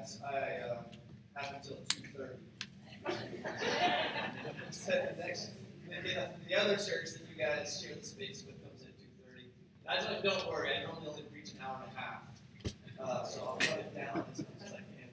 that 0.00 0.08
I 0.24 0.64
uh, 0.66 0.80
have 1.34 1.54
until 1.56 1.76
2.30. 1.76 2.38
next, 5.18 5.50
the 6.48 6.54
other 6.58 6.76
church 6.76 7.12
that 7.12 7.22
you 7.28 7.36
guys 7.38 7.82
share 7.82 7.94
the 7.94 8.04
space 8.04 8.42
with 8.46 8.56
comes 8.64 8.82
at 8.82 8.96
2.30. 8.96 9.50
I 9.88 9.96
just 9.96 10.22
don't 10.24 10.48
worry, 10.48 10.70
I 10.74 10.82
normally 10.84 11.08
only 11.08 11.22
preach 11.22 11.52
an 11.52 11.58
hour 11.62 11.82
and 11.84 11.92
a 11.96 12.00
half. 12.00 12.22
Uh, 13.02 13.24
so 13.24 13.40
I'll 13.42 13.56
cut 13.56 13.78
it 13.78 13.94
down 13.94 14.24
as 14.32 14.38
much 14.38 14.48
as 14.64 14.72
I 14.72 14.76
can. 14.76 15.10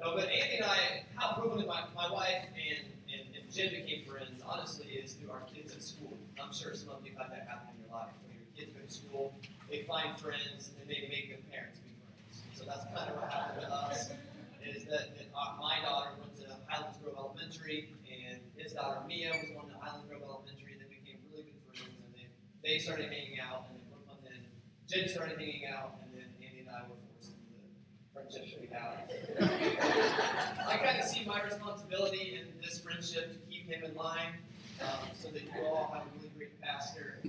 No, 0.00 0.14
but 0.14 0.28
Andy 0.28 0.56
and 0.56 0.64
I, 0.64 1.04
how 1.14 1.32
proven 1.40 1.66
my, 1.66 1.84
my 1.94 2.10
wife 2.12 2.44
and, 2.52 2.86
and, 3.12 3.22
and 3.34 3.50
Jen 3.52 3.70
became 3.70 4.04
friends, 4.04 4.42
honestly, 4.46 4.86
is 4.88 5.14
through 5.14 5.30
our 5.30 5.42
kids 5.52 5.74
at 5.74 5.82
school. 5.82 6.16
I'm 6.42 6.52
sure 6.52 6.74
some 6.74 6.90
of 6.90 6.98
you 7.04 7.12
have 7.16 7.28
had 7.28 7.32
that 7.32 7.48
happen 7.48 7.68
in 7.76 7.80
your 7.88 7.94
life. 7.96 8.12
When 8.28 8.36
your 8.36 8.46
kids 8.56 8.70
go 8.76 8.80
to 8.84 8.92
school, 8.92 9.34
they 9.70 9.82
find 9.82 10.18
friends, 10.18 10.70
and 10.80 10.88
they 10.88 11.08
make 11.08 11.28
their 11.28 11.38
parents 11.52 11.78
be 11.80 11.92
friends. 12.04 12.42
So 12.56 12.64
that's 12.64 12.84
kind 12.92 13.08
of 13.10 13.16
what 13.20 13.30
happened 13.32 13.60
to 13.62 13.68
us, 13.72 14.10
is 14.66 14.84
that, 14.84 15.14
that 15.16 15.26
my 15.60 15.78
daughter 15.82 16.10
went 16.20 16.36
to 16.36 16.46
Highlands 16.66 16.98
Grove 16.98 17.14
Elementary, 17.18 17.94
and 18.06 18.40
his 18.56 18.72
daughter 18.72 19.00
Mia 19.06 19.30
was 19.30 19.50
going 19.54 19.68
to 19.70 19.78
Highlands 19.78 20.08
Grove 20.08 20.22
Elementary, 20.22 20.72
and 20.74 20.80
they 20.82 20.90
became 20.90 21.18
really 21.30 21.44
good 21.46 21.62
friends, 21.70 21.94
and 22.02 22.10
they, 22.14 22.26
they 22.66 22.78
started 22.78 23.06
hanging 23.06 23.38
out, 23.38 23.66
and 23.70 23.78
then, 23.78 23.98
and 24.10 24.20
then 24.26 24.42
Jen 24.88 25.08
started 25.08 25.38
hanging 25.38 25.66
out, 25.66 26.02
and 26.02 26.10
then 26.14 26.26
Andy 26.42 26.60
and 26.66 26.70
I 26.70 26.82
were 26.90 26.98
forced 27.06 27.30
into 27.36 27.54
the 27.54 27.70
friendship 28.12 28.50
that 28.50 28.60
we 28.60 28.68
have. 28.74 29.06
I 30.68 30.76
kind 30.82 30.98
of 30.98 31.06
see 31.06 31.24
my 31.24 31.42
responsibility 31.42 32.40
in 32.40 32.46
this 32.62 32.80
friendship 32.80 33.32
to 33.32 33.38
keep 33.50 33.70
him 33.70 33.84
in 33.84 33.94
line, 33.94 34.42
um, 34.82 35.08
so 35.14 35.30
that 35.30 35.42
you 35.42 35.62
all 35.64 35.92
have 35.94 36.02
a 36.02 36.10
really 36.18 36.30
great 36.36 36.60
pastor. 36.60 37.22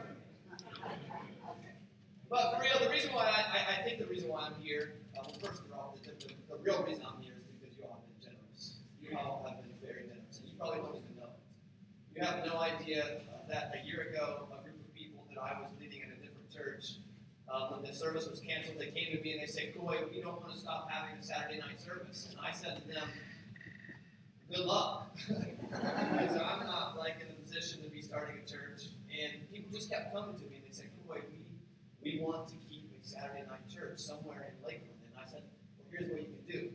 but 2.30 2.54
for 2.54 2.62
real, 2.62 2.78
the 2.80 2.90
reason 2.90 3.12
why 3.12 3.26
I, 3.26 3.80
I, 3.80 3.82
think 3.82 3.98
the 3.98 4.06
reason 4.06 4.30
why 4.30 4.46
I'm 4.46 4.54
here, 4.62 4.94
uh, 5.18 5.26
well, 5.26 5.36
first 5.42 5.60
of 5.60 5.72
all, 5.72 5.98
the, 6.02 6.10
the, 6.24 6.32
the 6.48 6.56
real 6.62 6.82
reason 6.84 7.04
I'm 7.04 7.20
here 7.20 7.34
is 7.42 7.50
because 7.58 7.76
you 7.76 7.84
all 7.84 7.98
have 7.98 8.06
been 8.06 8.22
generous. 8.22 8.78
You 9.02 9.18
all 9.18 9.44
have 9.48 9.58
been 9.60 9.74
very 9.82 10.06
generous, 10.06 10.38
and 10.38 10.48
you 10.48 10.54
probably 10.56 10.78
don't 10.78 10.96
even 11.02 11.14
know 11.18 11.34
it. 11.34 11.42
You 12.14 12.22
have 12.22 12.46
no 12.46 12.62
idea 12.62 13.26
uh, 13.34 13.50
that 13.50 13.74
a 13.74 13.84
year 13.84 14.14
ago, 14.14 14.46
a 14.54 14.62
group 14.62 14.78
of 14.78 14.94
people 14.94 15.26
that 15.28 15.42
I 15.42 15.58
was 15.58 15.74
leading 15.82 16.06
at 16.06 16.14
a 16.14 16.18
different 16.22 16.48
church, 16.54 17.02
um, 17.50 17.74
when 17.74 17.82
the 17.82 17.92
service 17.92 18.28
was 18.28 18.38
canceled, 18.38 18.78
they 18.78 18.94
came 18.94 19.16
to 19.16 19.20
me 19.22 19.32
and 19.32 19.42
they 19.42 19.50
said, 19.50 19.74
Coy, 19.74 19.98
we 20.10 20.20
don't 20.22 20.40
want 20.40 20.54
to 20.54 20.58
stop 20.58 20.88
having 20.88 21.18
a 21.18 21.22
Saturday 21.22 21.58
night 21.58 21.80
service. 21.80 22.28
And 22.30 22.38
I 22.38 22.52
said 22.52 22.80
to 22.80 22.86
them, 22.86 23.08
good 24.48 24.64
luck. 24.64 25.10
because 25.26 26.36
I'm 26.36 26.66
not 26.66 26.96
like 26.96 27.16
in 27.20 27.26
a 27.26 27.34
position 27.42 27.82
to 27.82 27.90
be 27.90 28.02
starting 28.02 28.36
a 28.38 28.46
church. 28.48 28.94
And 29.10 29.50
people 29.52 29.72
just 29.72 29.90
kept 29.90 30.14
coming 30.14 30.38
to 30.38 30.44
me 30.46 30.62
and 30.62 30.64
they 30.64 30.70
said, 30.70 30.90
Coy, 31.06 31.18
we, 31.28 31.39
we 32.02 32.20
want 32.20 32.48
to 32.48 32.54
keep 32.68 32.90
a 32.92 33.06
Saturday 33.06 33.44
night 33.48 33.68
church 33.68 33.98
somewhere 33.98 34.52
in 34.52 34.64
Lakeland. 34.64 35.00
And 35.04 35.20
I 35.20 35.30
said, 35.30 35.42
well, 35.78 35.86
here's 35.90 36.10
what 36.10 36.20
you 36.20 36.28
can 36.28 36.60
do. 36.60 36.70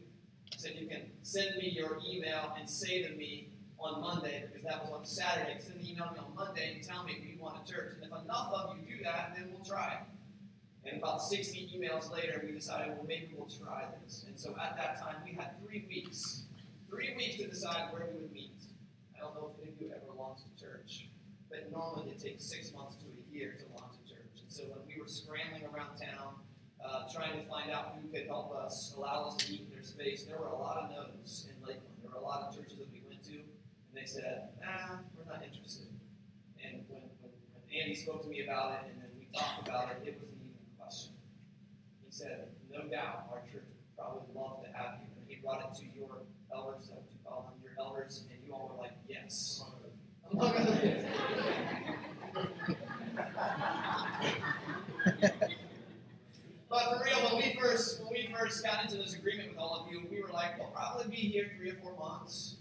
I 0.53 0.57
said, 0.57 0.75
you 0.79 0.87
can 0.87 1.01
send 1.23 1.57
me 1.57 1.69
your 1.69 1.99
email 2.07 2.55
and 2.57 2.69
say 2.69 3.03
to 3.03 3.15
me 3.15 3.49
on 3.79 4.01
Monday, 4.01 4.45
because 4.47 4.63
that 4.63 4.83
was 4.83 4.93
on 4.93 5.05
Saturday, 5.05 5.57
send 5.59 5.81
the 5.81 5.91
email 5.91 6.09
me 6.13 6.19
on 6.19 6.33
Monday 6.35 6.75
and 6.75 6.83
tell 6.83 7.03
me 7.03 7.17
we 7.21 7.41
want 7.41 7.57
a 7.63 7.71
church. 7.71 7.95
And 8.01 8.03
if 8.03 8.23
enough 8.23 8.51
of 8.53 8.77
you 8.77 8.97
do 8.97 9.03
that, 9.03 9.33
then 9.35 9.49
we'll 9.51 9.65
try 9.65 9.99
it. 10.01 10.89
And 10.89 11.01
about 11.01 11.21
60 11.21 11.71
emails 11.75 12.11
later, 12.11 12.41
we 12.45 12.51
decided, 12.51 12.93
well, 12.95 13.05
maybe 13.07 13.33
we'll 13.35 13.49
try 13.49 13.85
this. 14.03 14.25
And 14.27 14.37
so 14.39 14.51
at 14.61 14.77
that 14.77 14.99
time, 14.99 15.15
we 15.25 15.33
had 15.33 15.59
three 15.65 15.85
weeks, 15.89 16.43
three 16.89 17.15
weeks 17.17 17.37
to 17.37 17.47
decide 17.47 17.91
where 17.91 18.07
we 18.13 18.21
would 18.21 18.31
meet. 18.31 18.53
I 19.15 19.21
don't 19.21 19.33
know 19.33 19.51
if 19.51 19.63
any 19.63 19.73
of 19.73 19.81
you 19.81 19.89
ever 19.89 20.13
launched 20.15 20.43
a 20.45 20.61
church, 20.61 21.07
but 21.49 21.71
normally 21.71 22.11
it 22.11 22.19
takes 22.21 22.45
six 22.45 22.71
months 22.71 22.97
to 22.97 23.05
a 23.05 23.35
year 23.35 23.57
to 23.57 23.81
launch 23.81 23.95
a 24.05 24.09
church. 24.09 24.41
And 24.41 24.51
so 24.51 24.63
when 24.69 24.84
were 25.05 25.09
scrambling 25.09 25.61
around 25.69 25.95
town, 25.97 26.33
uh, 26.83 27.05
trying 27.13 27.39
to 27.39 27.47
find 27.47 27.69
out 27.69 27.93
who 28.01 28.09
could 28.09 28.25
help 28.25 28.51
us, 28.55 28.95
allow 28.97 29.29
us 29.29 29.35
to 29.37 29.51
meet 29.51 29.61
in 29.61 29.69
their 29.69 29.83
space, 29.83 30.23
there 30.23 30.37
were 30.37 30.47
a 30.47 30.57
lot 30.57 30.77
of 30.77 30.89
no's 30.89 31.47
in 31.49 31.61
Lakeland. 31.61 31.93
There 32.01 32.09
were 32.09 32.17
a 32.17 32.25
lot 32.25 32.41
of 32.41 32.55
churches 32.55 32.79
that 32.79 32.91
we 32.91 33.03
went 33.07 33.23
to, 33.25 33.33
and 33.37 33.93
they 33.93 34.05
said, 34.05 34.49
nah, 34.59 34.97
we're 35.15 35.31
not 35.31 35.45
interested. 35.45 35.93
And 36.63 36.81
when, 36.89 37.03
when, 37.21 37.31
when 37.53 37.81
Andy 37.81 37.93
spoke 37.93 38.23
to 38.23 38.29
me 38.29 38.43
about 38.43 38.81
it, 38.81 38.93
and 38.93 39.01
then 39.01 39.09
we 39.17 39.27
talked 39.37 39.67
about 39.67 39.91
it, 39.91 40.07
it 40.07 40.17
was 40.17 40.27
the 40.27 40.49
question. 40.79 41.13
He 42.03 42.11
said, 42.11 42.49
No 42.73 42.89
doubt 42.89 43.29
our 43.31 43.41
church 43.41 43.69
would 43.69 43.95
probably 43.95 44.25
love 44.33 44.63
to 44.63 44.69
have 44.73 45.01
you. 45.01 45.09
And 45.17 45.25
he 45.27 45.35
brought 45.35 45.61
it 45.61 45.77
to 45.81 45.85
your 45.93 46.23
elders, 46.51 46.89
that 46.89 47.03
you 47.11 47.19
call 47.23 47.53
them, 47.53 47.61
your 47.61 47.73
elders, 47.77 48.25
and 48.31 48.39
you 48.43 48.53
all 48.53 48.73
were 48.73 48.81
like, 48.81 48.97
Yes. 49.07 49.63
Among 50.31 50.55
other 50.55 50.75
things. 50.77 51.95
But 56.75 56.97
for 56.97 57.05
real, 57.05 57.19
when 57.29 57.37
we 57.37 57.57
first 57.57 58.03
when 58.03 58.11
we 58.11 58.35
first 58.37 58.61
got 58.61 58.83
into 58.83 58.97
this 58.97 59.13
agreement 59.15 59.47
with 59.51 59.57
all 59.57 59.79
of 59.79 59.89
you, 59.89 60.05
we 60.11 60.21
were 60.21 60.27
like, 60.33 60.59
we'll 60.59 60.67
probably 60.67 61.09
be 61.09 61.15
here 61.15 61.49
three 61.57 61.71
or 61.71 61.75
four 61.75 61.95
months. 61.97 62.57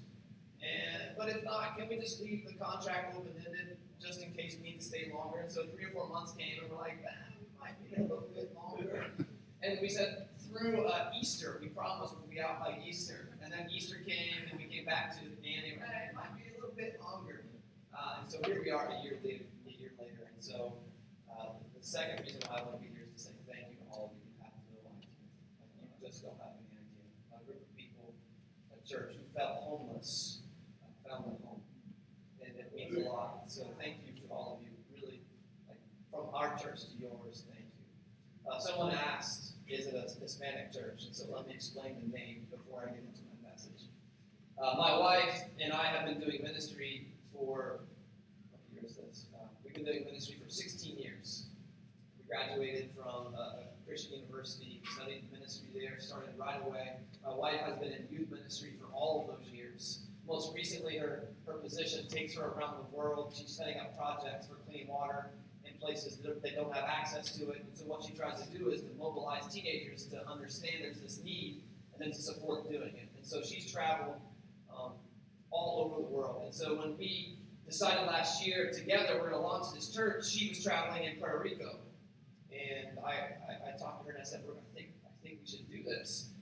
And 0.63 1.17
but 1.19 1.29
if 1.29 1.43
not, 1.43 1.77
can 1.77 1.89
we 1.89 1.97
just 1.97 2.23
leave 2.23 2.47
the 2.47 2.55
contract 2.55 3.17
open 3.17 3.33
ended 3.45 3.77
just 4.01 4.23
in 4.23 4.31
case 4.33 4.57
we 4.63 4.71
need 4.71 4.79
to 4.79 4.87
stay 4.87 5.11
longer? 5.13 5.41
And 5.41 5.51
so 5.51 5.65
three 5.75 5.87
or 5.87 5.91
four 5.91 6.09
months 6.09 6.31
came 6.39 6.63
and 6.63 6.71
we're 6.71 6.79
like, 6.79 7.05
ah, 7.05 7.35
might 7.61 7.75
be 7.83 7.97
a 7.97 8.03
little 8.03 8.29
bit 8.33 8.55
longer. 8.55 9.05
And 9.65 9.79
we 9.83 9.89
said 9.89 10.29
through 10.39 10.87
uh, 10.87 11.11
Easter, 11.19 11.59
we 11.61 11.67
promised 11.69 12.15
we'll 12.17 12.31
be 12.31 12.41
out 12.41 12.61
by 12.61 12.79
Easter. 12.87 13.31
And 13.43 13.53
then 13.53 13.67
Easter 13.75 13.97
came, 14.07 14.47
and 14.49 14.61
we 14.61 14.67
came 14.67 14.85
back 14.85 15.11
to 15.19 15.25
Andy. 15.25 15.75
Hey, 15.75 16.11
it 16.11 16.15
might 16.15 16.37
be 16.37 16.53
a 16.53 16.55
little 16.55 16.77
bit 16.77 17.01
longer. 17.03 17.43
Uh, 17.93 18.21
and 18.23 18.31
so 18.31 18.39
here 18.47 18.63
we 18.63 18.71
are 18.71 18.87
a 18.87 19.03
year 19.03 19.19
later. 19.25 19.45
A 19.67 19.73
year 19.73 19.91
later. 19.99 20.31
And 20.33 20.45
so 20.45 20.75
uh, 21.27 21.59
the 21.75 21.83
second 21.85 22.23
reason 22.23 22.41
why 22.47 22.59
I 22.59 22.63
want 22.63 22.79
to 22.79 22.83
be 22.87 22.95
here 22.95 23.09
is 23.11 23.25
to 23.25 23.29
say 23.31 23.35
thank 23.51 23.71
you 23.71 23.77
to 23.83 23.85
all 23.91 24.13
of 24.13 24.17
you. 24.17 24.25
You 24.31 24.45
have 24.45 24.55
no 24.71 24.85
idea. 24.93 25.11
You 25.83 26.07
just 26.07 26.23
don't 26.23 26.37
have 26.39 26.55
any 26.61 26.77
idea. 26.77 27.09
A 27.33 27.41
group 27.45 27.61
of 27.65 27.71
people 27.77 28.15
at 28.73 28.85
church 28.85 29.17
who 29.17 29.24
felt 29.35 29.57
homeless 29.61 30.41
uh, 30.83 31.09
found 31.09 31.25
a 31.27 31.47
home. 31.47 31.61
And 32.41 32.55
it 32.59 32.73
means 32.75 33.07
a 33.07 33.09
lot. 33.09 33.43
So 33.47 33.67
thank 33.79 33.97
you 34.07 34.13
to 34.23 34.29
all 34.33 34.61
of 34.61 34.67
you. 34.67 34.73
Really, 34.95 35.21
like 35.69 35.79
from 36.11 36.35
our 36.35 36.57
church 36.57 36.81
to 36.87 36.97
yours. 36.99 37.45
Thank 37.49 37.67
you. 37.79 38.51
Uh, 38.51 38.59
someone 38.59 38.95
asked, 38.95 39.55
is 39.69 39.87
it 39.87 39.95
a 39.95 40.21
Hispanic 40.21 40.73
church? 40.73 41.05
And 41.07 41.15
so 41.15 41.25
let 41.33 41.47
me 41.47 41.55
explain 41.55 41.97
the 42.01 42.17
name 42.17 42.47
before 42.51 42.83
I 42.83 42.93
get 42.93 43.03
into 43.03 43.23
my 43.23 43.51
message. 43.51 43.89
Uh, 44.61 44.75
my 44.79 44.97
wife 44.99 45.45
and 45.61 45.73
I 45.73 45.87
have 45.87 46.07
been 46.07 46.21
doing 46.21 46.43
ministry 46.43 47.09
for, 47.33 47.81
what 48.51 48.61
year 48.73 48.83
is 48.85 48.97
this? 48.97 49.27
Uh, 49.35 49.47
we've 49.65 49.75
been 49.75 49.85
doing 49.85 50.05
ministry 50.05 50.37
for 50.43 50.49
16 50.49 50.97
years. 50.99 51.47
We 52.19 52.25
graduated 52.29 52.91
from 52.95 53.35
a 53.35 53.65
Christian 53.87 54.21
university, 54.21 54.81
studied 54.95 55.25
ministry 55.33 55.69
there, 55.75 55.99
started 55.99 56.35
right 56.39 56.61
away. 56.65 56.99
My 57.25 57.35
wife 57.35 57.61
has 57.61 57.77
been 57.79 57.93
in 57.93 58.07
youth 58.11 58.31
ministry 58.31 58.75
for 58.79 58.87
all 58.95 59.23
of 59.23 59.39
those 59.39 59.49
years. 59.51 60.01
Most 60.29 60.55
recently, 60.55 60.99
her, 60.99 61.29
her 61.47 61.55
position 61.55 62.07
takes 62.09 62.37
her 62.37 62.49
around 62.49 62.77
the 62.77 62.97
world. 62.97 63.35
She's 63.37 63.51
setting 63.51 63.79
up 63.79 63.97
projects 63.97 64.47
for 64.47 64.57
clean 64.69 64.89
water 64.89 65.31
in 65.65 65.73
places 65.79 66.19
that 66.19 66.43
they 66.43 66.51
don't 66.51 66.73
have 66.75 66.85
access 66.85 67.35
to 67.39 67.51
it. 67.51 67.65
And 67.67 67.77
so 67.77 67.85
what 67.85 68.03
she 68.03 68.13
tries 68.13 68.43
to 68.43 68.59
do 68.59 68.71
is 68.71 68.83
to 68.83 68.89
mobilize 68.99 69.53
teenagers 69.53 70.07
to 70.07 70.29
understand 70.29 70.77
there's 70.83 71.01
this 71.01 71.23
need 71.25 71.63
and 71.95 72.03
then 72.03 72.11
to 72.11 72.23
support 72.23 72.69
doing 72.69 72.93
it. 72.95 73.09
And 73.17 73.25
so 73.25 73.43
she's 73.43 73.73
traveled 73.73 74.17
um, 74.71 74.93
all 75.51 75.91
over 75.91 76.03
the 76.03 76.09
world. 76.09 76.43
And 76.45 76.55
so 76.55 76.75
when 76.75 76.99
we 76.99 77.39
decided 77.67 78.07
last 78.07 78.47
year 78.47 78.71
together 78.71 79.15
we're 79.15 79.31
going 79.31 79.33
to 79.33 79.39
launch 79.39 79.75
this 79.75 79.89
church, 79.89 80.29
she 80.29 80.51
was 80.51 80.63
traveling 80.63 81.05
in 81.05 81.17
Puerto 81.17 81.39
Rico. 81.43 81.79
And 82.51 82.99
I, 83.05 83.13
I, 83.13 83.71
I 83.75 83.79
talked 83.79 84.05
to 84.05 84.11
her 84.11 84.13
and 84.13 84.21
I 84.21 84.25
said, 84.25 84.43
I 84.47 84.77
think, 84.77 84.89
I 85.07 85.27
think 85.27 85.39
we 85.43 85.49
should 85.49 85.71
do 85.71 85.83
this. 85.83 86.34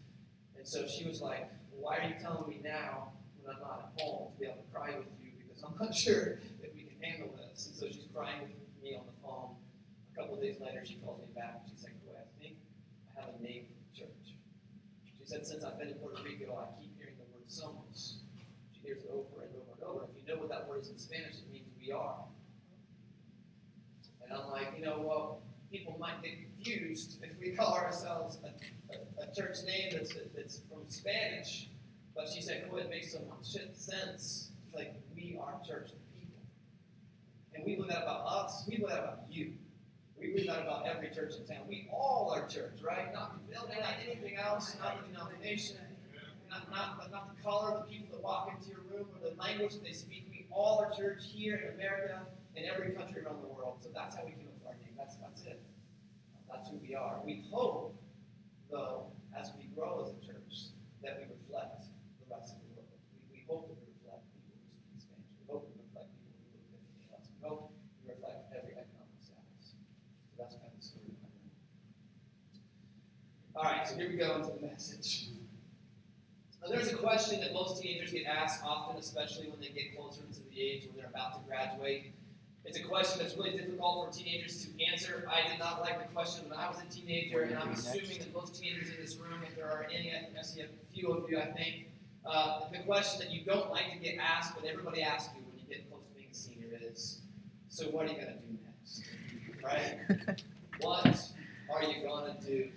And 0.62 0.68
so 0.70 0.86
she 0.86 1.02
was 1.02 1.20
like, 1.20 1.50
why 1.74 1.98
are 1.98 2.06
you 2.06 2.14
telling 2.22 2.46
me 2.46 2.60
now 2.62 3.10
when 3.42 3.50
I'm 3.50 3.62
not 3.62 3.90
at 3.90 4.00
home 4.00 4.30
to 4.30 4.38
be 4.38 4.46
able 4.46 4.62
to 4.62 4.70
cry 4.70 4.94
with 4.94 5.10
you 5.18 5.34
because 5.42 5.58
I'm 5.58 5.74
not 5.74 5.90
sure 6.06 6.38
that 6.62 6.70
we 6.70 6.86
can 6.86 7.03
handle 7.03 7.34
this. 7.34 7.66
And 7.66 7.74
so 7.74 7.91
she's 7.91 8.06
crying 8.14 8.47
with 8.47 8.78
me 8.78 8.94
on 8.94 9.03
the 9.10 9.18
phone. 9.26 9.59
A 9.59 10.14
couple 10.14 10.38
of 10.38 10.41
days 10.41 10.62
later, 10.62 10.86
she 10.86 11.03
calls 11.03 11.18
me 11.18 11.34
back 11.34 11.66
and 11.66 11.66
she's 11.66 11.82
like, 11.82 11.98
Boy, 12.06 12.14
I 12.14 12.30
think 12.38 12.62
I 13.10 13.26
have 13.26 13.34
a 13.34 13.42
name 13.42 13.66
for 13.74 14.06
church. 14.06 14.38
She 15.18 15.26
said, 15.26 15.44
Since 15.44 15.64
I've 15.64 15.82
been 15.82 15.88
in 15.88 15.98
Puerto 15.98 16.22
Rico, 16.22 16.54
I 16.54 16.70
keep 16.78 16.94
hearing 16.94 17.18
the 17.18 17.26
word 17.34 17.50
somos. 17.50 18.22
She 18.70 18.86
hears 18.86 19.03
it 19.03 19.10
over 19.10 19.42
and 19.42 19.50
over 19.58 19.74
and 19.74 19.82
over. 19.82 20.06
If 20.06 20.15
you 20.15 20.22
know 20.30 20.38
what 20.38 20.50
that 20.50 20.68
word 20.68 20.86
is 20.86 20.94
in 20.94 20.98
Spanish, 20.98 21.42
it 21.42 21.50
means 21.50 21.66
we 21.74 21.91
are. 21.91 22.22
And 24.22 24.30
I'm 24.30 24.47
like, 24.47 24.78
you 24.78 24.84
know, 24.86 25.03
well, 25.03 25.42
people 25.72 25.97
might 25.98 26.22
get 26.22 26.38
confused 26.38 27.18
if 27.24 27.34
we 27.41 27.50
call 27.58 27.74
ourselves 27.74 28.38
a, 28.44 28.54
a, 29.21 29.34
church 29.34 29.59
name 29.66 29.91
that's, 29.92 30.15
that's 30.34 30.60
from 30.68 30.83
Spanish. 30.89 31.68
But 32.15 32.28
she 32.28 32.42
said, 32.42 32.71
Boy, 32.71 32.78
it 32.78 32.91
makes 32.91 33.12
so 33.12 33.21
much 33.28 33.47
sense. 33.47 34.50
She's 34.65 34.74
like, 34.74 34.94
we 35.15 35.39
are 35.41 35.54
church 35.66 35.91
people, 36.18 36.41
and 37.54 37.65
we 37.65 37.74
believe 37.77 37.91
that 37.91 38.03
about 38.03 38.27
us. 38.27 38.65
We 38.68 38.77
believe 38.77 38.91
that 38.91 38.98
about 38.98 39.21
you. 39.30 39.53
We 40.18 40.28
believe 40.28 40.47
that 40.47 40.62
about 40.62 40.86
every 40.86 41.09
church 41.09 41.34
in 41.36 41.47
town. 41.47 41.65
We 41.68 41.89
all 41.92 42.33
are 42.34 42.47
church, 42.47 42.78
right? 42.83 43.12
Not 43.12 43.34
the 43.34 43.53
building, 43.53 43.78
not 43.80 43.94
anything 44.06 44.36
else, 44.36 44.77
not 44.78 45.03
the 45.03 45.09
denomination, 45.09 45.78
not, 46.48 46.71
not, 46.71 47.10
not 47.10 47.34
the 47.34 47.42
color 47.42 47.72
of 47.72 47.86
the 47.86 47.92
people 47.92 48.15
that 48.16 48.22
walk 48.22 48.53
into 48.54 48.71
your 48.71 48.80
room 48.91 49.09
or 49.15 49.30
the 49.30 49.34
language 49.41 49.72
that 49.72 49.83
they 49.83 49.92
speak. 49.92 50.27
We 50.30 50.47
all 50.50 50.78
are 50.78 50.91
church 50.97 51.24
here 51.24 51.56
in 51.56 51.74
America 51.74 52.21
and 52.56 52.66
every 52.66 52.91
country 52.91 53.22
around 53.22 53.42
the 53.42 53.48
world. 53.48 53.78
So 53.80 53.89
that's 53.94 54.15
how 54.15 54.24
we 54.24 54.33
came 54.33 54.47
up 54.47 54.54
with 54.60 54.68
our 54.68 54.74
name. 54.74 54.94
That's, 54.97 55.16
that's 55.16 55.42
it. 55.42 55.60
That's 56.48 56.68
who 56.68 56.77
we 56.77 56.94
are. 56.94 57.21
We 57.24 57.44
hope, 57.50 57.97
though, 58.72 59.13
as 59.36 59.53
we 59.54 59.69
grow 59.77 60.01
as 60.01 60.16
a 60.16 60.19
church, 60.24 60.72
that 61.04 61.21
we 61.21 61.28
reflect 61.28 61.84
the 62.19 62.27
rest 62.33 62.57
of 62.57 62.65
the 62.65 62.72
world. 62.72 62.89
We, 63.13 63.36
we 63.36 63.45
hope 63.45 63.69
that 63.69 63.77
we 63.77 63.84
reflect 63.92 64.24
people 64.33 64.57
who 64.57 64.72
speak 64.72 64.97
Spanish. 64.97 65.28
We 65.36 65.45
hope 65.45 65.69
we 65.69 65.77
reflect 65.84 66.09
people 66.16 66.41
who 66.41 66.57
look 66.57 66.65
differently 66.72 67.04
us. 67.13 67.28
We 67.28 67.39
hope 67.45 67.77
we 68.01 68.16
reflect 68.16 68.48
every 68.57 68.74
economic 68.80 69.21
status. 69.21 69.77
So 69.77 70.34
that's 70.41 70.57
kind 70.57 70.72
of 70.72 70.80
the 70.80 70.84
story 70.89 71.13
behind 71.13 71.36
that. 71.36 71.53
All 73.53 73.69
right, 73.69 73.84
so 73.84 73.92
here 74.01 74.09
we 74.09 74.16
go 74.16 74.41
into 74.41 74.57
the 74.57 74.65
message. 74.65 75.36
Now, 76.65 76.72
there's 76.72 76.89
a 76.89 76.97
question 76.97 77.45
that 77.45 77.53
most 77.53 77.83
teenagers 77.83 78.16
get 78.16 78.25
asked 78.25 78.65
often, 78.65 78.97
especially 78.97 79.53
when 79.53 79.60
they 79.60 79.68
get 79.68 79.92
closer 79.92 80.25
to 80.25 80.41
the 80.48 80.54
age 80.57 80.89
when 80.89 80.97
they're 80.97 81.13
about 81.13 81.36
to 81.36 81.41
graduate. 81.45 82.16
It's 82.64 82.78
a 82.78 82.82
question 82.82 83.20
that's 83.20 83.36
really 83.36 83.56
difficult 83.56 84.14
for 84.14 84.18
teenagers 84.18 84.64
to 84.64 84.84
answer. 84.84 85.28
I 85.28 85.48
did 85.50 85.59
not 85.59 85.80
like 85.80 85.98
the 85.98 86.12
question 86.14 86.48
when 86.48 86.59
I 86.59 86.68
was 86.68 86.78
a 86.80 86.92
teenager, 86.92 87.42
and 87.42 87.59
I'm 87.59 87.70
assuming 87.70 88.18
that 88.18 88.32
most 88.32 88.60
teenagers 88.60 88.91
in 88.91 88.97
this 89.00 89.16
room, 89.16 89.41
if 89.47 89.56
there 89.56 89.66
are 89.66 89.86
any, 89.92 90.12
I 90.12 90.42
see 90.42 90.60
a 90.60 90.68
few 90.94 91.09
of 91.09 91.28
you, 91.28 91.38
I 91.38 91.47
think, 91.47 91.88
uh, 92.24 92.60
the 92.70 92.78
question 92.78 93.18
that 93.20 93.30
you 93.30 93.44
don't 93.44 93.70
like 93.70 93.92
to 93.92 93.98
get 93.98 94.16
asked, 94.18 94.54
but 94.54 94.64
everybody 94.64 95.03
asks 95.03 95.34
you 95.34 95.42
when 95.44 95.59
you 95.59 95.66
get 95.68 95.91
close 95.91 96.03
to 96.04 96.14
being 96.14 96.28
a 96.30 96.34
senior 96.34 96.62
is, 96.92 97.20
so 97.68 97.86
what 97.86 98.06
are 98.06 98.10
you 98.10 98.14
going 98.14 98.28
to 98.28 98.32
do 98.34 98.59
next? 98.65 99.03
Right? 99.65 100.42
what 100.80 101.32
are 101.74 101.84
you 101.84 102.03
going 102.03 102.32
to 102.32 102.47
do? 102.47 102.68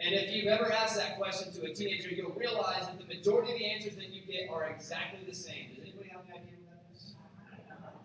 And 0.00 0.14
if 0.14 0.32
you've 0.32 0.48
ever 0.48 0.72
asked 0.72 0.96
that 0.96 1.16
question 1.16 1.52
to 1.52 1.70
a 1.70 1.72
teenager, 1.72 2.08
you'll 2.08 2.32
realize 2.32 2.86
that 2.86 2.98
the 2.98 3.06
majority 3.06 3.52
of 3.52 3.58
the 3.58 3.66
answers 3.66 3.94
that 3.96 4.10
you 4.10 4.22
get 4.22 4.50
are 4.50 4.64
exactly 4.66 5.20
the 5.24 5.34
same. 5.34 5.68
Does 5.70 5.84
anybody 5.84 6.08
have 6.08 6.22
any 6.28 6.38
idea 6.38 6.54
what 6.66 6.74
that 6.74 6.96
is? 6.96 7.14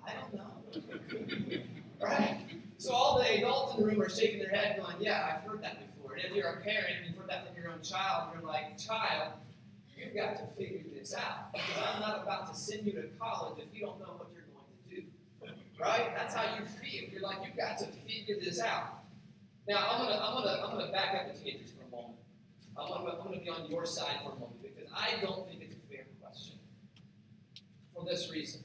I 0.06 0.14
don't 0.14 0.34
know. 0.36 0.49
right? 2.02 2.40
So 2.78 2.94
all 2.94 3.20
the 3.20 3.38
adults 3.38 3.76
in 3.76 3.82
the 3.82 3.88
room 3.88 4.02
are 4.02 4.10
shaking 4.10 4.40
their 4.40 4.50
head, 4.50 4.80
going, 4.80 4.96
Yeah, 5.00 5.36
I've 5.36 5.50
heard 5.50 5.62
that 5.64 5.96
before. 5.96 6.16
And 6.16 6.26
if 6.26 6.36
you're 6.36 6.48
a 6.48 6.62
parent 6.62 6.96
and 6.98 7.08
you've 7.08 7.18
heard 7.18 7.30
that 7.30 7.48
from 7.48 7.62
your 7.62 7.72
own 7.72 7.82
child, 7.82 8.34
you're 8.34 8.48
like, 8.48 8.78
Child, 8.78 9.34
you've 9.98 10.16
got 10.16 10.38
to 10.38 10.46
figure 10.58 10.82
this 10.94 11.14
out. 11.14 11.52
Because 11.54 11.84
I'm 11.94 12.00
not 12.00 12.24
about 12.24 12.48
to 12.54 12.60
send 12.60 12.86
you 12.86 12.94
to 12.94 13.04
college 13.20 13.60
if 13.60 13.74
you 13.74 13.86
don't 13.86 14.00
know 14.00 14.14
what 14.18 14.30
you're 14.34 14.48
going 14.54 14.66
to 14.90 14.96
do. 14.96 15.54
Right? 15.80 16.16
That's 16.16 16.34
how 16.36 16.56
you 16.58 16.66
feel. 16.66 17.10
You're 17.12 17.22
like, 17.22 17.40
You've 17.46 17.58
got 17.58 17.78
to 17.80 17.88
figure 17.88 18.38
this 18.40 18.60
out. 18.62 19.00
Now, 19.68 19.86
I'm 19.92 20.02
gonna, 20.02 20.20
I'm 20.20 20.34
gonna, 20.34 20.64
I'm 20.66 20.78
gonna 20.80 20.92
back 20.92 21.14
up 21.14 21.32
the 21.32 21.40
teenagers 21.40 21.72
for 21.72 21.86
a 21.86 21.92
moment. 21.92 22.18
I'm 22.76 22.88
gonna, 22.88 23.18
I'm 23.20 23.26
gonna 23.26 23.40
be 23.40 23.50
on 23.50 23.70
your 23.70 23.86
side 23.86 24.18
for 24.24 24.32
a 24.32 24.40
moment 24.40 24.64
because 24.64 24.90
I 24.96 25.22
don't 25.22 25.48
think 25.48 25.62
it's 25.62 25.76
a 25.76 25.94
fair 25.94 26.06
question. 26.20 26.56
For 27.94 28.04
this 28.04 28.32
reason, 28.32 28.62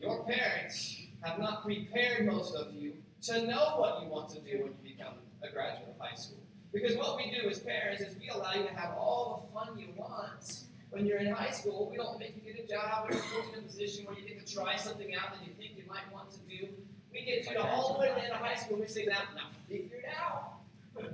your 0.00 0.24
parents 0.24 0.96
have 1.22 1.38
not 1.38 1.64
prepared 1.64 2.26
most 2.26 2.54
of 2.54 2.72
you 2.74 2.94
to 3.22 3.46
know 3.46 3.76
what 3.76 4.02
you 4.02 4.08
want 4.08 4.30
to 4.30 4.40
do 4.40 4.62
when 4.62 4.72
you 4.82 4.96
become 4.96 5.14
a 5.42 5.52
graduate 5.52 5.88
of 5.88 6.00
high 6.00 6.14
school. 6.14 6.38
Because 6.72 6.96
what 6.96 7.16
we 7.16 7.30
do 7.30 7.48
as 7.48 7.58
parents 7.58 8.00
is 8.00 8.16
we 8.18 8.28
allow 8.28 8.54
you 8.54 8.62
to 8.62 8.74
have 8.74 8.96
all 8.96 9.46
the 9.46 9.52
fun 9.52 9.78
you 9.78 9.88
want 9.96 10.60
when 10.90 11.04
you're 11.04 11.18
in 11.18 11.32
high 11.32 11.50
school. 11.50 11.88
We 11.90 11.96
don't 11.96 12.18
make 12.18 12.34
you 12.36 12.52
get 12.52 12.64
a 12.64 12.66
job 12.66 13.06
or 13.10 13.16
put 13.16 13.22
you 13.22 13.52
in 13.54 13.58
a 13.58 13.62
position 13.62 14.06
where 14.06 14.16
you 14.16 14.26
get 14.26 14.46
to 14.46 14.54
try 14.54 14.76
something 14.76 15.14
out 15.14 15.34
that 15.34 15.46
you 15.46 15.52
think 15.58 15.72
you 15.76 15.84
might 15.88 16.10
want 16.12 16.30
to 16.30 16.38
do. 16.48 16.68
We 17.12 17.24
get 17.24 17.44
you 17.46 17.54
to 17.54 17.66
all 17.66 17.94
the 17.94 18.00
way 18.00 18.08
to 18.08 18.14
the 18.14 18.24
end 18.24 18.32
of 18.32 18.38
high 18.38 18.54
school 18.54 18.76
and 18.76 18.82
we 18.82 18.88
say, 18.88 19.04
now, 19.04 19.22
now 19.34 19.50
figure 19.68 19.96
it 19.96 20.04
out. 20.18 20.54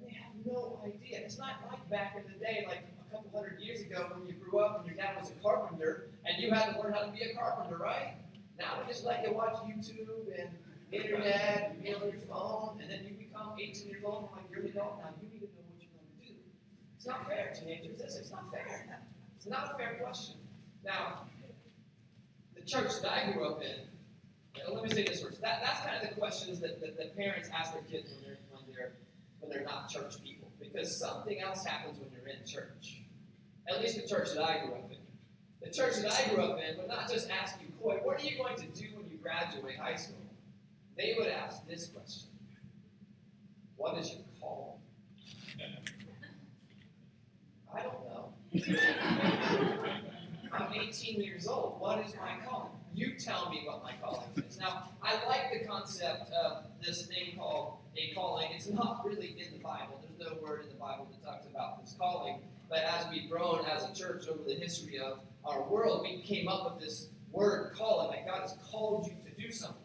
And 0.00 0.06
they 0.06 0.14
have 0.14 0.32
no 0.46 0.80
idea. 0.84 1.18
It's 1.24 1.38
not 1.38 1.54
like 1.70 1.90
back 1.90 2.16
in 2.16 2.32
the 2.32 2.38
day, 2.38 2.64
like 2.68 2.84
couple 3.10 3.30
hundred 3.34 3.60
years 3.60 3.80
ago 3.80 4.08
when 4.14 4.26
you 4.26 4.34
grew 4.34 4.60
up 4.60 4.78
and 4.78 4.86
your 4.86 4.96
dad 4.96 5.16
was 5.20 5.30
a 5.30 5.34
carpenter 5.42 6.08
and 6.24 6.42
you 6.42 6.50
had 6.50 6.72
to 6.72 6.80
learn 6.80 6.92
how 6.92 7.02
to 7.02 7.12
be 7.12 7.22
a 7.22 7.34
carpenter, 7.34 7.76
right? 7.76 8.14
Now 8.58 8.78
we 8.80 8.92
just 8.92 9.04
let 9.04 9.26
you 9.26 9.32
watch 9.32 9.54
YouTube 9.66 10.26
and 10.38 10.50
internet 10.92 11.70
and 11.70 11.82
be 11.82 11.94
on 11.94 12.02
your 12.02 12.20
phone, 12.20 12.78
and 12.80 12.90
then 12.90 13.04
you 13.04 13.14
become 13.14 13.54
18 13.58 13.88
years 13.88 14.02
old 14.04 14.28
and 14.28 14.42
like 14.42 14.50
you're 14.50 14.60
an 14.60 14.70
adult 14.70 14.98
now. 14.98 15.10
You 15.22 15.28
need 15.28 15.40
to 15.40 15.46
know 15.46 15.62
what 15.68 15.78
you're 15.78 15.92
going 15.92 16.08
to 16.08 16.26
do. 16.26 16.34
It's 16.96 17.06
not 17.06 17.28
fair, 17.28 17.52
teenagers. 17.54 18.00
It's 18.00 18.30
not 18.30 18.50
fair. 18.50 18.98
It's 19.36 19.46
not 19.46 19.74
a 19.74 19.78
fair 19.78 19.98
question. 20.02 20.36
Now, 20.84 21.28
the 22.54 22.62
church 22.62 23.00
that 23.02 23.12
I 23.12 23.32
grew 23.32 23.46
up 23.46 23.62
in, 23.62 24.72
let 24.72 24.82
me 24.82 24.90
say 24.90 25.04
this 25.04 25.22
first. 25.22 25.40
That, 25.40 25.62
that's 25.64 25.80
kind 25.80 26.02
of 26.02 26.08
the 26.08 26.20
questions 26.20 26.60
that, 26.60 26.80
that, 26.80 26.96
that 26.96 27.16
parents 27.16 27.48
ask 27.54 27.72
their 27.72 27.82
kids 27.82 28.10
when 28.10 28.24
they're 28.24 28.38
when 28.50 28.62
they're 28.74 28.92
when 29.40 29.50
they're 29.50 29.64
not 29.64 29.88
church 29.88 30.22
people, 30.22 30.47
because 30.72 30.98
something 30.98 31.40
else 31.40 31.64
happens 31.64 31.98
when 31.98 32.10
you're 32.12 32.28
in 32.28 32.46
church. 32.46 33.02
At 33.68 33.80
least 33.80 34.00
the 34.00 34.08
church 34.08 34.32
that 34.34 34.42
I 34.42 34.64
grew 34.64 34.74
up 34.74 34.90
in. 34.90 34.98
The 35.62 35.70
church 35.70 35.96
that 35.96 36.12
I 36.12 36.34
grew 36.34 36.44
up 36.44 36.58
in 36.58 36.78
would 36.78 36.88
not 36.88 37.10
just 37.10 37.28
ask 37.30 37.56
you, 37.60 37.68
Coy, 37.82 37.98
what 38.02 38.20
are 38.20 38.24
you 38.24 38.36
going 38.36 38.56
to 38.56 38.66
do 38.66 38.86
when 38.96 39.10
you 39.10 39.18
graduate 39.18 39.76
high 39.76 39.96
school? 39.96 40.16
They 40.96 41.14
would 41.18 41.28
ask 41.28 41.66
this 41.66 41.88
question 41.88 42.30
What 43.76 43.98
is 43.98 44.10
your 44.10 44.20
call? 44.40 44.80
I 47.74 47.82
don't 47.82 48.04
know. 48.08 48.32
I'm 50.52 50.72
18 50.72 51.22
years 51.22 51.46
old. 51.46 51.80
What 51.80 52.04
is 52.04 52.14
my 52.16 52.44
calling? 52.46 52.72
You 52.94 53.14
tell 53.18 53.50
me 53.50 53.62
what 53.64 53.82
my 53.82 53.92
calling 54.02 54.26
is. 54.36 54.58
Now, 54.58 54.90
I 55.02 55.24
like 55.26 55.52
the 55.52 55.68
concept 55.68 56.32
of 56.32 56.64
this 56.84 57.06
thing 57.06 57.36
called 57.36 57.78
a 57.96 58.14
calling. 58.14 58.48
It's 58.54 58.68
not 58.68 59.04
really 59.04 59.36
in 59.38 59.52
the 59.52 59.62
Bible. 59.62 60.00
There's 60.02 60.30
no 60.30 60.38
word 60.42 60.62
in 60.64 60.70
the 60.70 60.74
Bible 60.76 61.06
that 61.10 61.24
talks 61.24 61.46
about 61.46 61.80
this 61.84 61.94
calling. 61.98 62.40
But 62.68 62.80
as 62.80 63.10
we've 63.10 63.30
grown 63.30 63.64
as 63.64 63.88
a 63.88 63.94
church 63.94 64.26
over 64.28 64.42
the 64.46 64.54
history 64.54 64.98
of 64.98 65.20
our 65.44 65.62
world, 65.62 66.02
we 66.02 66.20
came 66.22 66.48
up 66.48 66.74
with 66.74 66.84
this 66.84 67.08
word 67.32 67.72
calling, 67.74 68.08
like 68.08 68.26
God 68.26 68.42
has 68.42 68.54
called 68.70 69.06
you 69.06 69.14
to 69.30 69.40
do 69.40 69.50
something. 69.50 69.76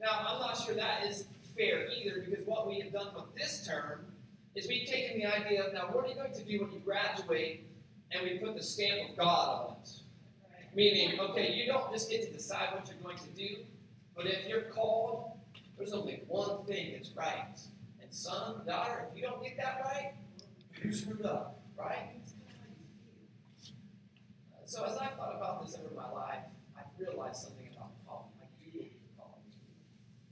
Now, 0.00 0.10
I'm 0.18 0.40
not 0.40 0.56
sure 0.56 0.74
that 0.74 1.04
is 1.04 1.24
fair 1.56 1.88
either, 1.88 2.24
because 2.28 2.46
what 2.46 2.68
we 2.68 2.78
have 2.80 2.92
done 2.92 3.08
with 3.14 3.34
this 3.34 3.66
term 3.66 4.06
is 4.54 4.68
we've 4.68 4.88
taken 4.88 5.18
the 5.18 5.26
idea 5.26 5.66
of 5.66 5.72
now, 5.72 5.88
what 5.90 6.04
are 6.04 6.08
you 6.08 6.14
going 6.14 6.32
to 6.32 6.44
do 6.44 6.60
when 6.60 6.72
you 6.72 6.78
graduate, 6.84 7.66
and 8.12 8.22
we 8.22 8.38
put 8.38 8.56
the 8.56 8.62
stamp 8.62 9.10
of 9.10 9.16
God 9.16 9.66
on 9.66 9.76
it. 9.82 9.90
Meaning, 10.74 11.18
okay, 11.18 11.52
you 11.52 11.66
don't 11.66 11.90
just 11.92 12.10
get 12.10 12.22
to 12.22 12.32
decide 12.32 12.68
what 12.72 12.86
you're 12.86 13.02
going 13.02 13.18
to 13.18 13.28
do, 13.36 13.64
but 14.14 14.26
if 14.26 14.46
you're 14.46 14.62
called, 14.62 15.32
there's 15.76 15.92
only 15.92 16.22
one 16.28 16.64
thing 16.66 16.92
that's 16.92 17.10
right. 17.16 17.58
And 18.00 18.12
son, 18.12 18.62
daughter, 18.66 19.06
if 19.10 19.16
you 19.16 19.22
don't 19.22 19.42
get 19.42 19.56
that 19.56 19.80
right, 19.84 20.12
you 20.82 20.92
screwed 20.92 21.24
up, 21.24 21.60
right? 21.76 22.10
So 24.68 24.84
as 24.84 25.00
I've 25.00 25.16
thought 25.16 25.32
about 25.32 25.64
this 25.64 25.80
over 25.80 25.96
my 25.96 26.12
life, 26.12 26.44
I've 26.76 26.92
realized 27.00 27.40
something 27.40 27.72
about 27.72 27.96
calling. 28.04 28.36
I 28.36 28.52
do 28.60 28.68
believe 28.68 29.00
calling. 29.16 29.48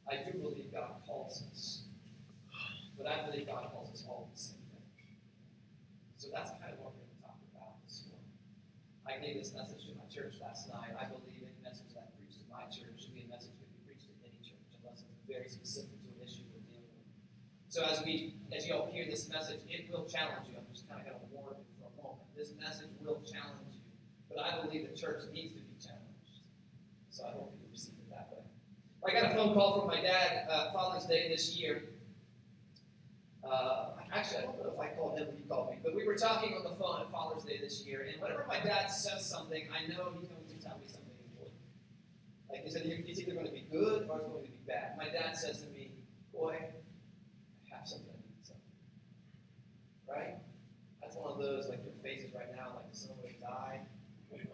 I 0.05 0.29
do 0.29 0.37
believe 0.37 0.69
God 0.77 1.01
calls 1.09 1.41
us. 1.49 1.89
But 3.01 3.09
I 3.09 3.25
believe 3.25 3.49
God 3.49 3.73
calls 3.73 3.97
us 3.97 4.05
all 4.05 4.29
the 4.29 4.37
same 4.37 4.61
thing. 4.77 4.85
So 6.21 6.29
that's 6.29 6.53
kind 6.61 6.69
of 6.69 6.85
what 6.85 6.93
we're 6.93 7.09
going 7.09 7.17
to 7.17 7.25
talk 7.25 7.41
about 7.49 7.81
this 7.89 8.05
morning. 8.13 8.29
I 9.09 9.17
gave 9.25 9.41
this 9.41 9.57
message 9.57 9.89
to 9.89 9.97
my 9.97 10.05
church 10.13 10.37
last 10.45 10.69
night. 10.69 10.93
I 10.93 11.09
believe 11.09 11.41
any 11.41 11.57
message 11.65 11.97
that 11.97 12.05
I 12.05 12.13
preach 12.21 12.37
to 12.37 12.45
my 12.53 12.69
church 12.69 13.09
should 13.09 13.17
be 13.17 13.25
a 13.25 13.33
message 13.33 13.57
that 13.57 13.65
can 13.73 13.73
be 13.73 13.89
preached 13.89 14.05
to 14.05 14.21
any 14.21 14.37
church, 14.45 14.69
unless 14.77 15.01
it's 15.01 15.25
very 15.25 15.49
specific 15.49 15.97
to 16.05 16.13
an 16.13 16.21
issue 16.21 16.45
we're 16.53 16.61
dealing 16.69 16.93
with. 16.93 17.09
So 17.73 17.89
as 17.89 18.05
we 18.05 18.37
as 18.53 18.69
you 18.69 18.77
all 18.77 18.93
hear 18.93 19.09
this 19.09 19.33
message, 19.33 19.65
it 19.65 19.89
will 19.89 20.05
challenge 20.05 20.53
you. 20.53 20.61
I'm 20.61 20.69
just 20.77 20.85
kind 20.85 21.01
of 21.01 21.09
going 21.09 21.25
to 21.25 21.29
warn 21.33 21.57
you 21.57 21.73
for 21.81 21.89
a 21.89 21.95
moment. 21.97 22.29
This 22.37 22.53
message 22.61 22.93
will 23.01 23.25
challenge. 23.25 23.66
But 24.37 24.45
I 24.45 24.63
believe 24.63 24.87
the 24.87 24.95
church 24.95 25.23
needs 25.33 25.55
to 25.55 25.61
be 25.61 25.75
challenged. 25.81 26.45
So 27.09 27.25
I 27.25 27.31
hope 27.33 27.57
you 27.59 27.67
receive 27.73 27.95
it 27.95 28.11
that 28.11 28.29
way. 28.31 28.45
I 29.09 29.19
got 29.19 29.33
a 29.33 29.35
phone 29.35 29.55
call 29.55 29.81
from 29.81 29.89
my 29.89 30.03
dad 30.03 30.47
uh, 30.51 30.73
Father's 30.73 31.07
Day 31.07 31.31
this 31.31 31.57
year. 31.57 31.85
Uh, 33.43 33.93
actually, 34.13 34.39
I 34.39 34.43
don't 34.43 34.63
know 34.63 34.73
if 34.75 34.79
I 34.79 34.89
called 34.89 35.19
him 35.19 35.29
when 35.29 35.37
he 35.39 35.43
called 35.45 35.71
me, 35.71 35.79
but 35.83 35.95
we 35.95 36.07
were 36.07 36.17
talking 36.17 36.53
on 36.53 36.65
the 36.65 36.77
phone 36.77 37.01
at 37.01 37.11
Father's 37.11 37.45
Day 37.45 37.59
this 37.63 37.87
year, 37.87 38.07
and 38.13 38.21
whenever 38.21 38.45
my 38.47 38.61
dad 38.61 38.89
says 38.89 39.25
something, 39.25 39.65
I 39.73 39.89
know 39.89 40.13
he's 40.21 40.29
going 40.29 40.45
to 40.45 40.63
tell 40.63 40.77
me 40.77 40.85
something 40.87 41.17
important. 41.33 41.57
Like 42.51 42.65
he 42.65 42.71
said, 42.71 42.83
it's 42.85 43.19
either 43.19 43.33
going 43.33 43.47
to 43.47 43.53
be 43.53 43.65
good 43.73 44.07
or 44.11 44.19
it's 44.19 44.29
going 44.29 44.45
to 44.45 44.51
be 44.51 44.59
bad. 44.67 44.99
My 44.99 45.09
dad 45.09 45.35
says 45.35 45.63
to 45.63 45.69
me, 45.69 45.93
Boy, 46.35 46.59
I 46.61 47.75
have 47.75 47.89
something 47.89 48.13
I 48.13 48.21
need 48.21 48.45
you. 48.45 50.13
Right? 50.13 50.35
That's 51.01 51.17
one 51.17 51.33
of 51.33 51.39
those, 51.39 51.71
like 51.71 51.81
your 51.85 51.95
faces 52.03 52.35
right 52.35 52.55
now, 52.55 52.73
like 52.77 52.93
someone 52.93 53.25
died. 53.41 53.87
Are 54.33 54.39
you 54.39 54.49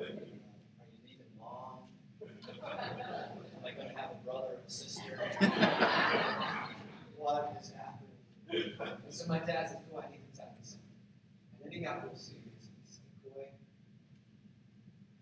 leaving 1.04 1.32
mom? 1.38 1.88
Am 2.22 2.28
I 3.64 3.70
going 3.72 3.88
to 3.88 3.94
have 3.94 4.10
a 4.12 4.24
brother 4.24 4.46
or 4.46 4.54
a 4.54 4.60
sister? 4.72 5.20
what 7.16 7.56
is 7.60 7.72
happening? 7.76 8.16
And 9.04 9.12
so 9.14 9.28
my 9.28 9.38
dad 9.38 9.68
said, 9.68 9.90
Boy, 9.90 10.00
I 10.00 10.10
need 10.10 10.24
to 10.32 10.38
tell 10.38 10.48
you 10.58 10.64
something. 10.64 10.96
And 11.52 11.64
then 11.64 11.72
he 11.72 11.84
got 11.84 12.02
real 12.04 12.16
serious. 12.16 12.72
He 12.80 12.88
said, 12.88 13.04
Boy, 13.22 13.52
I 13.52 13.52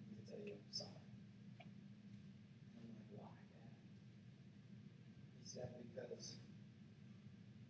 need 0.06 0.22
to 0.22 0.30
tell 0.30 0.38
you 0.46 0.54
I'm 0.54 0.70
sorry. 0.70 1.02
And 2.78 2.86
I'm 2.86 2.94
like, 2.94 3.10
why, 3.10 3.26
Dad? 3.50 3.74
He 5.42 5.46
said, 5.50 5.68
because 5.82 6.38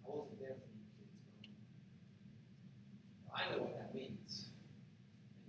I 0.04 0.12
wasn't 0.12 0.36
there 0.38 0.56
for 0.60 0.68
you 0.68 0.84
kids. 1.00 1.56
I 3.32 3.56
know 3.56 3.64
what 3.64 3.74
that 3.80 3.94
means. 3.94 4.52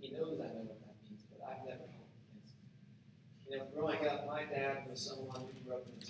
he 0.00 0.16
knows 0.16 0.40
I 0.40 0.48
know 0.56 0.64
what 0.64 0.80
that 0.80 0.96
means, 1.04 1.28
but 1.28 1.44
I've 1.44 1.60
never 1.68 1.84
against 1.84 2.56
it. 2.56 3.52
You 3.52 3.60
know, 3.60 3.68
growing 3.74 4.00
up, 4.08 4.24
my 4.26 4.44
dad 4.48 4.88
was 4.88 5.00
someone 5.04 5.51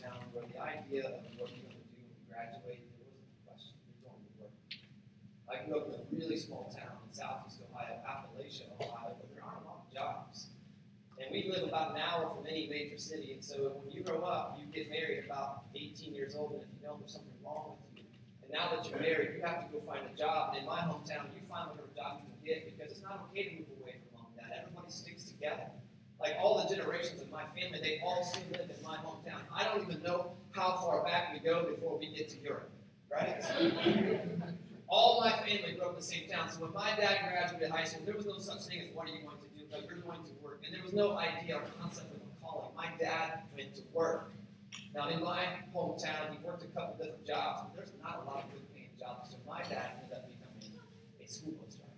town 0.03 0.27
where 0.35 0.45
the 0.51 0.59
idea 0.59 1.07
of 1.07 1.23
what 1.39 1.55
you're 1.55 1.71
going 1.71 1.79
to 1.79 1.87
do 1.95 2.03
when 2.03 2.11
you 2.11 2.27
graduate, 2.27 2.83
there 2.99 3.07
wasn't 3.07 3.31
a 3.31 3.43
question. 3.47 3.75
You're 3.87 4.03
going 4.11 4.23
to 4.27 4.33
work. 4.43 4.55
I 5.47 5.55
grew 5.63 5.79
up 5.79 5.87
in 5.89 5.95
a 5.95 6.05
really 6.11 6.39
small 6.39 6.67
town 6.75 6.99
in 7.07 7.15
southeast 7.15 7.63
Ohio, 7.71 8.03
Appalachia, 8.03 8.75
Ohio, 8.83 9.15
but 9.15 9.31
there 9.31 9.47
aren't 9.47 9.63
a 9.63 9.67
lot 9.71 9.87
of 9.87 9.89
jobs. 9.95 10.51
And 11.23 11.31
we 11.31 11.47
live 11.47 11.63
about 11.63 11.95
an 11.95 12.03
hour 12.03 12.35
from 12.35 12.43
any 12.51 12.67
major 12.67 12.99
city, 12.99 13.39
and 13.39 13.45
so 13.45 13.79
when 13.79 13.95
you 13.95 14.03
grow 14.03 14.27
up, 14.27 14.59
you 14.59 14.67
get 14.75 14.91
married 14.91 15.23
about 15.25 15.71
18 15.77 16.15
years 16.15 16.35
old, 16.35 16.59
and 16.59 16.63
if 16.67 16.69
you 16.75 16.83
don't, 16.83 16.99
there's 16.99 17.15
something 17.15 17.39
wrong 17.45 17.79
with 17.79 18.03
you. 18.03 18.11
And 18.43 18.51
now 18.51 18.75
that 18.75 18.83
you're 18.91 18.99
married, 18.99 19.39
you 19.39 19.43
have 19.47 19.63
to 19.63 19.69
go 19.71 19.79
find 19.87 20.03
a 20.03 20.15
job. 20.19 20.51
And 20.51 20.65
in 20.65 20.67
my 20.67 20.83
hometown, 20.83 21.31
you 21.31 21.47
find 21.47 21.71
whatever 21.71 21.95
job 21.95 22.27
you 22.27 22.27
can 22.27 22.43
get 22.43 22.59
because 22.67 22.91
it's 22.91 23.05
not 23.07 23.31
okay 23.31 23.45
to 23.45 23.53
move 23.63 23.71
away 23.79 24.03
from 24.03 24.19
mom 24.19 24.35
and. 24.35 24.51
Everybody 24.51 24.91
sticks 24.91 25.25
together. 25.25 25.71
Like 26.23 26.37
all 26.41 26.63
the 26.63 26.73
generations 26.73 27.21
of 27.21 27.31
my 27.33 27.43
family, 27.47 27.81
they 27.83 28.01
all 28.05 28.25
still 28.25 28.43
live 28.53 28.71
in 28.71 28.83
my 28.85 28.97
hometown. 28.97 29.41
I 29.53 29.65
don't 29.65 29.83
even 29.83 30.03
know 30.03 30.31
how 30.53 30.77
far 30.77 31.03
back 31.05 31.33
we 31.33 31.41
go 31.41 31.65
before 31.65 31.99
we 31.99 32.15
get 32.15 32.29
to 32.29 32.39
Europe, 32.39 32.71
right? 33.11 33.43
all 34.89 35.21
my 35.21 35.33
family 35.33 35.73
grew 35.73 35.83
up 35.83 35.91
in 35.91 35.97
the 35.97 36.03
same 36.03 36.29
town. 36.29 36.49
So 36.49 36.61
when 36.61 36.73
my 36.75 36.95
dad 36.95 37.19
graduated 37.27 37.71
high 37.71 37.85
school, 37.85 38.03
there 38.05 38.15
was 38.15 38.27
no 38.27 38.39
such 38.39 38.63
thing 38.69 38.81
as 38.81 38.95
what 38.95 39.09
are 39.09 39.11
you 39.11 39.23
going 39.23 39.39
to 39.39 39.49
do? 39.59 39.65
Like 39.73 39.89
you're 39.89 39.99
going 39.99 40.23
to 40.23 40.31
work. 40.45 40.61
And 40.65 40.75
there 40.75 40.83
was 40.83 40.93
no 40.93 41.17
idea 41.17 41.57
or 41.57 41.63
concept 41.81 42.15
of 42.15 42.21
a 42.21 42.47
calling. 42.47 42.77
My 42.77 42.89
dad 43.01 43.41
went 43.57 43.75
to 43.77 43.83
work. 43.93 44.31
Now 44.95 45.09
in 45.09 45.25
my 45.25 45.47
hometown, 45.75 46.31
he 46.31 46.45
worked 46.45 46.63
a 46.63 46.67
couple 46.67 47.03
different 47.03 47.27
jobs, 47.27 47.63
but 47.65 47.75
there's 47.75 47.93
not 48.03 48.23
a 48.23 48.31
lot 48.31 48.45
of 48.45 48.53
good 48.53 48.63
paying 48.75 48.91
jobs. 49.01 49.33
So 49.33 49.39
my 49.49 49.63
dad 49.63 49.99
ended 49.99 50.15
up 50.15 50.29
becoming 50.29 50.79
a 51.21 51.27
school 51.27 51.53
bus 51.53 51.75
driver. 51.75 51.91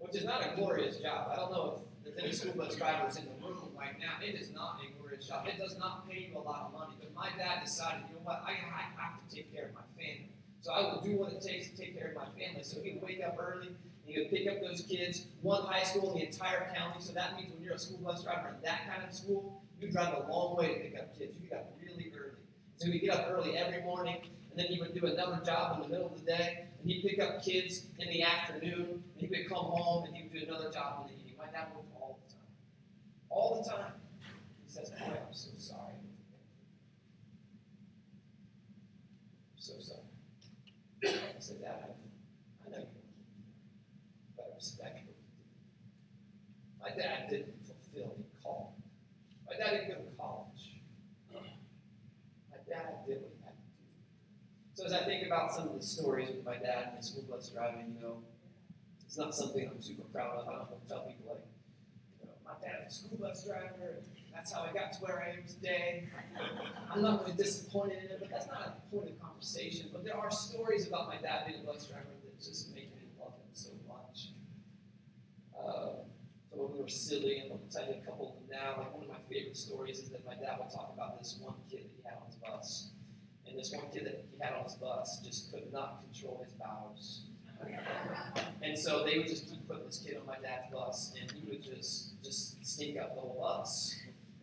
Which 0.00 0.16
is 0.16 0.24
not 0.24 0.44
a 0.44 0.56
glorious 0.56 0.98
job. 0.98 1.30
I 1.32 1.36
don't 1.36 1.52
know 1.52 1.78
if 1.78 1.87
any 2.18 2.32
school 2.32 2.52
bus 2.52 2.76
drivers 2.76 3.16
in 3.16 3.24
the 3.26 3.46
room 3.46 3.70
right 3.78 3.98
now. 3.98 4.24
It 4.24 4.34
is 4.34 4.50
not 4.52 4.80
a 4.82 4.92
glorious 4.98 5.26
job. 5.26 5.46
It 5.46 5.58
does 5.58 5.76
not 5.78 6.08
pay 6.08 6.30
you 6.30 6.38
a 6.38 6.40
lot 6.40 6.66
of 6.66 6.72
money. 6.72 6.94
But 7.00 7.14
my 7.14 7.28
dad 7.36 7.64
decided, 7.64 8.04
you 8.08 8.14
know 8.14 8.22
what, 8.24 8.42
I, 8.46 8.52
I 8.52 9.00
have 9.00 9.28
to 9.28 9.34
take 9.34 9.52
care 9.52 9.66
of 9.66 9.74
my 9.74 9.86
family. 9.96 10.30
So 10.60 10.72
I 10.72 10.80
will 10.80 11.00
do 11.00 11.16
what 11.16 11.32
it 11.32 11.40
takes 11.40 11.68
to 11.70 11.76
take 11.76 11.98
care 11.98 12.08
of 12.08 12.14
my 12.16 12.26
family. 12.38 12.62
So 12.62 12.80
he 12.82 12.92
would 12.92 13.02
wake 13.02 13.22
up 13.24 13.36
early, 13.38 13.68
and 13.68 13.76
he 14.04 14.18
would 14.18 14.30
pick 14.30 14.48
up 14.48 14.60
those 14.60 14.82
kids, 14.82 15.26
one 15.42 15.62
high 15.62 15.82
school 15.84 16.12
in 16.12 16.18
the 16.18 16.26
entire 16.26 16.72
county. 16.74 17.00
So 17.00 17.12
that 17.12 17.36
means 17.36 17.52
when 17.54 17.62
you're 17.62 17.74
a 17.74 17.78
school 17.78 17.98
bus 17.98 18.24
driver 18.24 18.48
in 18.48 18.62
that 18.64 18.88
kind 18.88 19.02
of 19.06 19.14
school, 19.14 19.62
you 19.80 19.90
drive 19.90 20.14
a 20.14 20.32
long 20.32 20.56
way 20.56 20.74
to 20.74 20.80
pick 20.80 20.98
up 20.98 21.18
kids. 21.18 21.34
You 21.40 21.48
get 21.48 21.58
up 21.58 21.72
really 21.80 22.12
early. 22.16 22.42
So 22.76 22.86
he 22.86 22.92
would 22.92 23.00
get 23.00 23.10
up 23.10 23.28
early 23.30 23.56
every 23.56 23.82
morning, 23.82 24.18
and 24.50 24.58
then 24.58 24.66
he 24.66 24.80
would 24.80 24.94
do 24.94 25.06
another 25.06 25.40
job 25.44 25.76
in 25.76 25.82
the 25.82 25.88
middle 25.88 26.06
of 26.06 26.18
the 26.18 26.26
day, 26.26 26.66
and 26.80 26.90
he'd 26.90 27.02
pick 27.02 27.20
up 27.20 27.42
kids 27.42 27.86
in 27.98 28.08
the 28.08 28.22
afternoon, 28.22 29.02
and 29.14 29.20
he 29.20 29.26
would 29.26 29.48
come 29.48 29.64
home 29.64 30.04
and 30.04 30.16
he 30.16 30.22
would 30.22 30.32
do 30.32 30.46
another 30.46 30.70
job 30.70 31.06
in 31.08 31.14
the 31.14 31.20
evening. 31.20 31.34
My 31.38 31.46
dad 31.46 31.68
time. 31.72 31.87
All 33.30 33.62
the 33.62 33.70
time. 33.70 33.92
He 34.66 34.72
says, 34.72 34.90
Boy, 34.90 34.96
I'm 35.06 35.32
so 35.32 35.50
sorry. 35.56 35.94
I'm 39.54 39.58
so 39.58 39.74
sorry. 39.80 40.00
I 41.04 41.40
said, 41.40 41.60
Dad, 41.60 41.94
I, 42.66 42.70
know 42.70 42.78
you 42.78 42.86
but 44.36 44.50
I 44.52 44.54
respect 44.56 45.00
you. 45.06 45.14
My 46.80 46.90
dad 46.90 47.28
didn't 47.30 47.54
fulfill 47.64 48.16
a 48.18 48.42
call. 48.42 48.76
My 49.46 49.56
dad 49.56 49.70
didn't 49.72 49.88
go 49.88 49.94
to 49.94 50.16
college. 50.18 50.80
My 51.32 52.58
dad 52.68 53.06
did 53.06 53.22
what 53.22 53.32
he 53.36 53.44
had 53.44 53.52
to 53.52 53.62
do. 53.78 53.86
So 54.74 54.86
as 54.86 54.92
I 54.92 55.04
think 55.04 55.26
about 55.26 55.54
some 55.54 55.68
of 55.68 55.74
the 55.74 55.84
stories 55.84 56.28
with 56.28 56.44
my 56.44 56.56
dad 56.56 56.88
and 56.88 56.96
his 56.96 57.06
school 57.10 57.24
bus 57.30 57.48
driving, 57.50 57.94
you 57.96 58.02
know, 58.02 58.22
it's 59.06 59.16
not 59.16 59.34
something 59.34 59.68
I'm 59.68 59.80
super 59.80 60.04
proud 60.12 60.36
of. 60.36 60.48
I 60.48 60.52
don't 60.52 60.86
tell 60.86 61.06
people 61.06 61.32
like, 61.32 61.44
my 62.48 62.54
dad 62.66 62.84
was 62.84 62.96
a 62.96 63.04
school 63.04 63.18
bus 63.20 63.44
driver, 63.44 64.00
and 64.00 64.06
that's 64.32 64.52
how 64.52 64.62
I 64.62 64.72
got 64.72 64.92
to 64.92 64.98
where 65.04 65.22
I 65.22 65.36
am 65.36 65.44
today. 65.46 66.08
I'm 66.90 67.02
not 67.02 67.22
really 67.22 67.36
disappointed 67.36 67.98
in 68.04 68.10
it, 68.10 68.18
but 68.20 68.30
that's 68.30 68.46
not 68.48 68.64
a 68.64 68.94
point 68.94 69.10
of 69.10 69.20
conversation. 69.20 69.90
But 69.92 70.04
there 70.04 70.16
are 70.16 70.30
stories 70.30 70.88
about 70.88 71.08
my 71.08 71.16
dad 71.20 71.46
being 71.46 71.60
a 71.60 71.66
bus 71.66 71.86
driver 71.86 72.08
that 72.24 72.38
just 72.40 72.74
make 72.74 72.94
me 72.96 73.02
love 73.20 73.34
him 73.36 73.52
so 73.52 73.70
much. 73.86 74.32
Uh, 75.52 76.08
some 76.50 76.60
of 76.60 76.72
them 76.72 76.84
are 76.84 76.88
silly, 76.88 77.38
and 77.40 77.52
I'll 77.52 77.60
tell 77.70 77.86
you 77.86 78.00
a 78.00 78.04
couple 78.04 78.30
of 78.30 78.48
them 78.48 78.58
now. 78.58 78.80
Like 78.80 78.94
one 78.94 79.04
of 79.04 79.10
my 79.10 79.20
favorite 79.28 79.56
stories 79.56 79.98
is 79.98 80.08
that 80.10 80.24
my 80.24 80.34
dad 80.34 80.56
would 80.58 80.72
talk 80.72 80.92
about 80.94 81.18
this 81.18 81.38
one 81.40 81.54
kid 81.70 81.84
that 81.84 81.92
he 81.96 82.02
had 82.04 82.16
on 82.16 82.26
his 82.26 82.36
bus. 82.36 82.90
And 83.46 83.58
this 83.58 83.72
one 83.72 83.86
kid 83.92 84.06
that 84.06 84.24
he 84.30 84.38
had 84.40 84.54
on 84.54 84.64
his 84.64 84.74
bus 84.74 85.20
just 85.24 85.52
could 85.52 85.72
not 85.72 86.02
control 86.04 86.42
his 86.44 86.52
bowels. 86.54 87.27
And 88.62 88.78
so 88.78 89.04
they 89.04 89.18
would 89.18 89.28
just 89.28 89.48
keep 89.48 89.66
putting 89.66 89.86
this 89.86 90.04
kid 90.04 90.18
on 90.20 90.26
my 90.26 90.36
dad's 90.38 90.72
bus, 90.72 91.14
and 91.20 91.30
he 91.30 91.48
would 91.48 91.62
just 91.62 92.22
just 92.22 92.64
sneak 92.64 92.98
up 92.98 93.14
the 93.14 93.20
whole 93.20 93.38
bus. 93.40 93.94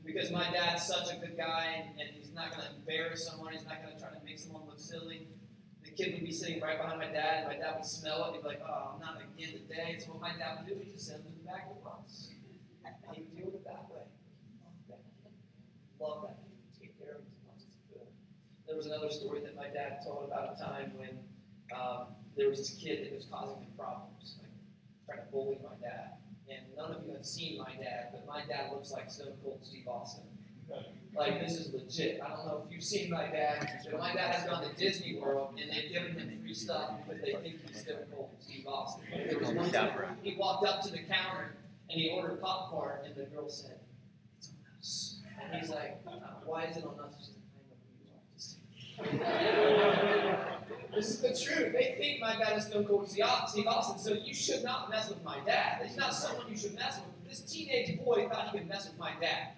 Because 0.03 0.31
my 0.31 0.51
dad's 0.51 0.83
such 0.83 1.11
a 1.11 1.19
good 1.19 1.35
guy, 1.35 1.65
and, 1.77 1.99
and 1.99 2.09
he's 2.13 2.31
not 2.33 2.51
going 2.51 2.67
to 2.67 2.75
embarrass 2.75 3.27
someone, 3.27 3.53
he's 3.53 3.65
not 3.65 3.81
going 3.81 3.93
to 3.95 3.99
try 3.99 4.09
to 4.09 4.23
make 4.23 4.37
someone 4.37 4.63
look 4.67 4.79
silly. 4.79 5.27
The 5.83 5.91
kid 5.91 6.13
would 6.13 6.23
be 6.23 6.31
sitting 6.31 6.61
right 6.61 6.77
behind 6.77 6.99
my 6.99 7.07
dad, 7.07 7.45
and 7.45 7.47
my 7.47 7.57
dad 7.57 7.75
would 7.75 7.85
smell 7.85 8.25
it. 8.25 8.33
He'd 8.33 8.41
be 8.41 8.47
like, 8.47 8.61
"Oh, 8.65 8.93
I'm 8.93 8.99
not 8.99 9.21
again 9.21 9.53
today." 9.53 9.97
So 9.99 10.13
what 10.13 10.21
my 10.21 10.33
dad 10.37 10.59
would 10.59 10.67
do, 10.67 10.81
he'd 10.83 10.93
just 10.93 11.07
send 11.07 11.25
him 11.25 11.33
to 11.33 11.37
the 11.39 11.45
back 11.45 11.67
of 11.69 11.77
the 11.77 11.83
bus. 11.83 12.29
And 12.85 13.15
he 13.15 13.21
would 13.21 13.35
deal 13.35 13.45
with 13.45 13.55
it 13.61 13.65
that 13.65 13.85
way. 13.89 14.05
Love 14.89 14.89
that 14.89 15.01
kid. 15.21 15.33
Love 15.99 16.21
that 16.25 16.37
kid. 16.41 16.53
Take 16.81 16.97
care 16.97 17.17
of 17.17 17.21
him 17.21 17.29
as 17.33 17.41
much 17.45 17.61
as 17.65 17.73
he 17.73 17.81
could. 17.93 18.09
There 18.65 18.75
was 18.75 18.85
another 18.85 19.09
story 19.09 19.41
that 19.41 19.55
my 19.55 19.69
dad 19.69 20.01
told 20.05 20.25
about 20.25 20.53
a 20.53 20.61
time 20.61 20.93
when 20.97 21.21
um, 21.73 22.13
there 22.35 22.49
was 22.49 22.59
this 22.59 22.71
kid 22.71 23.05
that 23.05 23.15
was 23.15 23.25
causing 23.31 23.57
him 23.57 23.71
problems, 23.77 24.37
like 24.41 24.51
trying 25.05 25.25
to 25.25 25.31
bully 25.31 25.57
my 25.63 25.75
dad. 25.81 26.11
And 26.49 26.59
none 26.77 26.91
of 26.91 27.05
you 27.07 27.13
have 27.13 27.25
seen 27.25 27.57
my 27.57 27.73
dad, 27.81 28.09
but 28.11 28.25
my 28.27 28.45
dad 28.45 28.71
looks 28.71 28.91
like 28.91 29.09
Stone 29.09 29.33
Cold 29.43 29.59
Steve 29.63 29.87
Austin. 29.87 30.23
Like 31.15 31.39
this 31.39 31.53
is 31.57 31.73
legit. 31.73 32.21
I 32.21 32.29
don't 32.29 32.45
know 32.45 32.63
if 32.65 32.73
you've 32.73 32.83
seen 32.83 33.09
my 33.09 33.27
dad, 33.27 33.81
but 33.89 33.99
my 33.99 34.13
dad 34.13 34.35
has 34.35 34.49
gone 34.49 34.63
to 34.67 34.75
Disney 34.75 35.15
World 35.17 35.57
and 35.61 35.71
they've 35.71 35.91
given 35.91 36.19
him 36.19 36.39
free 36.41 36.53
stuff 36.53 36.91
because 37.07 37.21
they 37.21 37.31
think 37.33 37.65
he's 37.65 37.81
Stone 37.81 38.05
Cold 38.13 38.31
Steve 38.39 38.67
Austin. 38.67 39.03
Was 39.39 39.51
one 39.51 39.71
time 39.71 40.17
he 40.21 40.35
walked 40.35 40.67
up 40.67 40.81
to 40.83 40.91
the 40.91 40.99
counter 40.99 41.55
and 41.89 42.01
he 42.01 42.09
ordered 42.09 42.41
popcorn, 42.41 42.99
and 43.05 43.15
the 43.15 43.23
girl 43.25 43.47
said, 43.47 43.79
"It's 44.37 44.49
on 44.49 44.79
us." 44.79 45.19
And 45.41 45.61
he's 45.61 45.69
like, 45.69 46.03
"Why 46.45 46.65
is 46.65 46.77
it 46.77 46.83
on 46.83 46.99
us?" 46.99 47.13
She's 47.19 47.29
like, 47.29 47.45
"I 47.55 47.69
know 47.69 47.77
who 47.79 48.05
you 48.05 48.11
are." 48.11 48.21
Just 48.35 48.57
this 50.93 51.09
is 51.09 51.21
the 51.21 51.29
truth. 51.29 51.73
They 51.73 51.95
think 51.97 52.21
my 52.21 52.37
dad 52.37 52.57
is 52.57 52.65
Cold 52.87 53.09
Steve 53.09 53.23
Austin, 53.25 53.99
so 53.99 54.13
you 54.13 54.33
should 54.33 54.63
not 54.63 54.89
mess 54.89 55.09
with 55.09 55.23
my 55.23 55.39
dad. 55.45 55.81
He's 55.85 55.97
not 55.97 56.13
someone 56.13 56.45
you 56.49 56.57
should 56.57 56.75
mess 56.75 56.99
with. 56.99 57.29
This 57.29 57.41
teenage 57.41 57.97
boy 57.99 58.29
thought 58.29 58.49
he 58.51 58.59
could 58.59 58.67
mess 58.67 58.87
with 58.87 58.97
my 58.99 59.11
dad. 59.19 59.49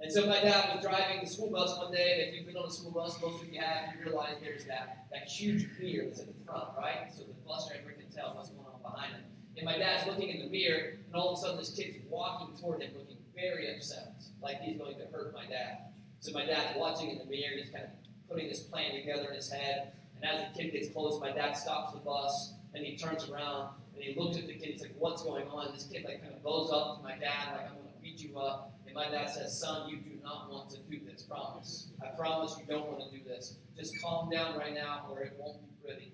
And 0.00 0.10
so 0.12 0.26
my 0.26 0.40
dad 0.40 0.74
was 0.74 0.84
driving 0.84 1.20
the 1.20 1.26
school 1.26 1.50
bus 1.50 1.78
one 1.78 1.92
day, 1.92 2.12
and 2.12 2.22
if 2.28 2.34
you've 2.34 2.46
been 2.46 2.56
on 2.56 2.66
a 2.66 2.70
school 2.70 2.90
bus, 2.90 3.20
most 3.22 3.42
of 3.42 3.52
you 3.52 3.60
have, 3.60 3.94
you 3.94 4.04
realize 4.04 4.34
there's 4.42 4.64
that, 4.64 5.06
that 5.12 5.28
huge 5.28 5.68
mirror 5.80 6.06
that's 6.06 6.20
at 6.20 6.26
the 6.26 6.44
front, 6.44 6.70
right? 6.76 7.08
So 7.12 7.22
the 7.22 7.34
bus 7.46 7.68
driver 7.68 7.92
can 7.92 8.10
tell 8.10 8.34
what's 8.34 8.50
going 8.50 8.66
on 8.66 8.82
behind 8.82 9.14
him. 9.14 9.22
And 9.56 9.64
my 9.64 9.78
dad's 9.78 10.06
looking 10.08 10.28
in 10.28 10.40
the 10.40 10.50
mirror, 10.50 10.98
and 11.06 11.14
all 11.14 11.32
of 11.32 11.38
a 11.38 11.42
sudden 11.42 11.56
this 11.56 11.70
kid's 11.70 11.98
walking 12.08 12.56
toward 12.56 12.82
him 12.82 12.90
looking 12.98 13.18
very 13.34 13.74
upset, 13.74 14.22
like 14.42 14.60
he's 14.60 14.76
going 14.76 14.98
to 14.98 15.04
hurt 15.12 15.32
my 15.34 15.46
dad. 15.46 15.92
So 16.18 16.32
my 16.32 16.46
dad's 16.46 16.76
watching 16.76 17.10
in 17.10 17.18
the 17.18 17.24
mirror, 17.24 17.52
and 17.52 17.60
he's 17.60 17.70
kind 17.70 17.84
of 17.84 17.90
putting 18.32 18.48
this 18.48 18.60
plan 18.60 18.94
together 18.94 19.28
in 19.28 19.34
his 19.34 19.50
head. 19.50 19.92
And 20.16 20.24
as 20.24 20.48
the 20.48 20.62
kid 20.62 20.72
gets 20.72 20.88
close, 20.88 21.20
my 21.20 21.32
dad 21.32 21.52
stops 21.52 21.92
the 21.92 21.98
bus, 21.98 22.54
and 22.74 22.84
he 22.84 22.96
turns 22.96 23.28
around, 23.28 23.70
and 23.94 24.02
he 24.02 24.18
looks 24.18 24.36
at 24.38 24.46
the 24.46 24.54
kid, 24.54 24.70
he's 24.70 24.80
like, 24.80 24.94
what's 24.98 25.22
going 25.22 25.46
on? 25.48 25.72
This 25.72 25.84
kid 25.84 26.04
like 26.04 26.22
kind 26.22 26.34
of 26.34 26.42
goes 26.42 26.70
up 26.72 26.98
to 26.98 27.02
my 27.02 27.12
dad, 27.12 27.52
like, 27.52 27.66
I'm 27.66 27.74
going 27.74 27.88
to 27.88 28.00
beat 28.02 28.20
you 28.20 28.38
up. 28.38 28.72
And 28.92 28.94
my 28.94 29.10
dad 29.10 29.30
says, 29.30 29.58
Son, 29.58 29.88
you 29.88 29.96
do 29.96 30.10
not 30.22 30.50
want 30.50 30.68
to 30.70 30.78
do 30.80 31.00
this. 31.06 31.22
Promise. 31.22 31.88
I 32.02 32.08
promise 32.08 32.56
you 32.58 32.66
don't 32.68 32.86
want 32.86 33.10
to 33.10 33.16
do 33.16 33.24
this. 33.24 33.56
Just 33.74 33.98
calm 34.02 34.28
down 34.28 34.58
right 34.58 34.74
now 34.74 35.06
or 35.10 35.22
it 35.22 35.32
won't 35.38 35.62
be 35.62 35.68
pretty. 35.82 36.12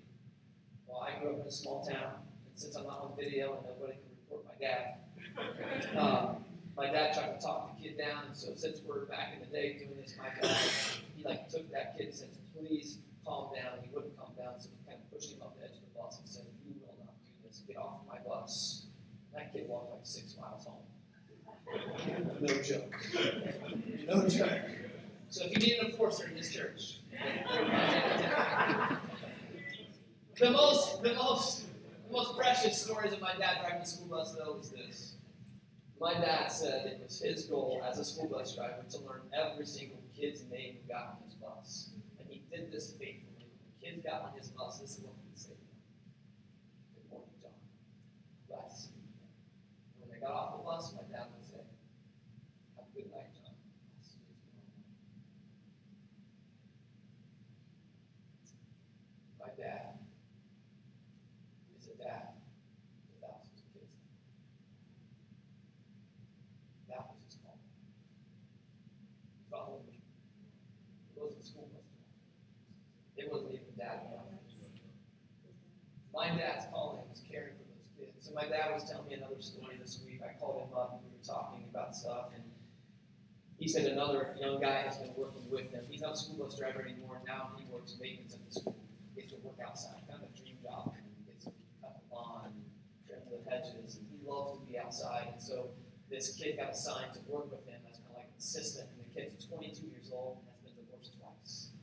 Well, 0.87 1.01
I 1.01 1.19
grew 1.19 1.31
up 1.31 1.41
in 1.41 1.47
a 1.47 1.51
small 1.51 1.85
town. 1.85 2.13
And 2.47 2.57
since 2.57 2.77
I'm 2.77 2.85
not 2.85 3.01
on 3.01 3.17
video 3.17 3.57
and 3.57 3.65
nobody 3.65 3.97
can 3.99 4.09
report 4.21 4.45
my 4.45 4.65
dad, 4.65 5.97
um, 5.97 6.45
my 6.77 6.85
dad 6.89 7.13
tried 7.13 7.37
to 7.37 7.45
talk 7.45 7.75
the 7.75 7.83
kid 7.83 7.97
down. 7.97 8.27
And 8.27 8.37
so 8.37 8.53
since 8.55 8.79
we're 8.85 9.05
back 9.07 9.33
in 9.33 9.41
the 9.41 9.47
day 9.47 9.73
doing 9.73 10.01
this, 10.01 10.15
my 10.17 10.29
dad, 10.41 10.57
he 11.19 11.25
like 11.27 11.49
took 11.49 11.69
that 11.71 11.97
kid 11.97 12.07
and 12.07 12.15
said, 12.15 12.29
Please 12.57 12.99
calm 13.25 13.53
down. 13.53 13.73
And 13.77 13.83
he 13.85 13.89
wouldn't 13.93 14.17
calm 14.17 14.31
down. 14.37 14.59
So 14.59 14.69
he 14.69 14.89
kind 14.89 15.01
of 15.03 15.11
pushed 15.11 15.33
him 15.33 15.41
off 15.41 15.55
the 15.57 15.65
edge 15.65 15.71
of 15.71 15.81
the 15.81 15.99
bus 15.99 16.19
and 16.19 16.27
said, 16.27 16.45
You 16.65 16.75
will 16.81 16.95
not 16.99 17.13
do 17.25 17.31
this. 17.45 17.61
Get 17.67 17.77
off 17.77 18.01
my 18.07 18.17
bus. 18.27 18.85
And 19.33 19.41
that 19.41 19.53
kid 19.53 19.67
walked 19.67 19.91
like 19.91 19.99
six 20.03 20.35
miles 20.39 20.65
home. 20.65 20.85
No 22.39 22.61
joke. 22.61 22.95
No 24.07 24.27
joke. 24.27 24.61
So 25.29 25.45
if 25.45 25.51
you 25.51 25.57
need 25.59 25.77
an 25.79 25.87
enforcer 25.87 26.27
in 26.27 26.35
this 26.35 26.51
church, 26.51 27.01
the 30.39 30.49
most, 30.49 31.03
the 31.03 31.13
most, 31.13 31.65
the 32.07 32.13
most 32.13 32.35
precious 32.35 32.81
stories 32.81 33.13
of 33.13 33.21
my 33.21 33.33
dad 33.37 33.57
driving 33.61 33.81
the 33.81 33.85
school 33.85 34.07
bus 34.07 34.33
though 34.33 34.57
is 34.59 34.69
this. 34.69 35.13
My 36.01 36.13
dad 36.13 36.47
said 36.47 36.87
it 36.87 37.01
was 37.03 37.21
his 37.21 37.43
goal 37.43 37.83
as 37.87 37.99
a 37.99 38.05
school 38.05 38.27
bus 38.27 38.55
driver 38.55 38.83
to 38.89 38.97
learn 38.99 39.21
every 39.33 39.65
single 39.65 39.98
kid's 40.19 40.43
name 40.51 40.77
got 40.87 41.15
on 41.15 41.17
his 41.23 41.33
bus, 41.35 41.91
and 42.19 42.27
he 42.29 42.43
did 42.51 42.71
this 42.71 42.91
faithfully. 42.99 43.47
When 43.47 43.71
kids 43.79 44.03
got 44.03 44.21
on 44.21 44.37
his 44.37 44.49
bus, 44.49 44.79
this 44.79 44.97
is 44.97 45.03
what 45.03 45.15
he 45.15 45.23
would 45.29 45.39
say. 45.39 45.55
Good 46.93 47.09
morning, 47.09 47.31
John. 47.41 47.55
See 48.75 48.91
you. 48.95 49.07
When 49.99 50.11
they 50.11 50.19
got 50.19 50.31
off 50.31 50.57
the 50.57 50.63
bus, 50.63 50.93
my 50.93 51.03
dad 51.07 51.27
would 51.31 51.45
say, 51.45 51.63
Have 52.75 52.85
a 52.85 52.95
good 52.95 53.09
night, 53.11 53.31
John. 53.33 53.55
I'll 53.55 54.03
see 54.03 54.19
you 54.27 54.35
tomorrow. 54.43 54.75
My 59.39 59.51
dad 59.55 59.99
that 66.89 67.05
was 67.07 67.23
his 67.23 67.37
call. 67.43 67.59
Follow 69.51 69.81
me. 69.87 69.99
It 71.15 71.21
wasn't 71.21 71.45
school 71.45 71.69
bus 71.73 71.83
It 73.17 73.31
wasn't 73.31 73.53
even 73.53 73.75
dad. 73.77 74.09
My 76.19 76.35
dad's 76.35 76.65
calling 76.73 77.07
was 77.07 77.23
caring 77.31 77.55
for 77.55 77.63
those 77.63 77.87
kids. 77.95 78.27
So 78.27 78.28
my 78.39 78.47
dad 78.47 78.71
was 78.71 78.89
telling 78.89 79.07
me 79.07 79.15
another 79.15 79.41
story 79.41 79.75
this 79.75 79.99
week. 80.05 80.21
I 80.23 80.31
called 80.39 80.63
him 80.63 80.71
up 80.71 80.95
and 80.95 81.03
we 81.03 81.11
were 81.11 81.23
talking 81.23 81.67
about 81.69 81.93
stuff 81.93 82.31
and 82.33 82.43
he 83.59 83.67
said 83.67 83.91
another 83.91 84.35
young 84.39 84.61
guy 84.61 84.87
has 84.87 84.95
been 84.95 85.11
working 85.17 85.43
with 85.51 85.71
him. 85.71 85.83
He's 85.91 85.99
not 85.99 86.13
a 86.13 86.15
school 86.15 86.47
bus 86.47 86.57
driver 86.57 86.81
anymore. 86.81 87.19
Now 87.27 87.51
he 87.59 87.65
works 87.67 87.97
maintenance 87.99 88.33
at 88.33 88.39
the 88.47 88.59
school. 88.59 88.79
He 89.13 89.19
gets 89.19 89.33
to 89.33 89.39
work 89.43 89.59
outside. 89.59 90.07
Kind 90.07 90.23
of 90.23 90.31
a 90.31 90.37
dream 90.39 90.55
job. 90.63 90.95
He 90.95 91.27
gets 91.27 91.43
to 91.43 91.51
cut 91.83 91.99
the 91.99 92.15
lawn, 92.15 92.55
trim 93.03 93.19
the 93.27 93.43
hedges. 93.51 93.99
And 93.99 94.07
he 94.07 94.23
loves 94.23 94.55
to 94.55 94.65
be 94.71 94.79
outside. 94.79 95.35
And 95.35 95.41
so 95.43 95.75
this 96.09 96.39
kid 96.39 96.55
got 96.55 96.71
assigned 96.71 97.11
to 97.15 97.19
work 97.27 97.51
with 97.51 97.67
him 97.67 97.83
as 97.91 97.99
kind 97.99 98.15
of 98.15 98.23
like 98.23 98.31
an 98.31 98.39
assistant. 98.39 98.87
And 98.95 99.03
the 99.03 99.11
kid's 99.11 99.43
22 99.43 99.91
years 99.91 100.15
old 100.15 100.39
and 100.39 100.47
has 100.47 100.71
been 100.71 100.79
divorced 100.79 101.19
twice. 101.19 101.75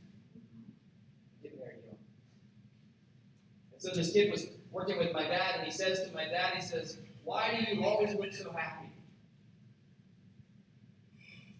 Get 1.42 1.60
married 1.60 1.84
young. 1.84 1.95
And 3.76 3.82
so 3.82 3.90
this 3.94 4.12
kid 4.12 4.32
was 4.32 4.46
working 4.72 4.96
with 4.96 5.12
my 5.12 5.24
dad, 5.24 5.56
and 5.56 5.66
he 5.66 5.70
says 5.70 6.02
to 6.08 6.14
my 6.14 6.24
dad, 6.24 6.54
he 6.54 6.62
says, 6.62 6.96
Why 7.24 7.66
do 7.68 7.76
you 7.76 7.84
always 7.84 8.14
look 8.14 8.32
so 8.32 8.50
happy? 8.50 8.88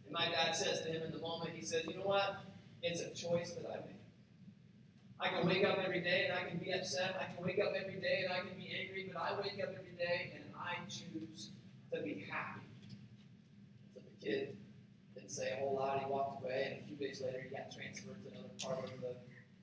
And 0.05 0.13
my 0.13 0.31
dad 0.31 0.57
says 0.57 0.81
to 0.83 0.89
him 0.89 1.03
in 1.03 1.13
the 1.13 1.19
moment, 1.19 1.51
he 1.55 1.63
says, 1.63 1.85
You 1.87 1.97
know 1.99 2.07
what? 2.07 2.37
It's 2.83 3.03
a 3.03 3.11
choice 3.11 3.53
that 3.53 3.67
I 3.69 3.85
make. 3.87 3.97
I 5.21 5.29
can 5.29 5.47
wake 5.47 5.65
up 5.65 5.79
every 5.85 6.01
day 6.01 6.27
and 6.29 6.39
I 6.39 6.49
can 6.49 6.59
be 6.59 6.73
upset. 6.73 7.17
I 7.21 7.35
can 7.35 7.45
wake 7.45 7.59
up 7.59 7.73
every 7.79 8.01
day 8.01 8.25
and 8.25 8.33
I 8.33 8.41
can 8.41 8.57
be 8.57 8.71
angry, 8.81 9.11
but 9.13 9.21
I 9.21 9.33
wake 9.39 9.63
up 9.63 9.75
every 9.75 9.97
day 9.99 10.33
and 10.35 10.45
I 10.57 10.89
choose 10.89 11.51
to 11.93 12.01
be 12.03 12.27
happy. 12.31 12.67
So 13.93 14.01
the 14.01 14.27
kid 14.27 14.57
didn't 15.15 15.31
say 15.31 15.53
a 15.53 15.57
whole 15.57 15.75
lot. 15.75 16.01
He 16.01 16.11
walked 16.11 16.43
away, 16.43 16.81
and 16.81 16.85
a 16.85 16.87
few 16.87 16.97
days 16.97 17.23
later, 17.25 17.43
he 17.43 17.55
got 17.55 17.71
transferred 17.71 18.23
to 18.25 18.31
another 18.31 18.55
part 18.63 18.85
of 18.85 19.01
the, 19.01 19.17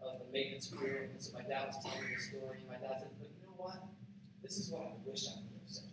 of 0.05 0.19
the 0.19 0.31
maintenance 0.31 0.67
crew. 0.67 1.09
And 1.11 1.21
so 1.21 1.33
my 1.33 1.43
dad 1.43 1.67
was 1.67 1.77
telling 1.83 2.03
me 2.03 2.15
the 2.15 2.21
story, 2.21 2.57
and 2.59 2.67
my 2.67 2.79
dad 2.81 2.99
said, 2.99 3.11
But 3.19 3.29
you 3.29 3.39
know 3.45 3.55
what? 3.57 3.83
This 4.41 4.57
is 4.57 4.71
what 4.71 4.81
I 4.81 4.93
wish 5.05 5.27
I 5.27 5.39
would 5.39 5.55
have 5.55 5.69
said. 5.69 5.91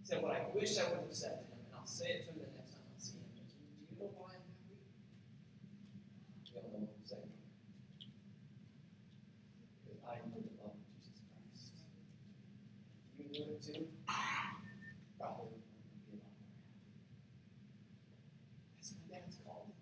He 0.00 0.06
said, 0.06 0.22
What 0.22 0.32
I 0.32 0.46
wish 0.54 0.78
I 0.78 0.84
would 0.90 1.06
have 1.06 1.14
said 1.14 1.40
to 1.40 1.46
him, 1.52 1.60
and 1.66 1.74
I'll 1.78 1.86
say 1.86 2.06
it 2.06 2.26
to 2.26 2.32
him 2.32 2.40
to, 2.40 2.56
probably 15.18 15.58
be 16.08 16.16
a 16.16 16.16
lot 16.16 16.32
more 16.36 16.46
That's 18.76 18.94
my 18.94 19.16
dad's 19.16 19.36
called. 19.44 19.72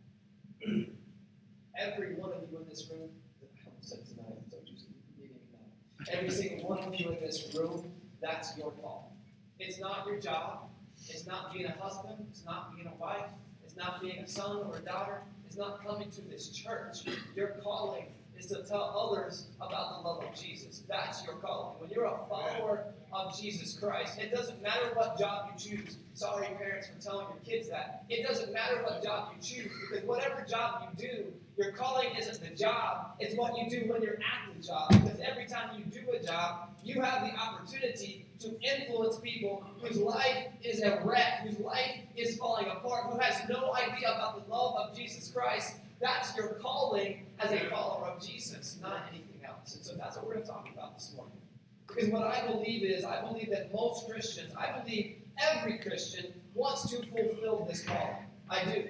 Every 1.78 2.14
one 2.14 2.32
of 2.32 2.48
you 2.50 2.58
in 2.58 2.68
this 2.68 2.88
room, 2.90 3.10
I 3.42 3.68
almost 3.68 3.88
said 3.88 4.06
tonight, 4.06 4.38
so 4.50 4.58
just 4.64 4.86
meeting 5.18 5.40
now. 5.52 6.03
Every 6.14 6.30
single 6.30 6.68
one 6.68 6.78
of 6.78 6.94
you 6.94 7.10
in 7.10 7.20
this 7.20 7.52
room, 7.56 7.90
that's 8.22 8.56
your 8.56 8.70
call. 8.70 9.16
It's 9.58 9.80
not 9.80 10.06
your 10.06 10.20
job. 10.20 10.68
It's 11.08 11.26
not 11.26 11.52
being 11.52 11.66
a 11.66 11.72
husband. 11.72 12.24
It's 12.30 12.44
not 12.44 12.74
being 12.74 12.86
a 12.86 12.94
wife. 13.02 13.26
It's 13.64 13.74
not 13.76 14.00
being 14.00 14.20
a 14.20 14.28
son 14.28 14.58
or 14.58 14.76
a 14.76 14.80
daughter. 14.80 15.22
It's 15.44 15.56
not 15.56 15.84
coming 15.84 16.10
to 16.12 16.20
this 16.20 16.50
church. 16.50 16.98
Your 17.34 17.48
calling 17.64 18.06
is 18.38 18.46
to 18.46 18.62
tell 18.64 19.12
others 19.12 19.46
about 19.56 20.02
the 20.02 20.08
love 20.08 20.24
of 20.24 20.34
Jesus. 20.34 20.82
That's 20.88 21.24
your 21.24 21.34
calling. 21.36 21.80
When 21.80 21.90
you're 21.90 22.04
a 22.04 22.18
follower 22.28 22.86
of 23.12 23.38
Jesus 23.38 23.78
Christ, 23.78 24.18
it 24.18 24.34
doesn't 24.34 24.62
matter 24.62 24.90
what 24.94 25.18
job 25.18 25.50
you 25.52 25.76
choose. 25.76 25.98
Sorry, 26.14 26.48
parents, 26.58 26.88
for 26.88 27.00
telling 27.00 27.26
your 27.28 27.38
kids 27.44 27.68
that. 27.70 28.04
It 28.08 28.26
doesn't 28.26 28.52
matter 28.52 28.82
what 28.82 29.02
job 29.02 29.32
you 29.34 29.42
choose 29.42 29.72
because 29.88 30.04
whatever 30.04 30.44
job 30.48 30.88
you 30.98 31.08
do, 31.08 31.32
your 31.56 31.72
calling 31.72 32.08
isn't 32.18 32.40
the 32.40 32.54
job, 32.54 33.14
it's 33.20 33.36
what 33.36 33.56
you 33.56 33.70
do 33.70 33.90
when 33.90 34.02
you're 34.02 34.14
at 34.14 34.54
the 34.54 34.62
job. 34.66 34.88
Because 34.90 35.20
every 35.20 35.46
time 35.46 35.78
you 35.78 35.84
do 35.84 36.10
a 36.10 36.22
job, 36.22 36.70
you 36.82 37.00
have 37.00 37.22
the 37.22 37.34
opportunity 37.38 38.26
to 38.40 38.60
influence 38.60 39.18
people 39.18 39.64
whose 39.80 39.96
life 39.96 40.48
is 40.62 40.82
a 40.82 41.00
wreck, 41.04 41.40
whose 41.44 41.58
life 41.60 42.00
is 42.16 42.36
falling 42.36 42.66
apart, 42.66 43.12
who 43.12 43.18
has 43.18 43.48
no 43.48 43.72
idea 43.74 44.12
about 44.12 44.44
the 44.44 44.52
love 44.52 44.74
of 44.76 44.96
Jesus 44.96 45.30
Christ. 45.30 45.76
That's 46.04 46.36
your 46.36 46.48
calling 46.60 47.24
as 47.38 47.50
a 47.50 47.60
follower 47.70 48.08
of 48.08 48.22
Jesus, 48.22 48.76
not 48.82 49.06
anything 49.10 49.40
else. 49.42 49.74
And 49.74 49.82
so 49.82 49.94
that's 49.94 50.16
what 50.16 50.26
we're 50.26 50.34
going 50.34 50.44
to 50.44 50.50
talk 50.50 50.68
about 50.70 50.98
this 50.98 51.14
morning. 51.16 51.38
Because 51.86 52.10
what 52.10 52.24
I 52.24 52.46
believe 52.46 52.82
is, 52.82 53.06
I 53.06 53.22
believe 53.22 53.48
that 53.48 53.72
most 53.72 54.06
Christians, 54.06 54.52
I 54.54 54.78
believe 54.78 55.16
every 55.38 55.78
Christian 55.78 56.26
wants 56.52 56.90
to 56.90 56.98
fulfill 57.06 57.64
this 57.66 57.84
calling. 57.84 58.16
I 58.50 58.64
do. 58.66 58.84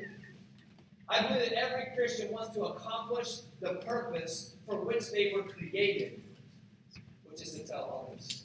I 1.08 1.22
believe 1.22 1.50
that 1.50 1.52
every 1.52 1.94
Christian 1.94 2.32
wants 2.32 2.52
to 2.56 2.64
accomplish 2.64 3.42
the 3.60 3.74
purpose 3.74 4.56
for 4.66 4.80
which 4.80 5.12
they 5.12 5.30
were 5.36 5.44
created, 5.44 6.20
which 7.22 7.42
is 7.42 7.52
to 7.52 7.64
tell 7.64 8.08
others 8.10 8.42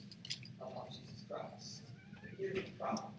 about 0.61 0.91
Jesus 0.91 1.23
Christ. 1.27 1.81
Here's 2.37 2.53
the 2.53 2.71
problem 2.79 3.13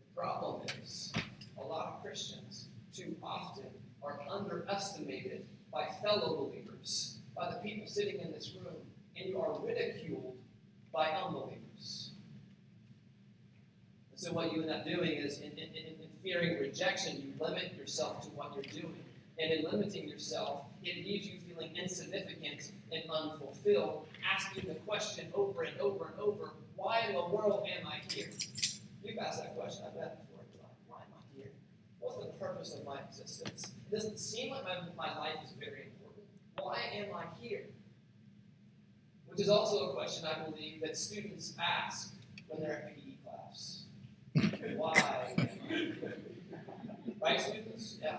the 0.00 0.20
problem 0.20 0.68
is 0.82 1.14
a 1.58 1.64
lot 1.66 1.86
of 1.86 2.02
Christians 2.02 2.68
too 2.92 3.16
often 3.22 3.64
are 4.04 4.20
underestimated 4.34 5.46
by 5.72 5.86
fellow 6.02 6.36
believers, 6.36 7.18
by 7.36 7.50
the 7.50 7.56
people 7.56 7.86
sitting 7.86 8.20
in 8.20 8.32
this 8.32 8.54
room, 8.54 8.76
and 9.16 9.28
you 9.28 9.40
are 9.40 9.58
ridiculed 9.60 10.36
by 10.92 11.10
unbelievers. 11.10 12.10
And 14.10 14.20
so, 14.20 14.32
what 14.32 14.52
you 14.52 14.62
end 14.62 14.70
up 14.70 14.84
doing 14.84 15.12
is, 15.12 15.38
in, 15.38 15.52
in, 15.52 15.58
in, 15.58 15.86
in 16.02 16.08
fearing 16.22 16.58
rejection, 16.60 17.16
you 17.16 17.44
limit 17.44 17.74
yourself 17.76 18.22
to 18.22 18.28
what 18.30 18.54
you're 18.54 18.82
doing. 18.82 18.96
And 19.36 19.50
in 19.50 19.64
limiting 19.64 20.08
yourself, 20.08 20.66
it 20.84 21.04
leaves 21.04 21.26
you 21.26 21.40
feeling 21.40 21.76
insignificant 21.76 22.70
and 22.92 23.02
unfulfilled, 23.10 24.06
asking 24.32 24.68
the 24.68 24.76
question 24.76 25.26
over 25.34 25.62
and 25.62 25.78
over 25.80 26.06
and 26.06 26.20
over 26.20 26.50
why 26.76 27.00
in 27.08 27.14
the 27.14 27.24
world 27.24 27.66
am 27.66 27.86
I 27.86 28.00
here? 28.12 28.28
You've 29.02 29.18
asked 29.18 29.42
that 29.42 29.56
question, 29.56 29.86
I 29.86 29.98
bet, 29.98 30.20
before. 30.20 30.44
Why 30.86 30.98
am 30.98 31.14
I 31.16 31.22
here? 31.34 31.50
What's 31.98 32.18
the 32.18 32.32
purpose 32.32 32.74
of 32.74 32.84
my 32.84 32.98
existence? 33.08 33.72
Doesn't 33.94 34.18
seem 34.18 34.50
like 34.50 34.64
my, 34.64 34.78
my 34.96 35.18
life 35.20 35.36
is 35.44 35.52
very 35.52 35.84
important. 35.84 36.26
Why 36.60 36.78
am 36.94 37.14
I 37.14 37.26
here? 37.40 37.66
Which 39.28 39.38
is 39.38 39.48
also 39.48 39.90
a 39.90 39.94
question 39.94 40.26
I 40.26 40.50
believe 40.50 40.80
that 40.82 40.96
students 40.96 41.54
ask 41.62 42.12
when 42.48 42.60
they're 42.60 42.72
at 42.72 42.96
PE 42.96 43.12
class. 43.22 43.84
Why 44.76 44.94
am 44.96 45.36
I 45.38 45.68
here? 45.68 46.14
Right, 47.22 47.40
students? 47.40 47.98
Yeah. 48.02 48.16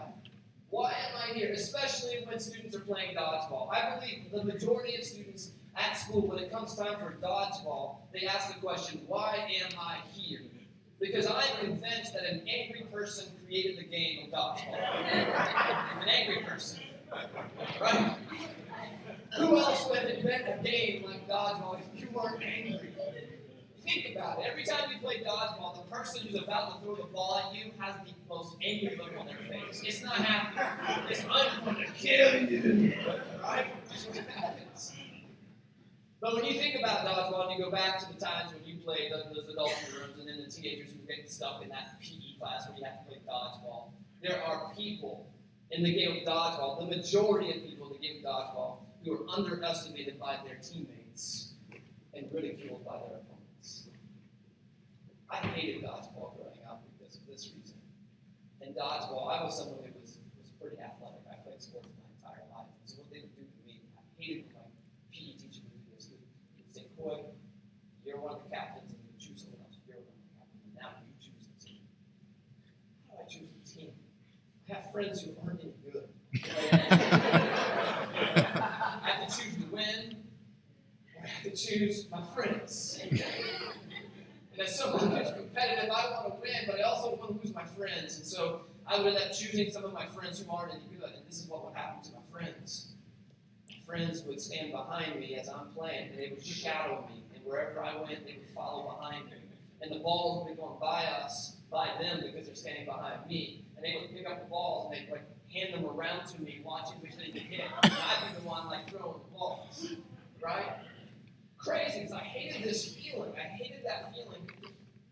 Why 0.70 0.92
am 0.92 1.18
I 1.22 1.34
here? 1.34 1.52
Especially 1.52 2.24
when 2.26 2.40
students 2.40 2.74
are 2.74 2.80
playing 2.80 3.18
dodgeball. 3.18 3.70
I 3.70 4.00
believe 4.00 4.32
the 4.32 4.46
majority 4.46 4.96
of 4.96 5.04
students 5.04 5.52
at 5.76 5.98
school, 5.98 6.26
when 6.26 6.40
it 6.40 6.54
comes 6.54 6.74
time 6.76 6.98
for 7.00 7.18
dodgeball, 7.22 7.98
they 8.14 8.26
ask 8.26 8.54
the 8.54 8.62
question, 8.62 9.02
Why 9.08 9.46
am 9.62 9.78
I 9.78 9.98
here? 10.14 10.40
Because 11.00 11.28
I'm 11.28 11.58
convinced 11.60 12.14
that 12.14 12.24
an 12.24 12.48
angry 12.48 12.86
person 12.92 13.28
created 13.46 13.78
the 13.78 13.84
game 13.84 14.26
of 14.26 14.32
dodgeball. 14.32 14.80
an 16.02 16.08
angry 16.08 16.44
person. 16.44 16.82
Right? 17.82 18.16
Who 19.38 19.58
else 19.58 19.88
would 19.90 20.04
invent 20.04 20.44
a 20.48 20.64
game 20.64 21.04
like 21.06 21.28
dodgeball 21.28 21.80
if 21.80 22.02
you 22.02 22.08
weren't 22.14 22.42
angry? 22.42 22.90
Think 23.84 24.16
about 24.16 24.40
it. 24.40 24.46
Every 24.50 24.64
time 24.64 24.90
you 24.92 24.98
play 25.00 25.18
dodgeball, 25.18 25.76
the 25.76 25.96
person 25.96 26.26
who's 26.26 26.42
about 26.42 26.80
to 26.80 26.86
throw 26.86 26.96
the 26.96 27.04
ball 27.04 27.40
at 27.46 27.56
you 27.56 27.72
has 27.80 27.96
the 28.06 28.14
most 28.28 28.56
angry 28.64 28.98
look 28.98 29.12
on 29.20 29.28
their 29.28 29.36
face. 29.36 29.84
It's 29.86 30.02
not 30.02 30.14
happy. 30.14 31.12
It's 31.12 31.24
I'm 31.30 31.64
going 31.66 31.86
to 31.86 31.92
kill 31.92 32.50
you. 32.50 32.94
Right? 33.44 33.68
That's 33.88 34.06
what 34.08 34.18
happens. 34.28 34.94
But 36.26 36.34
when 36.34 36.46
you 36.46 36.60
think 36.60 36.74
about 36.74 37.06
dodgeball 37.06 37.52
and 37.52 37.60
you 37.60 37.64
go 37.64 37.70
back 37.70 38.00
to 38.00 38.12
the 38.12 38.20
times 38.20 38.52
when 38.52 38.66
you 38.66 38.82
played 38.82 39.12
those 39.12 39.48
adult 39.48 39.78
rooms 39.94 40.18
and 40.18 40.28
then 40.28 40.44
the 40.44 40.50
teenagers 40.50 40.90
who 40.90 41.06
get 41.06 41.30
stuck 41.30 41.62
in 41.62 41.70
that 41.70 42.02
PE 42.02 42.40
class 42.40 42.68
where 42.68 42.76
you 42.80 42.84
have 42.84 42.98
to 42.98 43.06
play 43.06 43.18
dodgeball, 43.30 43.92
there 44.24 44.42
are 44.44 44.74
people 44.76 45.30
in 45.70 45.84
the 45.84 45.94
game 45.94 46.18
of 46.18 46.24
dodgeball, 46.24 46.80
the 46.90 46.98
majority 46.98 47.52
of 47.52 47.64
people 47.64 47.86
in 47.94 47.94
the 47.94 48.00
game 48.00 48.18
of 48.18 48.24
dodgeball, 48.26 48.78
who 49.04 49.14
are 49.14 49.38
underestimated 49.38 50.20
by 50.20 50.40
their 50.44 50.56
teammates 50.56 51.54
and 52.16 52.26
ridiculed 52.34 52.84
by 52.84 52.94
their 52.94 53.22
opponents. 53.22 53.90
I 55.30 55.36
hated 55.54 55.84
dodgeball 55.84 56.38
growing 56.42 56.66
up 56.68 56.82
because 56.98 57.18
of 57.18 57.28
this 57.28 57.52
reason. 57.56 57.78
In 58.62 58.74
dodgeball, 58.74 59.30
I 59.30 59.44
was 59.44 59.60
someone 59.60 59.78
who 59.86 59.94
was, 60.02 60.18
was 60.42 60.50
pretty 60.60 60.82
athletic. 60.82 61.22
I 61.30 61.36
played 61.46 61.62
sports 61.62 61.90
my 61.94 62.10
entire 62.18 62.50
life. 62.50 62.74
So 62.86 62.98
what 62.98 63.14
they 63.14 63.22
would 63.22 63.36
do 63.38 63.46
to 63.46 63.62
me, 63.68 63.82
I 63.94 64.02
hated 64.18 64.46
when 64.50 64.56
my 64.58 64.66
PE 65.14 65.38
teacher 65.38 65.62
would 65.70 65.86
do 65.86 65.94
this. 65.94 66.10
He 66.10 66.95
Coy, 67.06 67.22
you're 68.04 68.20
one 68.20 68.34
of 68.34 68.39
the 68.44 68.56
captains, 68.56 68.89
and 68.89 69.00
you 69.06 69.13
choose 69.20 69.44
someone 69.44 69.62
else. 69.62 69.78
You're 69.88 69.98
one 69.98 70.08
of 70.10 70.18
the 70.26 70.34
captains. 70.41 70.65
And 70.65 70.74
now 70.74 70.89
you 71.06 71.13
choose 71.22 71.46
the 71.46 71.54
team. 71.63 71.82
How 73.08 73.18
do 73.18 73.22
I 73.22 73.26
choose 73.30 73.50
the 73.54 73.62
team? 73.62 73.91
I 74.68 74.74
have 74.74 74.91
friends 74.91 75.22
who 75.22 75.36
aren't 75.46 75.62
any 75.62 75.74
good. 75.86 76.10
I 78.74 79.06
have 79.06 79.28
to 79.28 79.38
choose 79.38 79.54
to 79.54 79.65
win, 79.72 80.18
or 81.15 81.24
I 81.24 81.28
have 81.28 81.44
to 81.44 81.52
choose 81.52 82.10
my 82.10 82.24
friends. 82.34 83.00
And 83.04 83.22
as 84.60 84.76
someone 84.76 85.12
who's 85.12 85.32
competitive, 85.32 85.91
I 85.91 86.10
want 86.10 86.26
to 86.34 86.41
win, 86.41 86.63
but 86.65 86.80
I 86.80 86.82
also 86.89 87.15
want 87.18 87.39
to 87.39 87.46
lose 87.46 87.54
my 87.54 87.65
friends. 87.65 88.18
And 88.18 88.26
so 88.26 88.62
I 88.88 88.98
would 88.98 89.06
end 89.06 89.18
up 89.18 89.32
choosing 89.32 89.70
some 89.70 89.84
of 89.86 89.94
my 89.94 90.08
friends 90.08 90.39
who 90.39 90.52
aren't 90.52 90.74
any 90.74 90.86
good. 90.98 91.12
And 91.15 91.28
this 91.28 91.38
is 91.39 91.48
what 91.48 91.65
would 91.65 91.76
happen 91.76 92.02
to 92.02 92.13
my 92.13 92.22
friends. 92.32 92.95
Friends 93.86 94.24
would 94.24 94.41
stand 94.41 94.71
behind 94.71 95.19
me 95.19 95.36
as 95.36 95.48
I'm 95.48 95.67
playing, 95.76 96.10
and 96.10 96.19
they 96.19 96.30
would 96.30 96.45
shadow 96.45 97.08
me. 97.10 97.24
And 97.36 97.45
wherever 97.45 97.84
I 97.84 97.95
went, 97.95 98.26
they 98.26 98.38
would 98.39 98.50
follow 98.50 98.95
behind 98.95 99.26
me. 99.26 99.34
And 99.82 99.91
the 99.91 100.00
balls 100.00 100.45
would 100.45 100.56
be 100.56 100.62
going 100.62 100.80
by 100.80 101.06
us, 101.06 101.58
by 101.69 101.89
them, 102.02 102.21
because 102.26 102.48
they're 102.48 102.56
standing 102.56 102.86
behind 102.86 103.28
me. 103.28 103.65
And 103.76 103.86
they 103.86 103.95
would 104.00 104.15
pick 104.15 104.28
up 104.28 104.41
the 104.43 104.50
balls 104.50 104.91
and 104.91 105.06
they'd 105.06 105.12
like 105.12 105.24
hand 105.54 105.74
them 105.74 105.86
around 105.86 106.26
to 106.28 106.41
me, 106.41 106.62
watching 106.65 106.98
which 107.02 107.15
they 107.17 107.32
could 107.32 107.43
hit. 107.43 107.62
And 107.84 107.93
I'd 107.93 108.34
be 108.34 108.41
the 108.41 108.48
one 108.48 108.67
like 108.67 108.89
throwing 108.89 109.19
the 109.19 109.38
balls. 109.38 109.93
Right? 110.43 110.78
Crazy, 111.58 112.00
because 112.02 112.13
I 112.13 112.19
hated 112.19 112.63
this 112.63 112.95
feeling. 112.95 113.32
I 113.38 113.48
hated 113.48 113.86
that 113.86 114.13
feeling. 114.13 114.50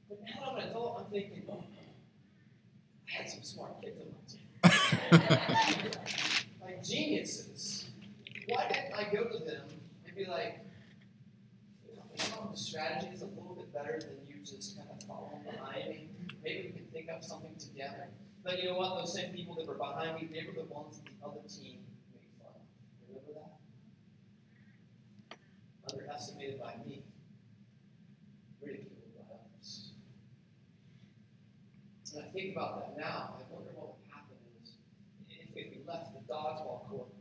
But 0.09 0.19
now 0.23 0.51
I'm 0.51 0.57
an 0.57 0.69
adult, 0.69 0.99
I'm 0.99 1.12
thinking, 1.12 1.43
oh, 1.49 1.63
I 3.07 3.12
had 3.12 3.29
some 3.29 3.43
smart 3.43 3.81
kids 3.81 3.99
on 3.99 4.07
my 4.09 5.19
team. 5.19 5.21
like 6.62 6.83
geniuses. 6.83 7.52
Why 8.47 8.67
didn't 8.67 8.93
I 8.93 9.13
go 9.13 9.23
to 9.25 9.38
them 9.43 9.67
and 10.06 10.15
be 10.15 10.25
like, 10.25 10.60
you 11.88 11.95
know, 11.95 12.49
the 12.51 12.58
strategy 12.58 13.08
is 13.13 13.21
a 13.21 13.25
little 13.25 13.56
bit 13.56 13.73
better 13.73 13.99
than 13.99 14.17
you 14.27 14.43
just 14.43 14.77
kind 14.77 14.89
of 14.89 15.01
following 15.08 15.43
behind 15.43 15.89
me? 15.89 16.10
Maybe 16.43 16.67
we 16.67 16.73
can 16.73 16.86
think 16.91 17.10
up 17.10 17.23
something 17.23 17.56
together. 17.56 18.10
But 18.43 18.62
you 18.62 18.69
know 18.69 18.77
what? 18.77 18.99
Those 18.99 19.13
same 19.13 19.32
people 19.32 19.56
that 19.56 19.65
were 19.65 19.75
behind 19.75 20.15
me, 20.19 20.29
they 20.32 20.45
were 20.45 20.53
the 20.53 20.67
ones 20.73 20.99
that 20.99 21.06
the 21.06 21.25
other 21.25 21.39
team 21.47 21.79
made 22.12 22.27
fun 22.38 22.51
of. 22.51 22.62
Remember 23.08 23.32
that? 23.39 23.53
Underestimated 25.93 26.60
by 26.60 26.75
me, 26.86 27.03
ridiculed 28.62 29.15
by 29.15 29.23
others. 29.34 29.93
And 32.13 32.25
I 32.25 32.27
think 32.32 32.56
about 32.56 32.82
that 32.82 32.97
now. 32.99 33.36
I 33.39 33.43
wonder 33.49 33.71
what 33.73 33.95
would 33.95 34.06
happen 34.12 34.36
is 34.62 34.75
if, 35.29 35.56
if 35.56 35.71
we 35.71 35.82
left 35.88 36.13
the 36.13 36.19
dodgeball 36.32 36.89
court 36.89 37.12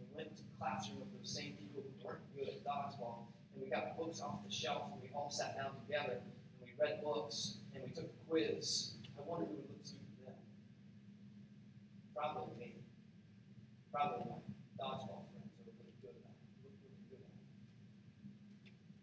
classroom 0.62 1.01
with 1.01 1.11
those 1.18 1.35
same 1.35 1.59
people 1.59 1.83
who 1.83 1.90
weren't 2.07 2.22
good 2.38 2.46
at 2.46 2.62
dodgeball, 2.62 3.27
and 3.53 3.62
we 3.62 3.68
got 3.68 3.96
books 3.98 4.20
off 4.20 4.46
the 4.46 4.53
shelf 4.55 4.94
and 4.94 5.03
we 5.03 5.11
all 5.12 5.29
sat 5.29 5.57
down 5.57 5.75
together 5.83 6.22
and 6.22 6.62
we 6.62 6.70
read 6.79 7.03
books 7.03 7.59
and 7.75 7.83
we 7.83 7.90
took 7.90 8.05
a 8.05 8.31
quiz. 8.31 8.94
I 9.18 9.22
wonder 9.27 9.46
who 9.46 9.59
would 9.59 9.68
look 9.68 9.83
stupid 9.83 10.07
then. 10.25 10.38
Probably 12.14 12.55
me. 12.59 12.77
Probably 13.92 14.22
my 14.31 14.38
dodgeball 14.79 15.27
friends 15.35 15.51
are 15.59 15.66
really 15.66 15.98
good 16.01 16.14
at. 16.22 16.31
Look 16.62 16.79
really 16.79 17.03
good 17.11 17.27
at. 17.27 17.35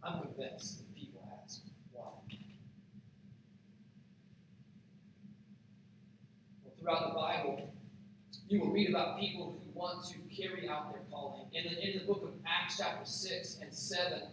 I'm 0.08 0.22
convinced 0.24 0.80
that 0.80 0.96
people 0.96 1.28
ask 1.44 1.62
why. 1.92 2.24
Well, 6.64 6.74
throughout 6.80 7.10
the 7.10 7.16
Bible, 7.20 7.70
you 8.48 8.62
will 8.62 8.72
read 8.72 8.90
about 8.90 9.20
people 9.20 9.60
who 9.62 9.69
want 9.80 10.06
to 10.06 10.18
carry 10.36 10.68
out 10.68 10.92
their 10.92 11.02
calling. 11.10 11.46
In 11.54 11.64
the, 11.64 11.90
in 11.90 12.00
the 12.00 12.06
book 12.06 12.24
of 12.24 12.32
Acts, 12.46 12.78
chapter 12.78 13.06
6 13.06 13.60
and 13.62 13.74
7, 13.74 14.24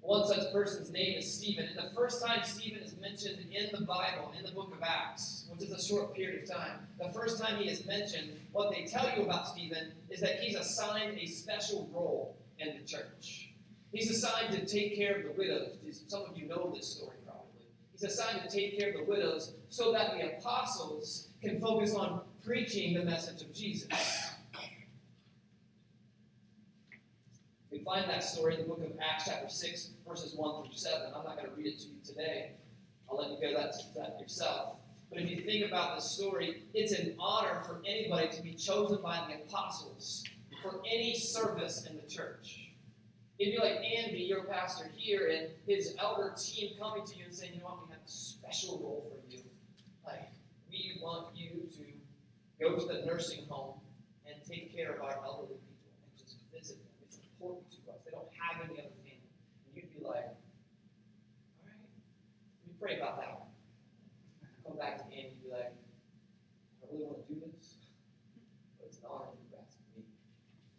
one 0.00 0.26
such 0.26 0.52
person's 0.52 0.90
name 0.90 1.18
is 1.18 1.32
Stephen. 1.32 1.66
And 1.66 1.78
the 1.78 1.94
first 1.94 2.24
time 2.24 2.40
Stephen 2.42 2.82
is 2.82 2.96
mentioned 3.00 3.38
in 3.52 3.68
the 3.72 3.86
Bible, 3.86 4.32
in 4.36 4.44
the 4.44 4.50
book 4.50 4.74
of 4.74 4.82
Acts, 4.82 5.46
which 5.48 5.62
is 5.62 5.72
a 5.72 5.80
short 5.80 6.14
period 6.14 6.42
of 6.42 6.50
time, 6.50 6.88
the 6.98 7.10
first 7.10 7.40
time 7.40 7.58
he 7.58 7.70
is 7.70 7.86
mentioned, 7.86 8.32
what 8.50 8.72
they 8.72 8.84
tell 8.84 9.08
you 9.16 9.22
about 9.22 9.46
Stephen 9.46 9.92
is 10.10 10.20
that 10.20 10.40
he's 10.40 10.56
assigned 10.56 11.16
a 11.18 11.26
special 11.26 11.88
role 11.92 12.36
in 12.58 12.76
the 12.76 12.84
church. 12.84 13.52
He's 13.92 14.10
assigned 14.10 14.52
to 14.54 14.66
take 14.66 14.96
care 14.96 15.16
of 15.16 15.24
the 15.24 15.32
widows. 15.32 15.78
Some 16.08 16.22
of 16.22 16.36
you 16.36 16.48
know 16.48 16.72
this 16.74 16.88
story 16.88 17.16
probably. 17.24 17.66
He's 17.92 18.04
assigned 18.04 18.42
to 18.42 18.48
take 18.48 18.78
care 18.78 18.90
of 18.90 18.96
the 18.96 19.04
widows 19.04 19.54
so 19.68 19.92
that 19.92 20.16
the 20.16 20.36
apostles 20.36 21.28
can 21.42 21.60
focus 21.60 21.94
on 21.94 22.22
preaching 22.44 22.94
the 22.94 23.04
message 23.04 23.42
of 23.42 23.52
Jesus. 23.54 23.88
Find 27.84 28.08
that 28.10 28.22
story 28.22 28.54
in 28.54 28.60
the 28.62 28.66
book 28.66 28.82
of 28.84 28.92
Acts, 29.00 29.24
chapter 29.24 29.48
6, 29.48 29.90
verses 30.06 30.34
1 30.34 30.64
through 30.64 30.72
7. 30.72 31.08
I'm 31.14 31.24
not 31.24 31.36
going 31.36 31.50
to 31.50 31.56
read 31.56 31.66
it 31.66 31.78
to 31.80 31.86
you 31.86 31.98
today. 32.04 32.52
I'll 33.08 33.16
let 33.16 33.30
you 33.30 33.38
go 33.40 33.58
that, 33.58 33.74
that 33.96 34.20
yourself. 34.20 34.76
But 35.10 35.20
if 35.20 35.30
you 35.30 35.44
think 35.44 35.66
about 35.66 35.96
this 35.96 36.10
story, 36.10 36.64
it's 36.74 36.92
an 36.92 37.16
honor 37.18 37.62
for 37.62 37.82
anybody 37.86 38.28
to 38.28 38.42
be 38.42 38.54
chosen 38.54 39.02
by 39.02 39.26
the 39.28 39.42
apostles 39.42 40.24
for 40.62 40.80
any 40.86 41.18
service 41.18 41.86
in 41.86 41.96
the 41.96 42.02
church. 42.02 42.70
It'd 43.38 43.54
be 43.54 43.58
like 43.58 43.78
Andy, 43.78 44.18
your 44.18 44.44
pastor 44.44 44.90
here, 44.94 45.28
and 45.28 45.48
his 45.66 45.94
elder 45.98 46.34
team 46.38 46.74
coming 46.78 47.04
to 47.06 47.16
you 47.16 47.24
and 47.24 47.34
saying, 47.34 47.54
you 47.54 47.60
know 47.60 47.66
what, 47.66 47.88
we 47.88 47.92
have 47.92 48.02
a 48.04 48.10
special 48.10 48.78
role 48.78 49.10
for 49.10 49.34
you. 49.34 49.42
Like, 50.04 50.30
we 50.70 51.00
want 51.02 51.34
you 51.34 51.66
to 51.78 51.84
go 52.62 52.76
to 52.76 52.86
the 52.86 53.06
nursing 53.06 53.46
home 53.48 53.80
and 54.26 54.36
take 54.46 54.76
care 54.76 54.92
of 54.92 55.00
our 55.00 55.16
elderly 55.24 55.56
people 55.56 55.90
and 56.04 56.18
just 56.18 56.36
visit 56.54 56.76
them. 56.76 56.92
It's 57.02 57.16
important 57.16 57.70
to 57.70 57.92
us. 57.92 57.98
They 58.04 58.10
don't 58.10 58.28
other. 58.56 58.64
And 58.64 59.74
you'd 59.74 59.90
be 59.90 60.04
like, 60.04 60.14
all 60.14 61.66
right, 61.66 61.76
let 62.62 62.66
me 62.66 62.74
pray 62.80 62.96
about 62.96 63.18
that 63.18 63.38
one. 63.38 63.48
Come 64.66 64.76
back 64.76 64.98
to 64.98 65.04
Andy 65.04 65.30
and 65.30 65.42
be 65.42 65.50
like, 65.50 65.72
I 66.82 66.86
really 66.92 67.04
want 67.04 67.26
to 67.26 67.34
do 67.34 67.40
this, 67.40 67.74
but 68.78 68.86
it's 68.88 68.98
an 68.98 69.04
honor 69.10 69.26
you're 69.50 69.60
asking 69.60 69.84
me. 69.96 70.04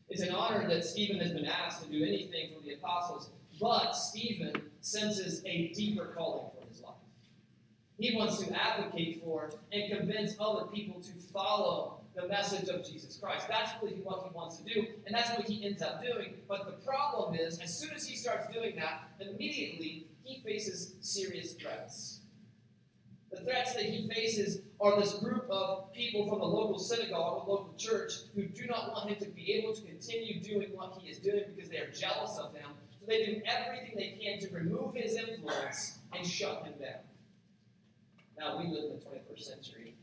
It's 0.10 0.22
an 0.22 0.34
honor 0.36 0.68
that 0.68 0.86
Stephen 0.86 1.20
has 1.20 1.32
been 1.32 1.46
asked 1.46 1.84
to 1.84 1.90
do 1.90 2.04
anything 2.04 2.52
for 2.56 2.64
the 2.64 2.74
apostles, 2.74 3.30
but 3.60 3.94
Stephen 3.94 4.54
senses 4.82 5.42
a 5.46 5.70
deeper 5.70 6.06
calling 6.16 6.50
for 6.58 6.68
his 6.68 6.82
life. 6.82 6.96
He 7.98 8.16
wants 8.16 8.40
to 8.40 8.52
advocate 8.54 9.22
for 9.24 9.52
and 9.72 9.92
convince 9.98 10.36
other 10.40 10.66
people 10.66 11.02
to 11.02 11.12
follow 11.32 12.01
the 12.16 12.28
message 12.28 12.70
of 12.70 12.86
Jesus 12.86 13.18
Christ. 13.18 13.48
That's 13.48 13.72
really 13.82 14.02
what 14.04 14.24
he 14.24 14.36
wants 14.36 14.58
to 14.58 14.64
do, 14.64 14.86
and 15.06 15.16
that's 15.16 15.30
what 15.38 15.48
he 15.48 15.66
ends 15.66 15.82
up 15.82 16.04
doing. 16.04 16.36
But 16.48 16.66
the 16.66 16.86
problem 16.86 17.36
is, 17.36 17.60
as 17.60 17.78
soon 17.78 17.92
as 17.92 18.08
he 18.08 18.16
starts 18.16 18.48
doing 18.54 18.76
that, 18.76 19.04
immediately 19.20 20.08
he 20.24 20.42
faces 20.42 20.96
serious 21.00 21.54
threats. 21.54 22.20
The 23.32 23.42
threats 23.42 23.74
that 23.76 23.86
he 23.86 24.10
faces 24.10 24.60
are 24.82 25.00
this 25.00 25.14
group 25.14 25.50
of 25.50 25.94
people 25.94 26.28
from 26.28 26.40
the 26.40 26.46
local 26.46 26.78
synagogue, 26.78 27.46
the 27.46 27.52
local 27.52 27.74
church, 27.78 28.12
who 28.36 28.44
do 28.44 28.66
not 28.66 28.92
want 28.92 29.10
him 29.10 29.16
to 29.20 29.30
be 29.32 29.54
able 29.54 29.74
to 29.74 29.82
continue 29.84 30.42
doing 30.42 30.70
what 30.74 30.98
he 31.02 31.10
is 31.10 31.20
doing 31.20 31.44
because 31.56 31.70
they 31.70 31.78
are 31.78 31.92
jealous 31.92 32.38
of 32.38 32.54
him. 32.54 32.68
So 33.00 33.06
they 33.08 33.26
do 33.26 33.42
everything 33.46 33.96
they 33.96 34.20
can 34.22 34.40
to 34.42 34.54
remove 34.54 34.96
his 34.96 35.16
influence 35.16 36.00
and 36.14 36.28
shut 36.28 36.66
him 36.66 36.74
down. 36.80 37.00
Now, 38.38 38.60
we 38.60 38.68
live 38.68 38.86
in 38.86 39.00
the 39.00 39.06
21st 39.06 39.44
century 39.44 39.96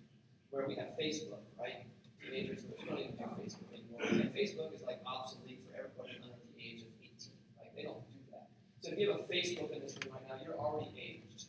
where 0.50 0.66
we 0.66 0.76
have 0.76 0.88
Facebook, 0.98 1.40
right? 1.60 1.84
Teenagers 2.30 2.64
don't 2.86 2.98
even 2.98 3.12
do 3.12 3.24
Facebook 3.24 3.72
anymore. 3.72 4.02
And 4.02 4.34
Facebook 4.34 4.74
is 4.74 4.82
like 4.82 5.00
obsolete 5.06 5.62
for 5.66 5.76
everybody 5.78 6.16
under 6.22 6.36
the 6.36 6.62
age 6.62 6.82
of 6.82 6.88
18. 7.02 7.32
Like, 7.58 7.76
they 7.76 7.82
don't 7.82 8.04
do 8.12 8.20
that. 8.32 8.48
So 8.80 8.92
if 8.92 8.98
you 8.98 9.10
have 9.10 9.20
a 9.20 9.24
Facebook 9.24 9.72
in 9.72 9.80
this 9.80 9.96
room 10.04 10.14
right 10.14 10.28
now, 10.28 10.44
you're 10.44 10.58
already 10.58 10.92
aged. 10.96 11.46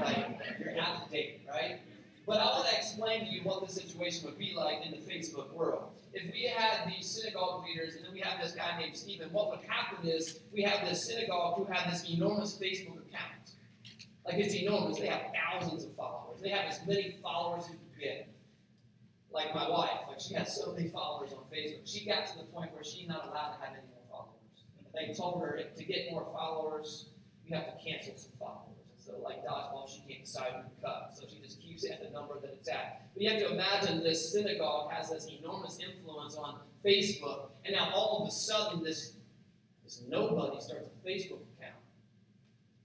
like, 0.00 0.38
you're 0.58 0.78
out 0.80 1.04
of 1.04 1.10
date, 1.10 1.42
right? 1.48 1.80
But 2.26 2.38
I 2.38 2.44
want 2.46 2.68
to 2.68 2.76
explain 2.76 3.26
to 3.26 3.30
you 3.30 3.42
what 3.42 3.66
the 3.66 3.72
situation 3.72 4.26
would 4.26 4.38
be 4.38 4.54
like 4.56 4.84
in 4.84 4.92
the 4.92 4.98
Facebook 4.98 5.52
world. 5.52 5.90
If 6.12 6.32
we 6.32 6.44
had 6.44 6.88
these 6.88 7.06
synagogue 7.06 7.64
leaders 7.64 7.96
and 7.96 8.04
then 8.04 8.12
we 8.12 8.20
have 8.20 8.40
this 8.42 8.52
guy 8.52 8.78
named 8.78 8.96
Stephen, 8.96 9.32
what 9.32 9.50
would 9.50 9.60
happen 9.66 10.08
is 10.08 10.40
we 10.52 10.62
have 10.62 10.86
this 10.88 11.06
synagogue 11.06 11.56
who 11.56 11.64
have 11.72 11.90
this 11.90 12.08
enormous 12.08 12.56
Facebook 12.56 12.98
account. 13.08 13.54
Like 14.24 14.34
it's 14.34 14.54
enormous. 14.54 14.98
They 14.98 15.06
have 15.06 15.22
thousands 15.32 15.84
of 15.84 15.94
followers. 15.94 16.40
They 16.40 16.50
have 16.50 16.70
as 16.70 16.80
many 16.86 17.16
followers 17.22 17.64
as 17.64 17.70
you 17.70 17.78
can 17.78 18.00
get. 18.00 18.28
Like 19.32 19.54
my 19.54 19.68
wife, 19.68 20.00
like 20.08 20.20
she 20.20 20.34
has 20.34 20.56
so 20.56 20.72
many 20.72 20.88
followers 20.88 21.32
on 21.32 21.44
Facebook. 21.54 21.82
She 21.84 22.04
got 22.04 22.26
to 22.26 22.38
the 22.38 22.44
point 22.44 22.74
where 22.74 22.82
she's 22.82 23.08
not 23.08 23.28
allowed 23.28 23.56
to 23.56 23.64
have 23.64 23.74
any 23.74 23.86
more 23.90 24.02
followers. 24.10 24.64
They 24.92 25.14
told 25.14 25.40
her 25.40 25.60
to 25.76 25.84
get 25.84 26.10
more 26.10 26.26
followers, 26.32 27.10
you 27.46 27.54
have 27.54 27.66
to 27.66 27.84
cancel 27.84 28.16
some 28.16 28.32
followers. 28.38 28.66
So, 28.96 29.12
like 29.22 29.44
dodgeball, 29.44 29.88
she 29.88 30.02
can't 30.08 30.24
decide 30.24 30.52
who 30.56 30.62
to 30.62 30.82
cut. 30.82 31.12
So 31.14 31.26
she 31.28 31.40
just 31.40 31.60
keeps 31.60 31.84
it 31.84 31.92
at 31.92 32.02
the 32.02 32.10
number 32.10 32.38
that 32.40 32.50
it's 32.52 32.68
at. 32.68 33.08
But 33.14 33.22
you 33.22 33.30
have 33.30 33.40
to 33.40 33.52
imagine 33.52 34.02
this 34.02 34.32
synagogue 34.32 34.92
has 34.92 35.10
this 35.10 35.26
enormous 35.26 35.78
influence 35.78 36.36
on 36.36 36.60
Facebook, 36.84 37.50
and 37.64 37.74
now 37.74 37.90
all 37.94 38.22
of 38.22 38.28
a 38.28 38.30
sudden, 38.30 38.84
this 38.84 39.14
this 39.84 40.02
nobody 40.08 40.60
starts 40.60 40.88
a 40.88 41.08
Facebook 41.08 41.40
account. 41.58 41.80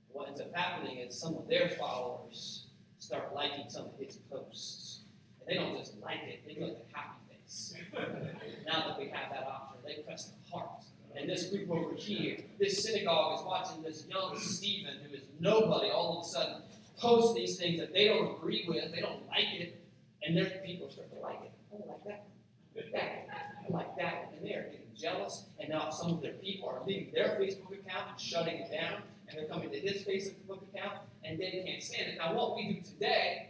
What 0.10 0.30
ends 0.30 0.42
up 0.42 0.56
happening 0.56 0.98
is 1.00 1.20
some 1.20 1.36
of 1.36 1.48
their 1.48 1.70
followers 1.70 2.68
start 2.98 3.36
liking 3.36 3.70
some 3.70 3.86
of 3.86 4.00
his 4.00 4.18
posts, 4.32 5.02
and 5.46 5.58
they 5.58 5.62
don't 5.62 5.78
just 5.78 6.00
like 6.02 6.24
it; 6.28 6.42
they 6.46 6.62
like 6.62 6.78
the 6.78 6.98
happy 6.98 7.18
face. 7.30 7.74
now 8.66 8.88
that 8.88 9.00
we 9.00 9.10
have 9.10 9.32
that 9.32 9.48
option, 9.48 9.80
they 9.86 10.02
press 10.04 10.32
the 10.32 10.52
heart. 10.52 10.84
And 11.16 11.30
this 11.30 11.46
group 11.50 11.72
over 11.72 11.96
here, 11.96 12.38
this 12.60 12.84
synagogue 12.84 13.40
is 13.40 13.46
watching 13.46 13.82
this 13.84 14.06
young 14.08 14.38
Stephen, 14.38 14.96
who 15.08 15.16
is 15.16 15.22
nobody, 15.40 15.90
all 15.90 16.20
of 16.20 16.26
a 16.26 16.28
sudden 16.28 16.62
post 16.98 17.36
these 17.36 17.58
things 17.58 17.80
that 17.80 17.94
they 17.94 18.08
don't 18.08 18.38
agree 18.38 18.66
with, 18.68 18.94
they 18.94 19.02
don't 19.02 19.28
like 19.28 19.54
it, 19.54 19.82
and 20.24 20.36
their 20.36 20.46
people 20.66 20.90
start 20.90 21.12
to 21.14 21.20
like 21.20 21.42
it. 21.44 21.52
Oh, 21.74 21.78
I 21.78 21.88
don't 21.88 21.88
like 21.88 22.92
that. 22.94 23.28
I 23.68 23.74
like 23.74 23.98
that. 23.98 24.34
And 24.36 24.46
they're 24.46 24.64
getting 24.64 24.80
jealous, 24.96 25.46
and 25.60 25.70
now 25.70 25.90
some 25.90 26.14
of 26.14 26.22
their 26.22 26.34
people 26.34 26.70
are 26.70 26.82
leaving 26.86 27.12
their 27.14 27.38
Facebook 27.40 27.74
account 27.74 28.12
and 28.12 28.20
shutting 28.20 28.56
it 28.56 28.72
down, 28.72 29.02
and 29.28 29.38
they're 29.38 29.48
coming 29.48 29.70
to 29.72 29.80
his 29.80 30.04
Facebook 30.04 30.62
account, 30.74 31.00
and 31.24 31.40
they 31.40 31.64
can't 31.66 31.82
stand 31.82 32.12
it. 32.12 32.18
Now, 32.18 32.34
what 32.34 32.56
we 32.56 32.74
do 32.74 32.82
today 32.82 33.50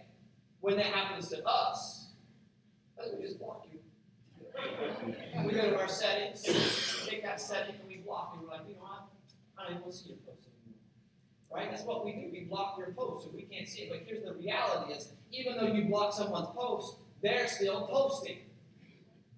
when 0.62 0.78
that 0.78 0.88
happens 0.88 1.30
to 1.30 1.46
us, 1.46 2.08
we 3.18 3.24
just 3.26 3.40
block 3.40 3.68
you. 3.72 3.80
we 5.46 5.54
go 5.54 5.70
to 5.70 5.80
our 5.80 5.88
settings, 5.88 6.44
take 7.08 7.24
that 7.24 7.40
setting, 7.40 7.76
and 7.80 7.88
we 7.88 7.98
block 7.98 8.36
you. 8.36 8.48
We're 8.48 8.56
like, 8.56 8.68
you 8.68 8.76
know 8.76 8.82
what? 8.82 9.08
I 9.58 9.70
don't 9.70 9.80
even 9.80 9.92
see 9.92 10.10
your 10.10 10.18
post 10.18 10.48
anymore. 10.48 10.80
Right? 11.54 11.70
That's 11.70 11.84
what 11.84 12.06
we 12.06 12.14
do. 12.14 12.30
We 12.32 12.46
block 12.46 12.78
your 12.78 12.92
post 12.92 13.26
so 13.26 13.32
we 13.36 13.44
can't 13.44 13.68
see 13.68 13.84
it. 13.84 13.90
But 13.90 14.02
here's 14.06 14.24
the 14.24 14.34
reality 14.34 14.94
is, 14.94 15.10
even 15.32 15.58
though 15.58 15.68
you 15.68 15.86
block 15.86 16.14
someone's 16.14 16.50
post, 16.56 16.98
they're 17.22 17.48
still 17.48 17.88
posting. 17.88 18.38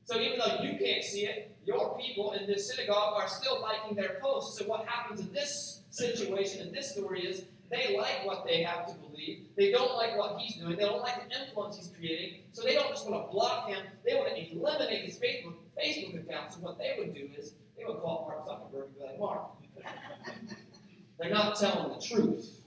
So 0.05 0.19
even 0.19 0.39
though 0.39 0.61
you 0.61 0.77
can't 0.77 1.03
see 1.03 1.25
it, 1.25 1.55
your 1.65 1.97
people 1.97 2.31
in 2.31 2.47
this 2.47 2.69
synagogue 2.69 3.13
are 3.21 3.27
still 3.27 3.61
liking 3.61 3.95
their 3.95 4.19
posts. 4.21 4.57
So 4.57 4.65
what 4.65 4.85
happens 4.85 5.19
in 5.19 5.33
this 5.33 5.81
situation, 5.89 6.65
in 6.65 6.73
this 6.73 6.91
story, 6.93 7.25
is 7.25 7.43
they 7.69 7.97
like 7.97 8.25
what 8.25 8.45
they 8.45 8.63
have 8.63 8.87
to 8.87 8.93
believe. 8.95 9.47
They 9.55 9.71
don't 9.71 9.95
like 9.95 10.17
what 10.17 10.39
he's 10.39 10.55
doing. 10.55 10.77
They 10.77 10.83
don't 10.83 11.01
like 11.01 11.27
the 11.27 11.41
influence 11.41 11.77
he's 11.77 11.91
creating. 11.97 12.41
So 12.51 12.63
they 12.63 12.75
don't 12.75 12.89
just 12.89 13.09
want 13.09 13.25
to 13.25 13.31
block 13.31 13.69
him. 13.69 13.83
They 14.05 14.15
want 14.15 14.35
to 14.35 14.51
eliminate 14.51 15.05
his 15.05 15.19
Facebook, 15.19 15.55
Facebook 15.77 16.23
account. 16.23 16.53
So 16.53 16.59
what 16.59 16.77
they 16.77 16.95
would 16.97 17.13
do 17.13 17.29
is 17.37 17.53
they 17.77 17.83
would 17.85 17.99
call 17.99 18.25
Mark 18.27 18.47
Zuckerberg 18.47 18.85
and 18.85 18.95
be 18.97 19.03
like, 19.03 19.19
Mark, 19.19 19.49
they're 21.19 21.29
not 21.29 21.57
telling 21.59 21.93
the 21.93 22.01
truth. 22.01 22.61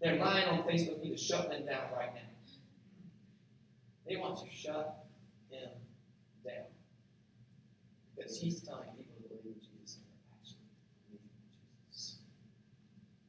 They're 0.00 0.16
lying 0.16 0.48
on 0.48 0.58
Facebook. 0.64 1.00
We 1.00 1.08
need 1.08 1.16
to 1.16 1.24
shut 1.24 1.48
them 1.48 1.64
down 1.64 1.84
right 1.96 2.14
now. 2.14 2.20
They 4.06 4.16
want 4.16 4.38
to 4.38 4.54
shut 4.54 5.06
him 5.50 5.70
down. 6.44 6.64
Because 8.14 8.38
he's 8.38 8.60
telling 8.60 8.88
people 8.96 9.14
to 9.22 9.28
believe 9.28 9.56
in 9.56 9.60
Jesus 9.60 9.96
and 9.96 10.04
they're 10.04 10.36
actually 10.36 10.60
believing 11.08 11.30
in 11.32 11.88
Jesus. 11.90 12.16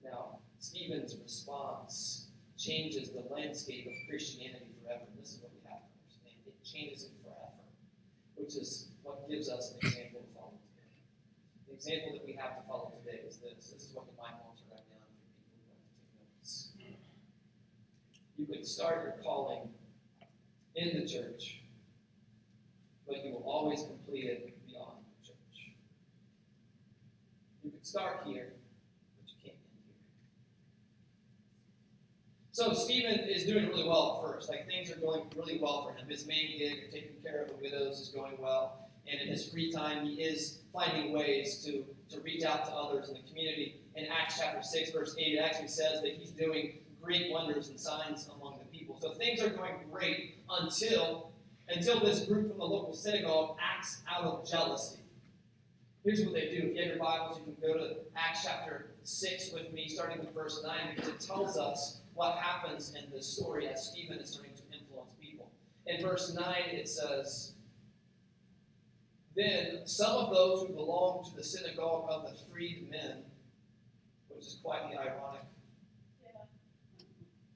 Now, 0.04 0.40
Stephen's 0.86 1.18
response 1.24 2.28
changes 2.58 3.10
the 3.10 3.24
landscape 3.34 3.88
of 3.88 3.94
Christianity 4.08 4.70
forever. 4.84 5.02
This 5.18 5.34
is 5.34 5.42
what 5.42 5.52
we 5.52 5.62
have 5.66 5.82
to 5.82 5.90
understand. 5.98 6.38
It 6.46 6.64
changes 6.64 7.06
it 7.06 7.12
forever, 7.24 7.66
which 8.36 8.56
is 8.56 8.90
what 9.02 9.28
gives 9.28 9.50
us 9.50 9.74
an 9.74 9.88
example 9.88 10.22
to 10.22 10.30
follow 10.38 10.54
today. 10.62 11.02
The 11.66 11.74
example 11.74 12.14
that 12.14 12.26
we 12.26 12.34
have 12.34 12.62
to 12.62 12.68
follow 12.70 12.94
today 13.02 13.22
is 13.26 13.38
this. 13.38 13.74
This 13.74 13.82
is 13.82 13.96
what 13.96 14.06
you 14.06 14.14
might 14.14 14.38
want 14.46 14.62
to 14.62 14.64
write 14.70 14.86
down 14.94 15.10
for 15.10 15.26
people 15.26 15.58
who 15.58 15.74
want 15.74 15.82
to 15.82 15.98
take 16.06 16.22
notes. 16.22 16.70
You 18.38 18.46
could 18.46 18.66
start 18.68 19.02
your 19.10 19.18
calling 19.26 19.74
in 20.76 21.02
the 21.02 21.08
church, 21.10 21.66
but 23.08 23.26
you 23.26 23.32
will 23.34 23.50
always 23.50 23.82
complete 23.82 24.26
it 24.26 24.54
beyond 24.70 25.02
the 25.02 25.34
church. 25.34 25.74
You 27.64 27.72
could 27.72 27.86
start 27.86 28.22
here, 28.28 28.54
but 29.18 29.26
you 29.34 29.38
can't 29.42 29.58
end 29.58 29.82
here. 29.90 29.98
So 32.56 32.72
Stephen 32.72 33.20
is 33.20 33.44
doing 33.44 33.68
really 33.68 33.86
well 33.86 34.16
at 34.24 34.32
first. 34.32 34.48
Like 34.48 34.66
things 34.66 34.90
are 34.90 34.96
going 34.96 35.24
really 35.36 35.60
well 35.62 35.84
for 35.84 35.94
him. 35.94 36.08
His 36.08 36.26
main 36.26 36.58
gig, 36.58 36.86
of 36.86 36.94
taking 36.94 37.18
care 37.22 37.42
of 37.42 37.50
the 37.50 37.56
widows, 37.56 38.00
is 38.00 38.08
going 38.08 38.38
well. 38.40 38.88
And 39.06 39.20
in 39.20 39.28
his 39.28 39.50
free 39.50 39.74
time, 39.74 40.06
he 40.06 40.22
is 40.22 40.60
finding 40.72 41.12
ways 41.12 41.62
to, 41.66 41.84
to 42.16 42.22
reach 42.22 42.46
out 42.46 42.64
to 42.64 42.72
others 42.72 43.10
in 43.10 43.16
the 43.16 43.28
community. 43.28 43.82
In 43.96 44.06
Acts 44.06 44.40
chapter 44.40 44.64
6, 44.64 44.92
verse 44.92 45.18
8, 45.20 45.34
it 45.34 45.38
actually 45.40 45.68
says 45.68 46.02
that 46.02 46.14
he's 46.14 46.32
doing 46.32 46.78
great 47.04 47.30
wonders 47.30 47.68
and 47.68 47.78
signs 47.78 48.30
among 48.34 48.60
the 48.60 48.66
people. 48.78 48.98
So 49.02 49.12
things 49.16 49.42
are 49.42 49.50
going 49.50 49.74
great 49.92 50.36
until 50.50 51.34
until 51.68 52.00
this 52.00 52.24
group 52.24 52.48
from 52.52 52.60
the 52.60 52.64
local 52.64 52.94
synagogue 52.94 53.58
acts 53.62 54.02
out 54.10 54.24
of 54.24 54.50
jealousy. 54.50 55.00
Here's 56.06 56.24
what 56.24 56.34
they 56.34 56.52
do. 56.52 56.70
If 56.70 56.76
you 56.76 56.80
have 56.84 56.88
your 56.88 57.00
Bibles, 57.00 57.38
you 57.38 57.44
can 57.44 57.58
go 57.62 57.78
to 57.78 57.96
Acts 58.16 58.46
chapter 58.46 58.92
6 59.04 59.52
with 59.52 59.74
me, 59.74 59.90
starting 59.90 60.20
with 60.20 60.34
verse 60.34 60.64
9, 60.64 60.96
because 60.96 61.10
it 61.10 61.20
tells 61.20 61.58
us 61.58 62.00
what 62.16 62.38
happens 62.38 62.94
in 62.96 63.12
this 63.12 63.28
story 63.28 63.68
as 63.68 63.92
Stephen 63.92 64.18
is 64.18 64.32
starting 64.32 64.54
to 64.56 64.64
influence 64.78 65.12
people. 65.22 65.52
In 65.86 66.02
verse 66.02 66.34
9, 66.34 66.46
it 66.72 66.88
says, 66.88 67.54
Then 69.36 69.86
some 69.86 70.16
of 70.16 70.34
those 70.34 70.66
who 70.66 70.74
belonged 70.74 71.26
to 71.28 71.36
the 71.36 71.44
synagogue 71.44 72.08
of 72.10 72.24
the 72.24 72.38
freedmen, 72.50 73.26
which 74.30 74.48
is 74.48 74.60
quite 74.64 74.90
the 74.90 74.98
ironic 74.98 75.42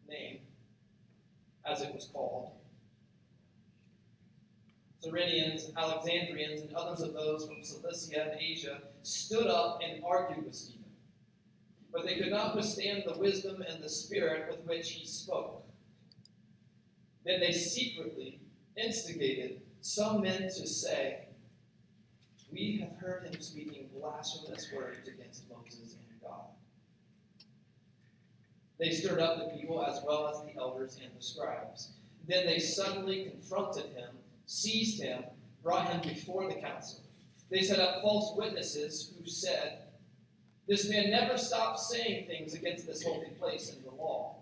name, 0.08 0.40
as 1.66 1.82
it 1.82 1.94
was 1.94 2.10
called, 2.12 2.52
Cyrenians, 5.02 5.74
Alexandrians, 5.78 6.62
and 6.62 6.74
others 6.74 7.00
of 7.00 7.14
those 7.14 7.48
from 7.48 7.64
Cilicia 7.64 8.32
and 8.32 8.42
Asia 8.42 8.82
stood 9.02 9.48
up 9.48 9.80
and 9.82 10.04
argued 10.04 10.46
with 10.46 10.54
Stephen. 10.54 10.79
But 11.92 12.06
they 12.06 12.16
could 12.16 12.32
not 12.32 12.56
withstand 12.56 13.04
the 13.06 13.18
wisdom 13.18 13.64
and 13.68 13.84
the 13.84 13.90
spirit 13.90 14.50
with 14.50 14.66
which 14.66 14.92
he 14.92 15.06
spoke. 15.06 15.66
Then 17.26 17.40
they 17.40 17.52
secretly 17.52 18.40
instigated 18.76 19.62
some 19.82 20.22
men 20.22 20.44
to 20.44 20.68
say, 20.68 21.28
We 22.52 22.78
have 22.82 22.98
heard 23.00 23.26
him 23.26 23.42
speaking 23.42 23.90
blasphemous 23.94 24.72
words 24.74 25.08
against 25.08 25.50
Moses 25.50 25.96
and 25.96 26.22
God. 26.22 26.46
They 28.78 28.92
stirred 28.92 29.20
up 29.20 29.38
the 29.38 29.58
people 29.58 29.84
as 29.84 30.02
well 30.06 30.28
as 30.28 30.42
the 30.42 30.60
elders 30.60 30.98
and 31.04 31.12
the 31.18 31.22
scribes. 31.22 31.92
Then 32.28 32.46
they 32.46 32.60
suddenly 32.60 33.26
confronted 33.26 33.86
him 33.96 34.10
seized 34.50 35.00
him, 35.00 35.24
brought 35.62 35.90
him 35.90 36.02
before 36.02 36.48
the 36.48 36.60
council. 36.60 37.02
They 37.52 37.62
set 37.62 37.80
up 37.80 38.02
false 38.02 38.36
witnesses 38.36 39.14
who 39.16 39.30
said, 39.30 39.84
This 40.70 40.88
man 40.88 41.10
never 41.10 41.38
stops 41.38 41.90
saying 41.90 42.28
things 42.28 42.54
against 42.54 42.88
this 42.88 43.04
holy 43.04 43.32
place 43.40 43.74
and 43.74 43.84
the 43.84 43.90
law. 43.90 44.36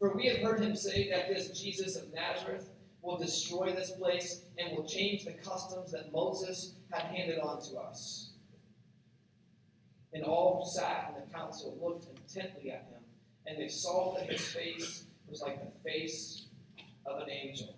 For 0.00 0.16
we 0.16 0.26
have 0.26 0.38
heard 0.38 0.60
him 0.60 0.74
say 0.74 1.08
that 1.10 1.28
this 1.28 1.50
Jesus 1.50 1.94
of 1.94 2.12
Nazareth 2.12 2.70
will 3.02 3.18
destroy 3.18 3.72
this 3.72 3.92
place 3.92 4.46
and 4.58 4.76
will 4.76 4.84
change 4.84 5.24
the 5.24 5.32
customs 5.32 5.92
that 5.92 6.10
Moses 6.10 6.74
had 6.90 7.02
handed 7.02 7.38
on 7.38 7.62
to 7.68 7.76
us. 7.76 8.30
And 10.12 10.24
all 10.24 10.62
who 10.64 10.70
sat 10.70 11.14
in 11.14 11.20
the 11.20 11.36
council 11.36 11.78
looked 11.80 12.06
intently 12.06 12.70
at 12.70 12.88
him, 12.90 13.02
and 13.46 13.58
they 13.58 13.68
saw 13.68 14.14
that 14.14 14.30
his 14.30 14.40
face 14.40 15.04
was 15.28 15.42
like 15.42 15.60
the 15.60 15.90
face 15.90 16.46
of 17.04 17.20
an 17.20 17.30
angel 17.30 17.76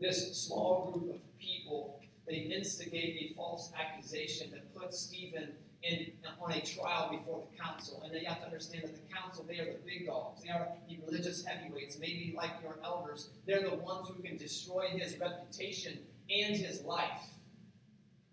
this 0.00 0.34
small 0.34 0.90
group 0.90 1.14
of 1.14 1.38
people, 1.38 1.99
they 2.30 2.38
instigate 2.54 3.32
a 3.32 3.34
false 3.34 3.72
accusation 3.78 4.50
that 4.52 4.74
puts 4.74 5.00
Stephen 5.00 5.50
in, 5.82 6.12
on 6.40 6.52
a 6.52 6.60
trial 6.60 7.10
before 7.10 7.42
the 7.50 7.58
council. 7.58 8.02
And 8.04 8.14
you 8.14 8.28
have 8.28 8.38
to 8.40 8.46
understand 8.46 8.84
that 8.84 8.94
the 8.94 9.14
council, 9.14 9.44
they 9.48 9.58
are 9.58 9.64
the 9.64 9.78
big 9.84 10.06
dogs. 10.06 10.42
They 10.42 10.50
are 10.50 10.68
the 10.88 10.98
religious 11.06 11.44
heavyweights, 11.44 11.98
maybe 11.98 12.32
like 12.36 12.50
your 12.62 12.78
elders. 12.84 13.30
They're 13.46 13.68
the 13.68 13.76
ones 13.76 14.08
who 14.08 14.22
can 14.22 14.36
destroy 14.36 14.88
his 14.88 15.18
reputation 15.18 15.98
and 16.30 16.56
his 16.56 16.82
life. 16.82 17.34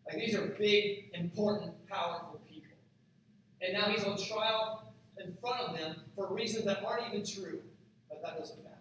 Like 0.06 0.18
these 0.18 0.36
are 0.36 0.46
big, 0.46 1.12
important, 1.14 1.74
powerful 1.88 2.40
people. 2.48 2.76
And 3.62 3.74
now 3.74 3.90
he's 3.90 4.04
on 4.04 4.18
trial 4.18 4.94
in 5.18 5.36
front 5.42 5.60
of 5.62 5.78
them 5.78 5.96
for 6.16 6.34
reasons 6.34 6.66
that 6.66 6.84
aren't 6.86 7.08
even 7.14 7.26
true. 7.26 7.62
But 8.10 8.22
that 8.22 8.38
doesn't 8.38 8.64
matter. 8.64 8.77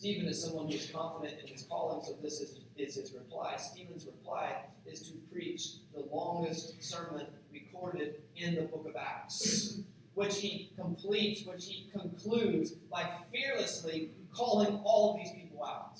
Stephen 0.00 0.28
is 0.28 0.42
someone 0.42 0.66
who 0.66 0.72
is 0.72 0.90
confident 0.90 1.38
in 1.42 1.46
his 1.46 1.64
calling, 1.64 2.02
so 2.02 2.16
this 2.22 2.40
is, 2.40 2.58
is 2.78 2.94
his 2.94 3.12
reply. 3.12 3.54
Stephen's 3.58 4.06
reply 4.06 4.62
is 4.86 5.02
to 5.02 5.12
preach 5.30 5.72
the 5.92 6.00
longest 6.10 6.82
sermon 6.82 7.26
recorded 7.52 8.22
in 8.34 8.54
the 8.54 8.62
book 8.62 8.86
of 8.88 8.96
Acts, 8.96 9.80
which 10.14 10.38
he 10.38 10.72
completes, 10.74 11.46
which 11.46 11.66
he 11.66 11.90
concludes 11.92 12.70
by 12.90 13.10
fearlessly 13.30 14.12
calling 14.32 14.80
all 14.84 15.10
of 15.10 15.18
these 15.18 15.32
people 15.32 15.62
out. 15.62 15.98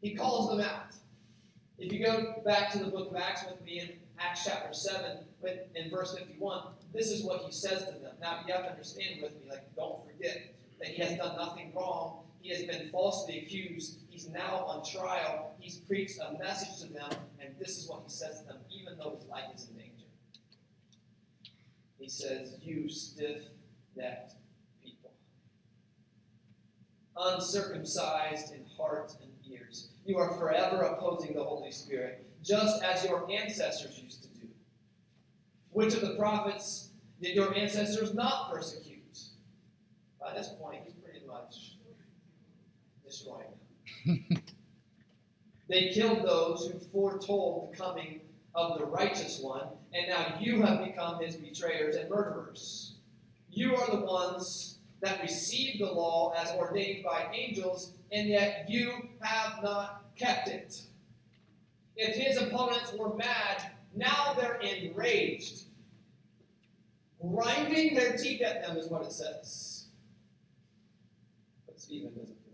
He 0.00 0.14
calls 0.14 0.50
them 0.50 0.60
out. 0.60 0.94
If 1.78 1.92
you 1.92 2.06
go 2.06 2.40
back 2.44 2.70
to 2.70 2.78
the 2.78 2.92
book 2.92 3.10
of 3.10 3.16
Acts 3.16 3.46
with 3.50 3.64
me 3.64 3.80
in 3.80 3.88
Acts 4.16 4.44
chapter 4.44 4.72
7, 4.72 5.24
but 5.42 5.70
in 5.74 5.90
verse 5.90 6.16
51, 6.16 6.68
this 6.94 7.10
is 7.10 7.24
what 7.24 7.42
he 7.42 7.50
says 7.50 7.80
to 7.86 7.98
them. 7.98 8.14
Now, 8.20 8.44
you 8.46 8.54
have 8.54 8.62
to 8.62 8.70
understand 8.70 9.22
with 9.22 9.32
me, 9.32 9.50
like, 9.50 9.74
don't 9.74 10.06
forget 10.06 10.54
that 10.78 10.86
he 10.86 11.02
has 11.02 11.18
done 11.18 11.34
nothing 11.34 11.72
wrong 11.74 12.25
he 12.46 12.52
has 12.52 12.62
been 12.62 12.88
falsely 12.90 13.40
accused. 13.40 13.98
He's 14.08 14.28
now 14.28 14.64
on 14.68 14.84
trial. 14.84 15.56
He's 15.58 15.78
preached 15.78 16.20
a 16.20 16.38
message 16.38 16.80
to 16.80 16.92
them, 16.92 17.10
and 17.40 17.56
this 17.58 17.76
is 17.76 17.88
what 17.88 18.02
he 18.04 18.08
says 18.08 18.40
to 18.40 18.46
them, 18.46 18.58
even 18.70 18.96
though 18.96 19.16
his 19.16 19.28
life 19.28 19.46
is 19.52 19.68
in 19.68 19.76
danger. 19.76 20.04
He 21.98 22.08
says, 22.08 22.54
You 22.62 22.88
stiff 22.88 23.42
necked 23.96 24.34
people, 24.80 25.10
uncircumcised 27.16 28.54
in 28.54 28.64
heart 28.76 29.12
and 29.20 29.32
ears, 29.52 29.88
you 30.04 30.16
are 30.18 30.32
forever 30.38 30.82
opposing 30.82 31.34
the 31.34 31.42
Holy 31.42 31.72
Spirit, 31.72 32.30
just 32.44 32.80
as 32.84 33.02
your 33.04 33.28
ancestors 33.28 33.98
used 33.98 34.22
to 34.22 34.28
do. 34.40 34.46
Which 35.70 35.94
of 35.94 36.00
the 36.00 36.14
prophets 36.14 36.90
did 37.20 37.34
your 37.34 37.52
ancestors 37.56 38.14
not 38.14 38.52
persecute? 38.52 39.18
By 40.20 40.34
this 40.34 40.50
point, 40.60 40.82
he's 40.84 40.94
pretty 40.94 41.26
much 41.26 41.76
destroying 43.06 43.42
them. 43.42 43.60
They 45.68 45.88
killed 45.88 46.24
those 46.24 46.70
who 46.70 46.78
foretold 46.78 47.72
the 47.72 47.76
coming 47.76 48.20
of 48.54 48.78
the 48.78 48.86
righteous 48.86 49.40
one, 49.40 49.68
and 49.92 50.08
now 50.08 50.38
you 50.40 50.62
have 50.62 50.84
become 50.84 51.22
his 51.22 51.36
betrayers 51.36 51.96
and 51.96 52.08
murderers. 52.08 52.94
You 53.50 53.76
are 53.76 53.90
the 53.90 54.04
ones 54.04 54.78
that 55.00 55.22
received 55.22 55.80
the 55.80 55.92
law 55.92 56.34
as 56.36 56.52
ordained 56.52 57.04
by 57.04 57.26
angels, 57.32 57.92
and 58.12 58.28
yet 58.28 58.66
you 58.68 58.92
have 59.20 59.62
not 59.62 60.04
kept 60.16 60.48
it. 60.48 60.82
If 61.96 62.16
his 62.16 62.36
opponents 62.36 62.92
were 62.92 63.14
mad, 63.14 63.72
now 63.94 64.34
they're 64.38 64.60
enraged. 64.60 65.64
Grinding 67.20 67.94
their 67.94 68.16
teeth 68.16 68.42
at 68.42 68.62
them 68.62 68.76
is 68.76 68.88
what 68.88 69.02
it 69.02 69.12
says. 69.12 69.86
But 71.66 71.80
Stephen 71.80 72.12
doesn't. 72.14 72.45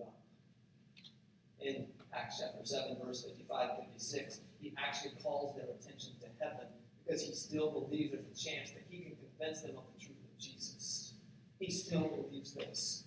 In 1.64 1.86
Acts 2.12 2.40
chapter 2.40 2.64
7, 2.64 2.96
verse 3.04 3.24
55 3.24 3.70
56, 3.86 4.40
he 4.60 4.74
actually 4.76 5.12
calls 5.22 5.54
their 5.54 5.66
attention 5.66 6.12
to 6.20 6.26
heaven 6.40 6.66
because 7.04 7.22
he 7.22 7.32
still 7.34 7.70
believes 7.70 8.12
there's 8.12 8.26
a 8.26 8.50
chance 8.50 8.70
that 8.72 8.82
he 8.88 8.98
can 8.98 9.12
convince 9.16 9.62
them 9.62 9.76
of 9.76 9.84
the 9.94 10.04
truth 10.04 10.18
of 10.18 10.38
Jesus. 10.38 11.14
He 11.60 11.70
still 11.70 12.08
believes 12.08 12.52
this. 12.54 13.04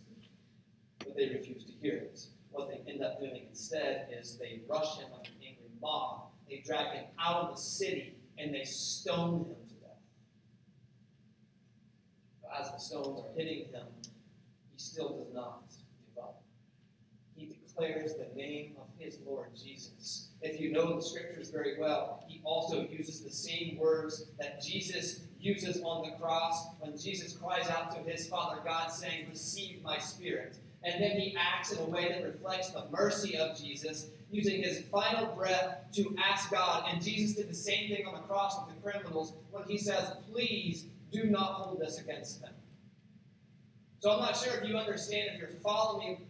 But 1.00 1.18
they 1.18 1.30
refuse 1.30 1.66
to 1.66 1.72
hear 1.82 1.96
it. 1.96 2.20
What 2.52 2.70
they 2.70 2.90
end 2.90 3.04
up 3.04 3.20
doing 3.20 3.42
instead 3.50 4.08
is 4.18 4.38
they 4.38 4.62
rush 4.70 5.00
him 5.00 5.12
like 5.12 5.28
an 5.28 5.34
angry 5.46 5.70
mob. 5.82 6.30
They 6.50 6.64
drag 6.66 6.94
him 6.96 7.06
out 7.20 7.44
of 7.44 7.56
the 7.56 7.62
city 7.62 8.16
and 8.38 8.54
they 8.54 8.64
stone 8.64 9.40
him 9.40 9.56
to 9.68 9.74
death. 9.76 10.00
But 12.42 12.62
as 12.62 12.72
the 12.72 12.78
stones 12.78 13.20
are 13.20 13.38
hitting 13.38 13.66
him, 13.66 13.88
he 14.72 14.78
still 14.78 15.26
does 15.26 15.34
not 15.34 15.65
declares 17.76 18.14
the 18.14 18.28
name 18.36 18.76
of 18.78 18.88
his 18.98 19.20
Lord 19.26 19.50
Jesus. 19.56 20.30
If 20.42 20.60
you 20.60 20.72
know 20.72 20.96
the 20.96 21.02
scriptures 21.02 21.50
very 21.50 21.80
well, 21.80 22.24
he 22.28 22.42
also 22.44 22.88
uses 22.88 23.22
the 23.22 23.32
same 23.32 23.78
words 23.78 24.26
that 24.40 24.62
Jesus 24.62 25.22
uses 25.40 25.82
on 25.84 26.10
the 26.10 26.16
cross 26.18 26.68
when 26.80 26.98
Jesus 26.98 27.34
cries 27.34 27.70
out 27.70 27.92
to 27.96 28.10
his 28.10 28.28
Father 28.28 28.62
God, 28.64 28.92
saying, 28.92 29.28
Receive 29.30 29.82
my 29.84 29.98
spirit. 29.98 30.58
And 30.84 31.02
then 31.02 31.20
he 31.20 31.36
acts 31.38 31.72
in 31.72 31.80
a 31.80 31.86
way 31.86 32.10
that 32.10 32.24
reflects 32.24 32.70
the 32.70 32.86
mercy 32.92 33.38
of 33.38 33.58
Jesus, 33.58 34.08
using 34.32 34.62
his 34.62 34.82
final 34.92 35.34
breath 35.36 35.80
to 35.94 36.16
ask 36.24 36.52
God. 36.52 36.86
And 36.88 37.02
Jesus 37.02 37.36
did 37.36 37.50
the 37.50 37.56
same 37.56 37.90
thing 37.90 38.06
on 38.06 38.14
the 38.14 38.20
cross 38.22 38.56
with 38.66 38.76
the 38.76 38.82
criminals 38.82 39.34
when 39.52 39.64
he 39.68 39.78
says, 39.78 40.14
Please 40.32 40.86
do 41.12 41.26
not 41.26 41.54
hold 41.54 41.82
this 41.82 42.00
against 42.00 42.42
them. 42.42 42.54
So 44.00 44.12
I'm 44.12 44.20
not 44.20 44.38
sure 44.38 44.54
if 44.60 44.70
you 44.70 44.78
understand, 44.78 45.32
if 45.34 45.40
you're 45.40 45.60
following 45.64 46.28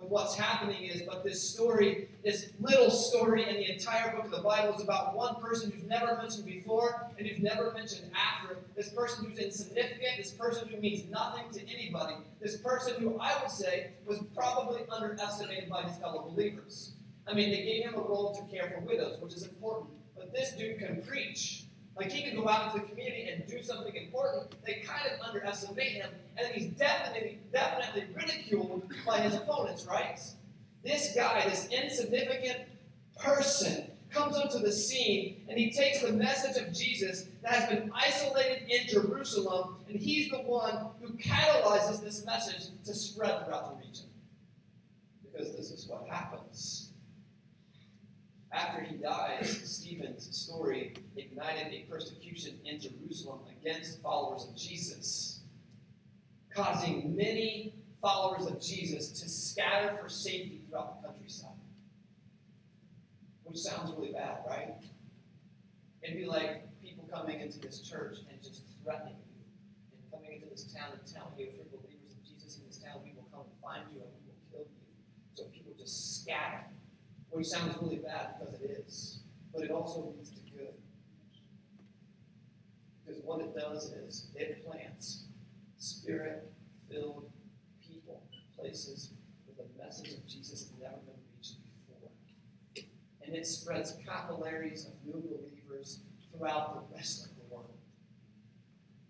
with 0.00 0.10
what's 0.10 0.34
happening 0.34 0.84
is, 0.84 1.02
but 1.02 1.24
this 1.24 1.42
story, 1.42 2.08
this 2.24 2.50
little 2.60 2.90
story 2.90 3.48
in 3.48 3.56
the 3.56 3.72
entire 3.72 4.14
book 4.14 4.26
of 4.26 4.30
the 4.30 4.42
Bible 4.42 4.74
is 4.74 4.82
about 4.82 5.16
one 5.16 5.36
person 5.36 5.70
who's 5.70 5.84
never 5.84 6.16
mentioned 6.16 6.46
before 6.46 7.10
and 7.18 7.26
who's 7.26 7.42
never 7.42 7.72
mentioned 7.72 8.10
after. 8.14 8.58
This 8.76 8.90
person 8.90 9.24
who's 9.24 9.38
insignificant, 9.38 10.12
this 10.18 10.30
person 10.32 10.68
who 10.68 10.80
means 10.80 11.08
nothing 11.10 11.50
to 11.52 11.60
anybody, 11.68 12.14
this 12.40 12.58
person 12.58 13.00
who 13.00 13.18
I 13.18 13.40
would 13.40 13.50
say 13.50 13.90
was 14.06 14.18
probably 14.34 14.82
underestimated 14.90 15.68
by 15.68 15.82
his 15.82 15.96
fellow 15.96 16.30
believers. 16.30 16.92
I 17.26 17.34
mean, 17.34 17.50
they 17.50 17.62
gave 17.62 17.84
him 17.84 17.94
a 17.94 18.00
role 18.00 18.34
to 18.34 18.56
care 18.56 18.70
for 18.70 18.80
widows, 18.80 19.20
which 19.20 19.34
is 19.34 19.44
important, 19.44 19.90
but 20.16 20.32
this 20.32 20.52
dude 20.52 20.78
can 20.78 21.02
preach. 21.02 21.64
Like 21.98 22.12
he 22.12 22.22
can 22.22 22.36
go 22.36 22.48
out 22.48 22.72
into 22.72 22.86
the 22.86 22.92
community 22.92 23.28
and 23.28 23.44
do 23.46 23.60
something 23.60 23.94
important. 23.94 24.54
They 24.64 24.84
kind 24.86 25.10
of 25.12 25.20
underestimate 25.20 25.92
him, 25.92 26.10
and 26.36 26.46
then 26.46 26.54
he's 26.54 26.70
definitely, 26.72 27.38
definitely 27.52 28.06
ridiculed 28.14 28.84
by 29.04 29.18
his 29.18 29.34
opponents, 29.34 29.84
right? 29.84 30.18
This 30.84 31.12
guy, 31.14 31.48
this 31.48 31.68
insignificant 31.72 32.60
person, 33.18 33.90
comes 34.10 34.36
onto 34.36 34.58
the 34.58 34.72
scene 34.72 35.44
and 35.48 35.58
he 35.58 35.70
takes 35.70 36.00
the 36.00 36.12
message 36.12 36.56
of 36.62 36.72
Jesus 36.72 37.26
that 37.42 37.52
has 37.52 37.68
been 37.68 37.90
isolated 37.94 38.62
in 38.68 38.86
Jerusalem, 38.86 39.76
and 39.88 39.98
he's 39.98 40.30
the 40.30 40.38
one 40.38 40.86
who 41.00 41.08
catalyzes 41.14 42.02
this 42.02 42.24
message 42.24 42.68
to 42.84 42.94
spread 42.94 43.44
throughout 43.44 43.80
the 43.80 43.86
region. 43.86 44.06
Because 45.22 45.54
this 45.54 45.70
is 45.70 45.86
what 45.86 46.06
happens. 46.08 46.77
After 48.50 48.82
he 48.82 48.96
dies, 48.96 49.60
Stephen's 49.64 50.34
story 50.36 50.94
ignited 51.16 51.72
a 51.72 51.86
persecution 51.90 52.58
in 52.64 52.80
Jerusalem 52.80 53.40
against 53.60 54.00
followers 54.02 54.46
of 54.48 54.56
Jesus, 54.56 55.40
causing 56.54 57.14
many 57.14 57.74
followers 58.00 58.46
of 58.46 58.60
Jesus 58.60 59.20
to 59.20 59.28
scatter 59.28 59.96
for 59.96 60.08
safety 60.08 60.62
throughout 60.66 61.02
the 61.02 61.08
countryside. 61.08 61.50
Which 63.44 63.58
sounds 63.58 63.92
really 63.96 64.12
bad, 64.12 64.38
right? 64.48 64.74
It'd 66.02 66.16
be 66.16 66.26
like 66.26 66.80
people 66.80 67.08
coming 67.12 67.40
into 67.40 67.58
this 67.58 67.80
church 67.80 68.18
and 68.30 68.42
just 68.42 68.62
threatening 68.82 69.16
you, 69.16 69.44
and 69.92 70.10
coming 70.10 70.36
into 70.36 70.48
this 70.48 70.72
town 70.72 70.92
and 70.92 71.00
telling 71.06 71.32
you 71.36 71.48
if 71.48 71.56
you're 71.56 71.80
believers 71.80 72.12
of 72.12 72.24
Jesus 72.24 72.58
in 72.58 72.66
this 72.66 72.78
town, 72.78 73.00
we 73.04 73.12
will 73.16 73.28
come 73.30 73.44
and 73.44 73.60
find 73.60 73.82
you 73.92 74.00
and 74.00 74.08
we 74.16 74.32
will 74.32 74.40
kill 74.50 74.64
you. 74.72 74.84
So 75.34 75.44
people 75.52 75.72
just 75.78 76.22
scatter 76.22 76.64
which 77.38 77.46
sounds 77.46 77.76
really 77.80 77.98
bad 77.98 78.34
because 78.40 78.60
it 78.60 78.84
is, 78.84 79.20
but 79.54 79.62
it 79.62 79.70
also 79.70 80.12
leads 80.16 80.30
to 80.30 80.40
good. 80.50 80.74
Because 83.06 83.22
what 83.22 83.40
it 83.40 83.54
does 83.54 83.92
is 83.92 84.26
it 84.34 84.66
plants 84.66 85.26
spirit 85.78 86.50
filled 86.90 87.30
people, 87.80 88.24
places 88.56 89.12
where 89.46 89.64
the 89.64 89.84
message 89.84 90.14
of 90.14 90.26
Jesus 90.26 90.62
has 90.62 90.72
never 90.80 90.96
been 90.96 91.14
reached 91.36 91.58
before. 91.62 92.10
And 93.24 93.36
it 93.36 93.46
spreads 93.46 93.94
capillaries 94.04 94.86
of 94.86 94.94
new 95.04 95.22
believers 95.22 96.00
throughout 96.32 96.90
the 96.90 96.96
rest 96.96 97.24
of 97.24 97.36
the 97.36 97.54
world. 97.54 97.78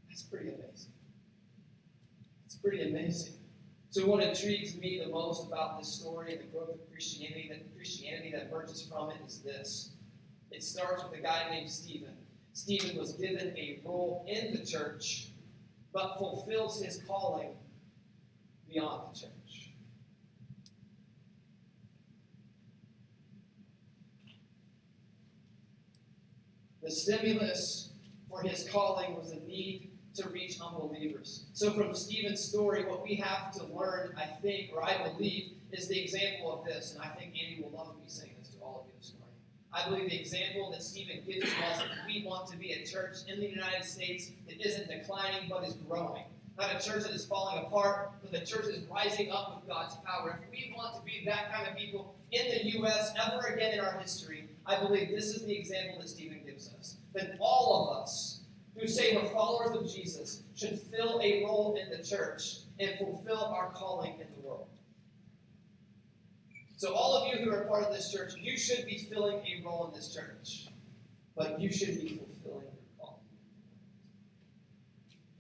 That's 0.07 0.25
pretty 0.25 0.49
amazing. 0.49 0.93
It's 2.45 2.57
pretty 2.57 2.91
amazing. 2.91 3.37
So, 3.91 4.05
what 4.05 4.23
intrigues 4.23 4.77
me 4.77 5.01
the 5.03 5.11
most 5.11 5.47
about 5.47 5.79
this 5.79 5.89
story 5.89 6.33
and 6.33 6.41
the 6.41 6.45
growth 6.45 6.75
of 6.75 6.91
Christianity, 6.91 7.49
that 7.51 7.75
Christianity 7.75 8.33
that 8.33 8.49
emerges 8.49 8.83
from 8.83 9.11
it, 9.11 9.17
is 9.27 9.41
this. 9.41 9.93
It 10.51 10.63
starts 10.63 11.05
with 11.05 11.19
a 11.19 11.23
guy 11.23 11.49
named 11.51 11.71
Stephen. 11.71 12.15
Stephen 12.53 12.99
was 12.99 13.13
given 13.13 13.57
a 13.57 13.81
role 13.85 14.27
in 14.29 14.53
the 14.53 14.65
church, 14.65 15.29
but 15.93 16.19
fulfills 16.19 16.83
his 16.83 17.03
calling 17.07 17.51
beyond 18.69 19.15
the 19.15 19.21
church. 19.21 19.71
The 26.83 26.91
stimulus 26.91 27.93
for 28.29 28.43
his 28.43 28.69
calling 28.69 29.17
was 29.17 29.33
a 29.33 29.41
need 29.47 29.88
to 30.19 30.29
reach 30.29 30.61
unbelievers. 30.61 31.45
So, 31.53 31.71
from 31.73 31.95
Stephen's 31.95 32.41
story, 32.41 32.85
what 32.85 33.03
we 33.03 33.17
have 33.17 33.53
to 33.53 33.65
learn, 33.67 34.15
I 34.17 34.27
think, 34.27 34.71
or 34.75 34.83
I 34.83 35.09
believe, 35.09 35.53
is 35.73 35.89
the 35.89 36.01
example 36.01 36.53
of 36.53 36.65
this. 36.65 36.95
And 36.95 37.03
I 37.03 37.09
think 37.09 37.35
Andy 37.41 37.63
will 37.63 37.77
love 37.77 37.95
me 37.97 38.03
saying 38.07 38.33
this 38.41 38.51
to 38.51 38.61
all 38.61 38.81
of 38.81 38.87
you 38.87 38.93
this 39.01 39.13
morning. 39.19 39.35
I 39.73 39.89
believe 39.89 40.11
the 40.11 40.21
example 40.21 40.71
that 40.73 40.83
Stephen 40.83 41.23
gives 41.27 41.51
to 41.51 41.67
us 41.67 41.81
if 41.83 42.07
we 42.07 42.25
want 42.27 42.49
to 42.51 42.57
be 42.57 42.73
a 42.73 42.85
church 42.85 43.19
in 43.29 43.41
the 43.41 43.49
United 43.49 43.85
States 43.85 44.31
that 44.49 44.65
isn't 44.65 44.89
declining 44.89 45.49
but 45.49 45.65
is 45.65 45.75
growing. 45.89 46.25
Not 46.59 46.75
a 46.75 46.85
church 46.85 47.05
that 47.05 47.13
is 47.13 47.25
falling 47.25 47.65
apart, 47.65 48.11
but 48.21 48.33
the 48.33 48.45
church 48.45 48.67
is 48.67 48.85
rising 48.91 49.31
up 49.31 49.55
with 49.55 49.69
God's 49.69 49.95
power. 50.05 50.41
If 50.43 50.51
we 50.51 50.75
want 50.77 50.97
to 50.97 51.03
be 51.03 51.23
that 51.27 51.53
kind 51.53 51.69
of 51.69 51.77
people 51.77 52.17
in 52.33 52.49
the 52.51 52.71
U.S. 52.79 53.15
ever 53.25 53.47
again 53.47 53.75
in 53.75 53.81
our 53.81 53.97
history, 53.99 54.49
I 54.67 54.81
believe 54.81 55.11
this 55.11 55.27
is 55.27 55.45
the 55.45 55.57
example 55.57 56.01
that 56.01 56.09
Stephen 56.09 56.41
gives 56.45 56.75
us. 56.79 56.97
That 57.15 57.37
all 57.39 57.93
of 57.93 58.03
us, 58.03 58.38
who 58.79 58.87
say 58.87 59.17
we're 59.17 59.29
followers 59.31 59.77
of 59.77 59.93
Jesus 59.93 60.43
should 60.55 60.79
fill 60.79 61.21
a 61.23 61.43
role 61.45 61.79
in 61.81 61.91
the 61.97 62.05
church 62.05 62.59
and 62.79 62.97
fulfill 62.99 63.45
our 63.45 63.71
calling 63.73 64.15
in 64.21 64.27
the 64.37 64.47
world. 64.47 64.69
So, 66.77 66.95
all 66.95 67.17
of 67.17 67.29
you 67.29 67.45
who 67.45 67.51
are 67.51 67.65
part 67.65 67.83
of 67.85 67.93
this 67.93 68.13
church, 68.13 68.35
you 68.41 68.57
should 68.57 68.87
be 68.87 68.99
filling 68.99 69.39
a 69.39 69.63
role 69.65 69.89
in 69.89 69.95
this 69.99 70.15
church, 70.15 70.69
but 71.37 71.61
you 71.61 71.73
should 71.73 72.01
be 72.01 72.21
fulfilling 72.21 72.67
your 72.67 72.87
calling. 73.01 73.25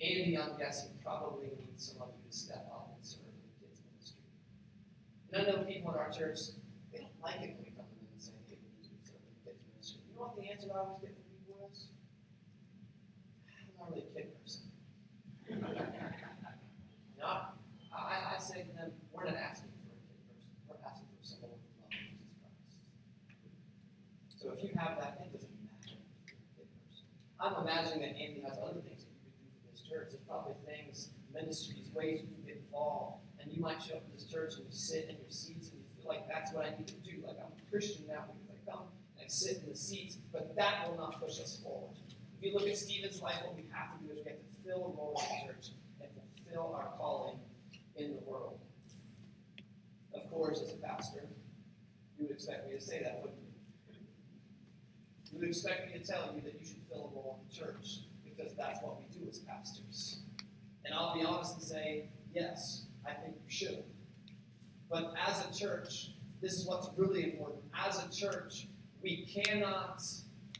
Andy, 0.02 0.36
I'm 0.36 0.58
guessing, 0.58 0.90
probably 1.04 1.50
needs 1.56 1.92
some 1.92 2.02
of 2.02 2.08
you 2.08 2.28
to 2.28 2.36
step 2.36 2.66
up 2.72 2.92
and 2.96 3.06
serve 3.06 3.22
in 3.22 3.38
the 3.38 3.66
kids' 3.66 3.80
ministry. 3.86 4.22
And 5.32 5.42
I 5.42 5.44
know 5.46 5.62
people 5.62 5.92
in 5.92 5.98
our 5.98 6.10
church, 6.10 6.38
they 6.90 6.98
don't 6.98 7.14
like 7.22 7.36
it 7.36 7.54
when 7.54 7.62
we 7.62 7.70
come 7.70 7.86
in 7.86 8.10
and 8.10 8.20
say, 8.20 8.32
hey, 8.48 8.58
we 8.58 8.74
need 8.74 8.98
to 8.98 9.06
serve 9.06 9.22
in 9.22 9.30
the 9.38 9.50
kids' 9.50 9.62
ministry. 9.70 10.02
You 10.10 10.18
know 10.18 10.26
what 10.26 10.34
the 10.34 10.50
answer 10.50 10.66
I 10.74 10.82
always 10.82 10.98
get 10.98 11.17
really 13.80 14.02
a 14.02 14.14
kid 14.14 14.28
person. 14.42 14.62
no, 17.18 17.26
I, 17.26 18.34
I 18.34 18.38
say 18.38 18.62
to 18.62 18.72
them, 18.76 18.92
we're 19.12 19.24
not 19.24 19.36
asking 19.36 19.70
for 19.82 19.94
a 19.94 20.00
kid 20.06 20.20
person. 20.26 20.48
We're 20.68 20.82
asking 20.86 21.08
for 21.18 21.24
someone 21.26 21.50
with 21.50 21.62
love 21.78 21.90
of 21.90 21.98
Jesus 21.98 22.34
Christ. 22.42 22.78
So 24.38 24.50
if 24.56 24.62
you 24.62 24.70
have 24.78 24.98
that, 25.00 25.20
it 25.24 25.32
doesn't 25.32 25.50
matter. 25.62 25.98
I'm 27.40 27.54
imagining 27.62 28.00
that 28.00 28.18
Andy 28.18 28.42
has 28.46 28.58
other 28.58 28.80
things 28.82 29.06
that 29.06 29.10
you 29.14 29.20
could 29.22 29.36
do 29.38 29.46
for 29.54 29.70
this 29.70 29.82
church. 29.86 30.08
There's 30.10 30.26
probably 30.26 30.58
things, 30.66 31.10
ministries, 31.32 31.90
ways 31.94 32.22
you 32.22 32.28
can 32.34 32.42
get 32.46 32.56
involved. 32.66 33.22
And 33.40 33.52
you 33.52 33.62
might 33.62 33.80
show 33.82 33.94
up 33.94 34.04
to 34.06 34.12
this 34.12 34.26
church 34.26 34.54
and 34.58 34.66
you 34.66 34.74
sit 34.74 35.06
in 35.08 35.16
your 35.16 35.30
seats 35.30 35.70
and 35.70 35.78
you 35.78 35.86
feel 35.94 36.10
like 36.10 36.26
that's 36.28 36.52
what 36.52 36.66
I 36.66 36.70
need 36.76 36.88
to 36.88 36.98
do. 37.06 37.22
Like 37.22 37.38
I'm 37.38 37.54
a 37.54 37.70
Christian 37.70 38.06
now 38.06 38.26
because 38.26 38.50
I 38.50 38.58
come 38.70 38.90
and 39.16 39.24
I 39.24 39.28
sit 39.28 39.62
in 39.62 39.68
the 39.70 39.78
seats, 39.78 40.18
but 40.32 40.54
that 40.56 40.90
will 40.90 40.98
not 40.98 41.20
push 41.20 41.38
us 41.40 41.60
forward. 41.62 41.97
If 42.38 42.44
you 42.44 42.54
look 42.56 42.68
at 42.68 42.76
Stephen's 42.76 43.20
life, 43.20 43.34
what 43.44 43.56
we 43.56 43.64
have 43.72 43.98
to 43.98 44.04
do 44.04 44.12
is 44.12 44.24
we 44.24 44.30
have 44.30 44.38
to 44.38 44.44
fill 44.64 44.76
a 44.76 44.96
role 44.96 45.20
in 45.28 45.46
the 45.48 45.52
church 45.52 45.70
and 46.00 46.08
fulfill 46.44 46.72
our 46.72 46.92
calling 46.96 47.40
in 47.96 48.14
the 48.14 48.20
world. 48.20 48.60
Of 50.14 50.30
course, 50.30 50.62
as 50.62 50.72
a 50.72 50.76
pastor, 50.76 51.24
you 52.16 52.26
would 52.26 52.30
expect 52.30 52.68
me 52.68 52.76
to 52.76 52.80
say 52.80 53.02
that, 53.02 53.20
wouldn't 53.22 53.40
you? 53.40 53.96
You 55.32 55.40
would 55.40 55.48
expect 55.48 55.92
me 55.92 55.98
to 55.98 56.04
tell 56.04 56.32
you 56.32 56.40
that 56.42 56.60
you 56.60 56.64
should 56.64 56.82
fill 56.88 57.10
a 57.12 57.16
role 57.16 57.40
in 57.42 57.48
the 57.48 57.66
church 57.66 58.02
because 58.24 58.54
that's 58.56 58.80
what 58.82 59.00
we 59.00 59.06
do 59.18 59.28
as 59.28 59.40
pastors. 59.40 60.20
And 60.84 60.94
I'll 60.94 61.14
be 61.14 61.24
honest 61.24 61.54
and 61.54 61.62
say, 61.62 62.08
yes, 62.32 62.84
I 63.04 63.14
think 63.14 63.34
you 63.34 63.50
should. 63.50 63.82
But 64.88 65.12
as 65.26 65.44
a 65.44 65.58
church, 65.58 66.12
this 66.40 66.52
is 66.52 66.66
what's 66.66 66.88
really 66.96 67.24
important. 67.24 67.64
As 67.76 68.02
a 68.02 68.08
church, 68.10 68.68
we 69.02 69.26
cannot 69.26 70.02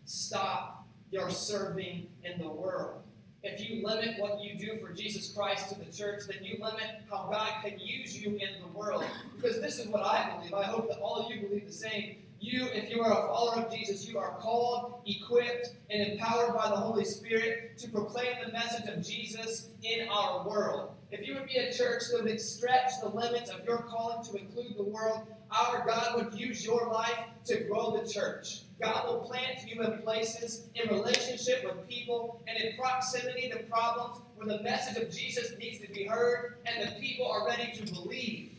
stop 0.04 0.77
your 1.11 1.30
serving 1.30 2.09
in 2.24 2.40
the 2.40 2.48
world. 2.48 3.02
If 3.42 3.68
you 3.68 3.86
limit 3.86 4.18
what 4.18 4.40
you 4.42 4.59
do 4.59 4.76
for 4.78 4.92
Jesus 4.92 5.32
Christ 5.32 5.68
to 5.68 5.78
the 5.78 5.90
church, 5.92 6.22
then 6.26 6.42
you 6.42 6.59
limit 6.61 7.02
how 7.09 7.28
God 7.30 7.62
can 7.62 7.78
use 7.78 8.20
you 8.20 8.30
in 8.30 8.61
the 8.61 8.68
world. 8.76 9.04
Because 9.36 9.61
this 9.61 9.78
is 9.78 9.86
what 9.86 10.02
I 10.02 10.36
believe. 10.36 10.54
I 10.54 10.64
hope 10.64 10.88
that 10.88 10.98
all 10.98 11.24
of 11.24 11.30
you 11.30 11.46
believe 11.46 11.66
the 11.66 11.72
same. 11.72 12.16
You, 12.40 12.66
if 12.72 12.90
you 12.90 13.00
are 13.02 13.12
a 13.12 13.28
follower 13.28 13.64
of 13.64 13.72
Jesus, 13.72 14.09
you 14.09 14.18
are 14.18 14.36
called, 14.38 15.02
equipped, 15.06 15.74
and 15.90 16.12
empowered 16.12 16.54
by 16.54 16.68
the 16.68 16.76
Holy 16.76 17.04
Spirit 17.04 17.78
to 17.78 17.88
proclaim 17.88 18.36
the 18.44 18.52
message 18.52 18.88
of 18.88 19.04
Jesus 19.04 19.68
in 19.82 20.09
our 20.09 20.46
world. 20.46 20.90
If 21.11 21.26
you 21.26 21.34
would 21.34 21.46
be 21.46 21.56
a 21.56 21.72
church 21.72 22.04
that 22.12 22.22
would 22.22 22.40
stretch 22.40 23.00
the 23.00 23.09
limits 23.09 23.50
of 23.50 23.64
your 23.64 23.78
calling 23.78 24.24
to 24.24 24.34
include 24.36 24.76
the 24.76 24.84
world, 24.84 25.26
our 25.51 25.84
God 25.86 26.16
would 26.16 26.38
use 26.38 26.64
your 26.64 26.88
life 26.88 27.18
to 27.46 27.61
grow 27.64 27.96
the 27.96 28.09
church. 28.09 28.62
God 28.80 29.09
will 29.09 29.20
plant 29.20 29.66
you 29.66 29.82
in 29.82 30.03
places, 30.03 30.68
in 30.74 30.88
relationship 30.88 31.64
with 31.64 31.88
people, 31.88 32.42
and 32.46 32.59
in 32.62 32.76
proximity 32.76 33.49
to 33.51 33.59
problems 33.64 34.20
where 34.36 34.46
the 34.46 34.62
message 34.62 35.03
of 35.03 35.11
Jesus 35.11 35.53
needs 35.59 35.80
to 35.80 35.92
be 35.92 36.05
heard 36.05 36.59
and 36.66 36.88
the 36.88 37.01
people 37.01 37.26
are 37.26 37.46
ready 37.46 37.72
to 37.72 37.92
believe. 37.92 38.53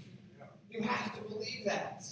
You 0.70 0.82
have 0.84 1.16
to 1.16 1.22
believe 1.22 1.66
that. 1.66 2.04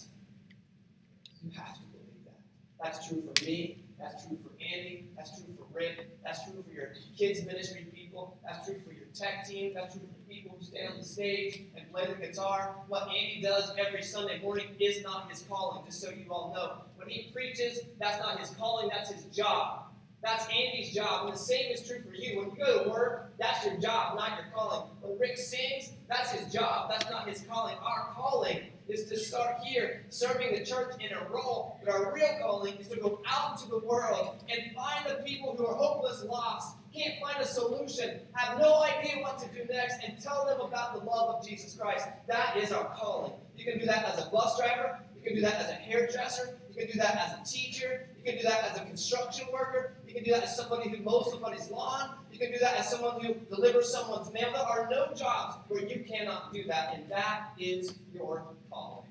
You 1.44 1.52
have 1.52 1.74
to 1.76 1.82
believe 1.92 2.26
that. 2.26 2.40
That's 2.82 3.08
true 3.08 3.22
for 3.22 3.46
me. 3.46 3.84
That's 4.00 4.26
true 4.26 4.38
for 4.44 4.52
Andy. 4.64 5.10
That's 5.16 5.32
true 5.36 5.54
for 5.58 5.66
Rick. 5.74 6.10
That's 6.24 6.44
true 6.44 6.64
for 6.64 6.72
your 6.72 6.94
kids' 7.18 7.46
ministry 7.46 7.88
people. 7.94 8.38
That's 8.44 8.66
true 8.66 8.80
for 8.86 8.94
your 8.94 9.06
tech 9.14 9.48
team. 9.48 9.74
That's 9.74 9.94
true 9.94 10.04
for 10.04 10.17
people 10.38 10.58
who 10.60 10.66
stand 10.66 10.94
on 10.94 11.00
the 11.00 11.06
stage 11.06 11.64
and 11.76 11.92
play 11.92 12.06
the 12.06 12.14
guitar. 12.14 12.76
What 12.88 13.08
Andy 13.08 13.42
does 13.42 13.72
every 13.78 14.04
Sunday 14.04 14.40
morning 14.42 14.68
is 14.80 15.04
not 15.04 15.30
his 15.30 15.42
calling, 15.42 15.86
just 15.86 16.02
so 16.02 16.10
you 16.10 16.26
all 16.30 16.54
know. 16.54 16.84
When 16.98 17.10
he 17.10 17.32
preaches, 17.32 17.80
that's 18.00 18.20
not 18.20 18.40
his 18.40 18.50
calling, 18.52 18.90
that's 18.90 19.12
his 19.12 19.24
job. 19.26 19.84
That's 20.24 20.46
Andy's 20.48 20.94
job. 20.94 21.26
And 21.26 21.34
the 21.34 21.40
same 21.40 21.72
is 21.72 21.88
true 21.88 22.02
for 22.02 22.14
you. 22.14 22.40
When 22.40 22.50
you 22.50 22.58
go 22.58 22.84
to 22.84 22.90
work, 22.90 23.34
that's 23.40 23.66
your 23.66 23.78
job, 23.78 24.18
not 24.18 24.32
your 24.38 24.48
calling. 24.54 24.90
When 25.02 25.18
Rick 25.20 25.38
sings, 25.38 25.92
that's 26.10 26.32
his 26.32 26.52
job. 26.52 26.90
That's 26.90 27.10
not 27.10 27.28
his 27.28 27.42
calling. 27.42 27.76
Our 27.82 28.14
calling 28.14 28.62
is 28.88 29.06
to 29.06 29.18
start 29.18 29.60
here 29.64 30.06
serving 30.10 30.58
the 30.58 30.66
church 30.66 30.94
in 31.00 31.16
a 31.16 31.30
role, 31.30 31.80
but 31.84 31.94
our 31.94 32.14
real 32.14 32.30
calling 32.42 32.76
is 32.78 32.88
to 32.88 32.98
go 32.98 33.22
out 33.28 33.60
into 33.60 33.70
the 33.70 33.86
world 33.86 34.44
and 34.50 34.74
find 34.74 35.06
the 35.08 35.24
people 35.24 35.56
who 35.56 35.68
are 35.68 35.76
hopeless, 35.76 36.24
lost, 36.24 36.78
can't 36.98 37.22
find 37.22 37.42
a 37.42 37.46
solution, 37.46 38.20
have 38.34 38.60
no 38.60 38.82
idea 38.82 39.22
what 39.22 39.38
to 39.40 39.48
do 39.50 39.66
next, 39.72 40.04
and 40.04 40.20
tell 40.22 40.46
them 40.46 40.62
about 40.62 40.94
the 40.94 41.06
love 41.06 41.36
of 41.36 41.48
Jesus 41.48 41.76
Christ. 41.76 42.08
That 42.28 42.58
is 42.58 42.72
our 42.72 42.86
calling. 42.96 43.34
You 43.56 43.66
can 43.66 43.80
do 43.80 43.86
that 43.86 44.06
as 44.06 44.26
a 44.26 44.30
bus 44.30 44.58
driver, 44.58 45.00
you 45.16 45.22
can 45.22 45.36
do 45.36 45.42
that 45.42 45.56
as 45.56 45.70
a 45.70 45.74
hairdresser, 45.74 46.58
you 46.70 46.76
can 46.76 46.92
do 46.92 47.00
that 47.00 47.16
as 47.16 47.34
a 47.40 47.52
teacher, 47.52 48.08
you 48.18 48.24
can 48.24 48.42
do 48.42 48.48
that 48.48 48.72
as 48.72 48.78
a 48.78 48.86
construction 48.86 49.48
worker, 49.52 49.94
you 50.08 50.14
can 50.14 50.24
do 50.24 50.32
that 50.32 50.44
as 50.44 50.56
somebody 50.56 50.90
who 50.90 51.04
mows 51.04 51.30
somebody's 51.32 51.70
lawn, 51.70 52.12
you 52.32 52.40
can 52.40 52.52
do 52.52 52.60
that 52.60 52.78
as 52.78 52.90
someone 52.90 53.24
who 53.24 53.34
delivers 53.56 53.92
someone's 53.92 54.32
mail. 54.32 54.52
There 54.52 54.62
are 54.62 54.88
no 54.90 55.14
jobs 55.16 55.58
where 55.68 55.84
you 55.84 56.04
cannot 56.08 56.54
do 56.54 56.64
that, 56.66 56.94
and 56.94 57.10
that 57.10 57.50
is 57.58 57.96
your 58.14 58.44
calling. 58.70 59.08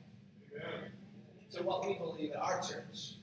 Amen. 0.55 0.91
So, 1.49 1.62
what 1.62 1.87
we 1.87 1.95
believe 1.95 2.32
at 2.32 2.41
our 2.41 2.61
church 2.61 2.93
is 2.93 3.16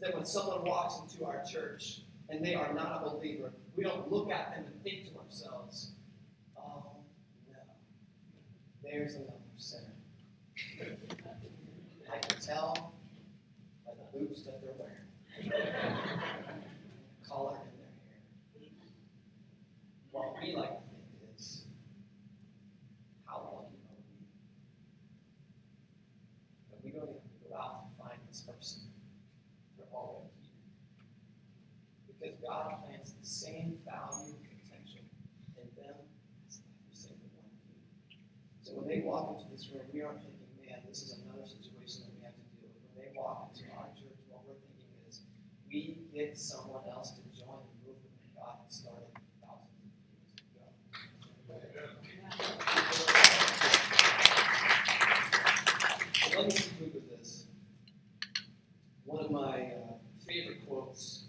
that 0.00 0.14
when 0.14 0.24
someone 0.24 0.64
walks 0.64 1.00
into 1.02 1.24
our 1.24 1.42
church 1.44 2.00
and 2.28 2.44
they 2.44 2.54
are 2.54 2.72
not 2.72 3.02
a 3.04 3.10
believer, 3.10 3.52
we 3.76 3.82
don't 3.82 4.10
look 4.10 4.30
at 4.30 4.54
them 4.54 4.64
and 4.66 4.82
think 4.82 5.12
to 5.12 5.18
ourselves, 5.18 5.92
oh 6.56 6.84
no, 7.50 7.58
there's 8.82 9.14
another 9.16 9.32
sinner. 9.56 9.94
I 12.12 12.18
can 12.18 12.40
tell 12.40 12.94
by 13.84 13.92
the 13.92 14.18
boots 14.18 14.42
that 14.44 14.60
they're 14.62 14.74
wearing, 14.78 15.08
collar 17.28 17.56
in 17.56 17.78
their 17.78 17.92
hair. 18.06 18.70
What 20.10 20.34
we 20.40 20.54
like 20.54 20.70
to 20.70 20.84
think 20.90 21.34
is, 21.36 21.64
how 23.26 23.38
lucky 23.38 23.78
are 23.88 23.98
we? 23.98 24.14
That 26.70 26.78
we 26.84 26.90
don't 26.90 27.08
even 27.08 27.14
have 27.14 27.42
to 27.42 27.48
go 27.48 27.56
out 27.56 27.74
and 27.86 27.92
find 27.98 28.20
this 28.28 28.40
person. 28.42 28.82
They're 29.76 29.92
already 29.92 30.30
here. 30.42 30.62
Because 32.20 32.36
God 32.46 32.64
the 32.86 32.93
same 33.34 33.82
value 33.82 34.38
and 34.38 34.54
potential 34.62 35.02
in 35.58 35.66
them 35.74 35.98
as 36.46 36.62
every 36.62 36.94
single 36.94 37.26
one 37.34 37.50
of 37.50 37.58
you. 37.66 37.74
So 38.62 38.78
when 38.78 38.86
they 38.86 39.02
walk 39.02 39.34
into 39.34 39.50
this 39.50 39.66
room, 39.74 39.82
we 39.90 40.06
aren't 40.06 40.22
thinking, 40.22 40.46
man, 40.62 40.86
this 40.86 41.02
is 41.02 41.18
another 41.18 41.42
situation 41.42 42.06
that 42.06 42.14
we 42.14 42.22
have 42.22 42.38
to 42.38 42.46
deal 42.54 42.70
with. 42.70 42.78
When 42.94 43.02
they 43.02 43.10
walk 43.10 43.50
into 43.50 43.66
our 43.74 43.90
church, 43.98 44.22
what 44.30 44.46
we're 44.46 44.62
thinking 44.62 44.86
is, 45.10 45.26
we 45.66 46.06
get 46.14 46.38
someone 46.38 46.86
else 46.86 47.18
to 47.18 47.22
join 47.34 47.58
the 47.66 47.74
movement 47.82 48.14
that 48.22 48.30
God 48.38 48.54
has 48.62 48.70
started 48.70 49.10
thousands 49.42 49.82
of 49.82 49.90
years 50.14 50.38
ago. 50.54 50.70
So 56.22 56.38
let 56.38 56.46
me 56.46 56.54
conclude 56.54 56.94
with 56.94 57.10
this. 57.18 57.50
One 59.04 59.26
of 59.26 59.30
my 59.34 59.74
uh, 59.74 59.98
favorite 60.22 60.66
quotes 60.66 61.24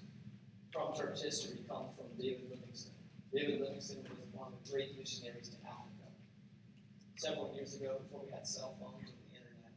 from 0.75 0.93
church 0.93 1.21
history 1.21 1.59
comes 1.69 1.95
from 1.95 2.07
David 2.19 2.49
Livingstone. 2.49 2.99
David 3.33 3.61
Livingstone 3.61 4.03
was 4.03 4.27
one 4.33 4.51
of 4.51 4.59
the 4.61 4.71
great 4.71 4.99
missionaries 4.99 5.47
to 5.47 5.55
Africa. 5.63 6.11
Several 7.15 7.53
ago, 7.75 7.97
before 8.03 8.23
we 8.25 8.31
had 8.31 8.47
cell 8.47 8.75
phones 8.79 9.09
and 9.09 9.17
the 9.31 9.37
internet. 9.37 9.71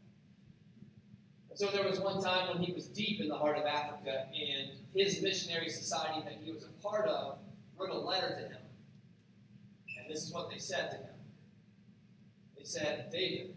And 1.51 1.59
so 1.59 1.67
there 1.69 1.89
was 1.89 2.01
one 2.01 2.23
time 2.23 2.49
when 2.49 2.63
he 2.63 2.73
was 2.73 2.87
deep 2.87 3.21
in 3.21 3.29
the 3.29 3.37
heart 3.37 3.59
of 3.59 3.65
Africa, 3.65 4.27
and 4.29 4.71
his 4.95 5.23
missionary 5.23 5.69
society 5.69 6.23
that 6.25 6.39
he 6.43 6.53
was 6.53 6.65
a 6.65 6.83
part 6.83 7.09
of 7.09 7.39
wrote 7.77 7.91
a 7.91 7.99
letter 7.99 8.29
to 8.29 8.49
him. 8.49 8.63
And 9.99 10.11
this 10.11 10.25
is 10.25 10.33
what 10.33 10.51
they 10.51 10.59
said 10.59 10.91
to 10.91 10.97
him. 10.97 11.15
They 12.57 12.65
said, 12.65 13.11
David, 13.13 13.55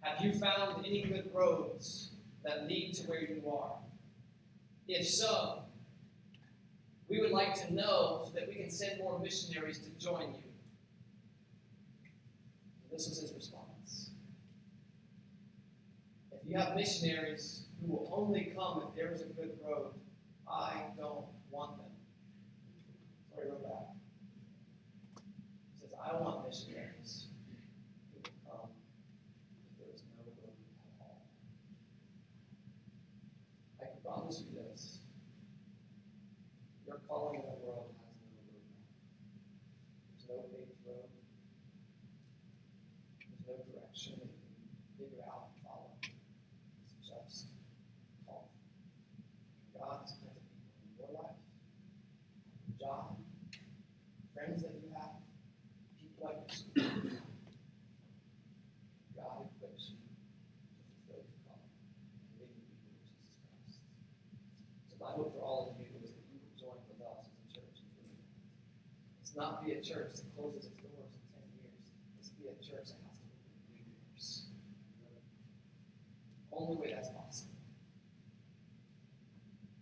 have 0.00 0.24
you 0.24 0.32
found 0.32 0.84
any 0.84 1.02
good 1.02 1.30
roads 1.32 2.10
that 2.44 2.66
lead 2.68 2.94
to 2.94 3.06
where 3.08 3.20
you 3.20 3.42
are? 3.50 3.78
If 4.86 5.08
so, 5.08 5.62
we 7.08 7.20
would 7.20 7.30
like 7.30 7.54
to 7.66 7.74
know 7.74 8.22
so 8.26 8.32
that 8.34 8.48
we 8.48 8.54
can 8.54 8.70
send 8.70 8.98
more 8.98 9.18
missionaries 9.18 9.78
to 9.78 9.90
join 9.98 10.34
you. 10.34 10.43
This 12.94 13.08
was 13.08 13.22
his 13.22 13.32
response. 13.34 14.10
If 16.30 16.48
you 16.48 16.56
have 16.56 16.76
missionaries 16.76 17.64
who 17.80 17.90
will 17.90 18.08
only 18.14 18.52
come 18.56 18.84
if 18.86 18.94
there 18.94 19.12
is 19.12 19.22
a 19.22 19.24
good 19.24 19.58
road, 19.66 19.94
I 20.48 20.84
don't 20.96 21.24
want 21.50 21.78
them. 21.78 21.90
So 23.28 23.42
he 23.42 23.48
wrote 23.50 23.64
back. 23.64 23.96
He 25.72 25.80
says, 25.80 25.92
I 26.00 26.22
want 26.22 26.46
missionaries 26.46 27.26
who 28.12 28.20
will 28.20 28.30
come 28.48 28.70
if 29.72 29.78
there 29.84 29.92
is 29.92 30.02
no 30.16 30.22
road 30.22 30.54
at 30.54 31.00
all. 31.00 31.26
I 33.82 33.86
can 33.86 33.98
promise 34.04 34.40
you 34.46 34.56
this. 34.56 35.00
Your 36.86 37.00
calling 37.08 37.40
in 37.40 37.46
the 37.46 37.66
world 37.66 37.90
has 37.98 38.14
no 38.22 38.34
roadmap. 38.44 38.78
There's 40.12 40.28
no 40.28 40.34
paved 40.52 40.86
road. 40.86 41.10
Can 43.94 44.18
figure 44.98 45.22
out 45.24 45.54
and 45.54 45.62
follow. 45.62 45.94
It's 46.02 46.98
just 47.08 47.46
call. 48.26 48.50
God 49.72 50.02
has 50.02 50.12
planted 50.18 50.42
people 50.50 50.82
in 50.82 50.98
your 50.98 51.14
life, 51.14 51.38
your 52.66 52.76
job, 52.76 53.22
friends 54.34 54.62
that 54.62 54.74
you 54.82 54.90
have, 54.98 55.22
people 55.96 56.26
like 56.26 56.42
your 56.74 56.84
God 59.14 59.46
equips 59.56 59.94
you 59.94 60.02
to 60.02 60.12
fulfill 61.06 61.22
your 61.24 61.38
calling 61.46 61.70
and 61.70 62.34
make 62.36 62.50
you 62.50 62.66
people 62.74 62.90
of 62.90 63.06
Jesus 63.06 63.08
Christ. 63.54 63.78
So 64.90 64.98
my 65.00 65.14
hope 65.14 65.32
for 65.32 65.42
all 65.46 65.70
of 65.72 65.80
you 65.80 65.86
is 66.02 66.10
that 66.12 66.26
you 66.28 66.42
will 66.42 66.58
join 66.58 66.82
with 66.90 66.98
us 66.98 67.30
as 67.30 67.38
a 67.40 67.48
church. 67.56 67.78
It's 69.22 69.38
not 69.38 69.62
be 69.64 69.78
a 69.78 69.80
church 69.80 70.18
that 70.18 70.28
closes 70.34 70.66
its 70.66 70.76
doors 70.82 71.14
in 71.14 71.22
ten 71.30 71.46
years. 71.62 71.94
It's 72.18 72.34
be 72.36 72.50
a 72.50 72.58
church 72.58 72.90
that 72.90 73.00
has 73.06 73.22
to 73.22 73.26
open 73.30 73.54
new 73.72 73.86
doors. 73.86 74.50
Only 76.56 76.76
way 76.76 76.92
that's 76.94 77.10
possible 77.10 77.58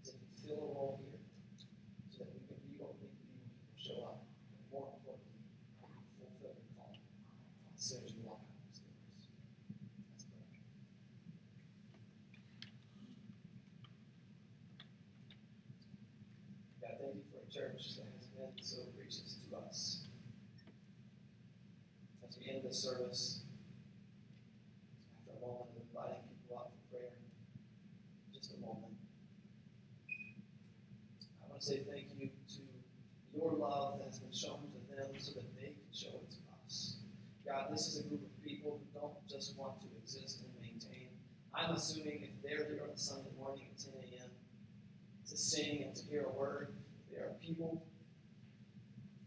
is 0.02 0.08
if 0.08 0.14
you 0.16 0.28
fill 0.40 0.56
a 0.56 0.68
role 0.72 1.00
here 1.04 1.20
so 2.10 2.24
that 2.24 2.32
we 2.32 2.40
can 2.48 2.56
be 2.64 2.72
what 2.80 2.96
we 2.96 3.06
need 3.06 3.20
to 3.20 3.28
be 3.28 3.44
when 3.44 3.52
people 3.60 3.76
show 3.76 3.98
up. 4.08 4.24
And 4.56 4.64
more 4.72 4.96
importantly, 4.96 5.44
fulfill 6.16 6.56
your 6.56 6.72
calling 6.72 7.04
as 7.76 7.82
soon 7.84 8.00
as 8.08 8.12
you 8.16 8.24
walk 8.24 8.40
out 8.48 8.56
those 8.64 8.80
doors. 8.80 9.28
Let's 10.16 10.24
pray. 10.24 10.62
church 17.52 17.96
that 18.00 18.08
has 18.16 18.26
been 18.32 18.64
so 18.64 18.76
gracious 18.96 19.36
to 19.44 19.56
us. 19.58 20.06
As 22.26 22.38
we 22.38 22.48
end 22.48 22.64
this 22.64 22.82
service, 22.82 23.42
after 25.20 25.36
a 25.36 25.40
moment 25.46 25.68
of 25.76 25.84
inviting 25.84 26.24
people 26.32 26.56
up 26.56 26.72
for 26.72 26.96
prayer, 26.96 27.12
just 28.32 28.54
a 28.54 28.60
moment, 28.60 28.96
I 31.44 31.50
want 31.50 31.60
to 31.60 31.66
say 31.66 31.84
thank 31.84 32.08
you 32.16 32.30
to 32.56 32.62
your 33.36 33.52
love 33.52 33.98
that 33.98 34.06
has 34.06 34.20
been 34.20 34.32
shown 34.32 34.72
to 34.72 34.96
them 34.96 35.12
so 35.18 35.32
that 35.34 35.54
they 35.54 35.76
can 35.76 35.92
show 35.92 36.24
it 36.24 36.30
to 36.30 36.40
us. 36.64 36.96
God, 37.44 37.68
this 37.70 37.86
is 37.86 38.00
a 38.00 38.08
group 38.08 38.24
of 38.24 38.42
people 38.42 38.80
who 38.80 38.98
don't 38.98 39.28
just 39.28 39.51
want 39.62 39.80
to 39.80 39.86
exist 40.02 40.42
and 40.42 40.50
maintain. 40.60 41.08
I'm 41.54 41.74
assuming 41.74 42.22
if 42.22 42.42
they're 42.42 42.66
here 42.66 42.82
on 42.90 42.96
Sunday 42.96 43.30
morning 43.38 43.66
at 43.70 43.78
10 43.78 43.92
a.m. 43.94 44.30
to 45.28 45.36
sing 45.36 45.84
and 45.84 45.94
to 45.94 46.02
hear 46.04 46.24
a 46.24 46.32
word, 46.32 46.74
there 47.10 47.22
are 47.26 47.34
people 47.40 47.86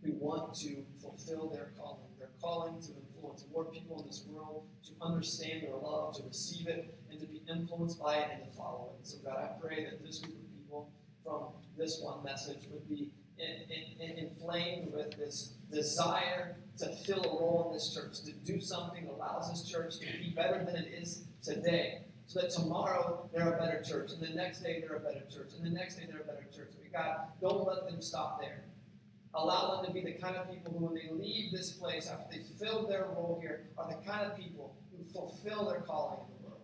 who 0.04 0.12
want 0.14 0.54
to 0.56 0.84
fulfill 1.02 1.50
their 1.50 1.72
calling. 1.78 2.12
Their 2.20 2.32
calling 2.42 2.82
to 2.82 2.92
influence 3.08 3.46
more 3.52 3.66
people 3.66 4.02
in 4.02 4.08
this 4.08 4.26
world, 4.28 4.68
to 4.86 4.92
understand 5.02 5.64
their 5.64 5.76
love, 5.76 6.18
to 6.18 6.24
receive 6.24 6.68
it, 6.68 6.98
and 7.10 7.20
to 7.20 7.26
be 7.26 7.42
influenced 7.50 8.02
by 8.02 8.18
it 8.18 8.28
and 8.34 8.52
to 8.52 8.58
follow 8.58 8.92
it. 9.00 9.08
So, 9.08 9.18
God, 9.24 9.38
I 9.38 9.60
pray 9.60 9.86
that 9.86 10.04
this 10.04 10.20
group 10.20 10.36
of 10.36 10.52
people 10.58 10.90
from 11.24 11.44
this 11.78 12.02
one 12.04 12.24
message 12.24 12.68
would 12.72 12.88
be 12.90 13.12
in, 13.38 14.02
in, 14.02 14.10
in 14.10 14.28
inflamed 14.28 14.94
with 14.94 15.18
this 15.18 15.54
desire 15.72 16.58
to 16.78 16.96
fill 17.06 17.24
a 17.24 17.30
role 17.30 17.68
in 17.68 17.74
this 17.74 17.94
church, 17.94 18.22
to 18.26 18.32
do 18.32 18.60
something 18.60 19.06
that 19.06 19.14
allows 19.14 19.50
this 19.50 19.70
church 19.70 20.00
to 20.00 20.06
be 20.06 20.34
better 20.36 20.64
than 20.64 20.76
it 20.76 20.94
is 20.94 21.24
today. 21.42 22.02
So 22.28 22.42
that 22.42 22.50
tomorrow 22.50 23.30
they're 23.34 23.54
a 23.54 23.60
better 23.60 23.84
church, 23.88 24.12
and 24.12 24.22
the 24.22 24.34
next 24.34 24.62
day 24.62 24.82
they're 24.82 24.98
a 24.98 25.00
better 25.00 25.26
church, 25.32 25.52
and 25.56 25.64
the 25.64 25.70
next 25.70 25.98
day 25.98 26.08
they're 26.10 26.22
a 26.22 26.26
better 26.26 26.48
church. 26.56 26.72
We 26.82 26.90
God, 26.90 27.18
don't 27.40 27.68
let 27.68 27.86
them 27.86 28.02
stop 28.02 28.42
there. 28.42 28.64
Allow 29.36 29.76
them 29.76 29.86
to 29.86 29.92
be 29.92 30.02
the 30.02 30.14
kind 30.14 30.36
of 30.36 30.50
people 30.50 30.72
who, 30.72 30.86
when 30.86 30.96
they 30.96 31.10
leave 31.12 31.52
this 31.52 31.72
place 31.72 32.10
after 32.10 32.26
they've 32.32 32.46
filled 32.46 32.90
their 32.90 33.06
role 33.16 33.38
here, 33.42 33.68
are 33.78 33.88
the 33.90 34.10
kind 34.10 34.26
of 34.26 34.38
people 34.38 34.76
who 34.92 35.04
fulfill 35.04 35.70
their 35.70 35.82
calling 35.82 36.20
in 36.22 36.42
the 36.42 36.50
world. 36.50 36.62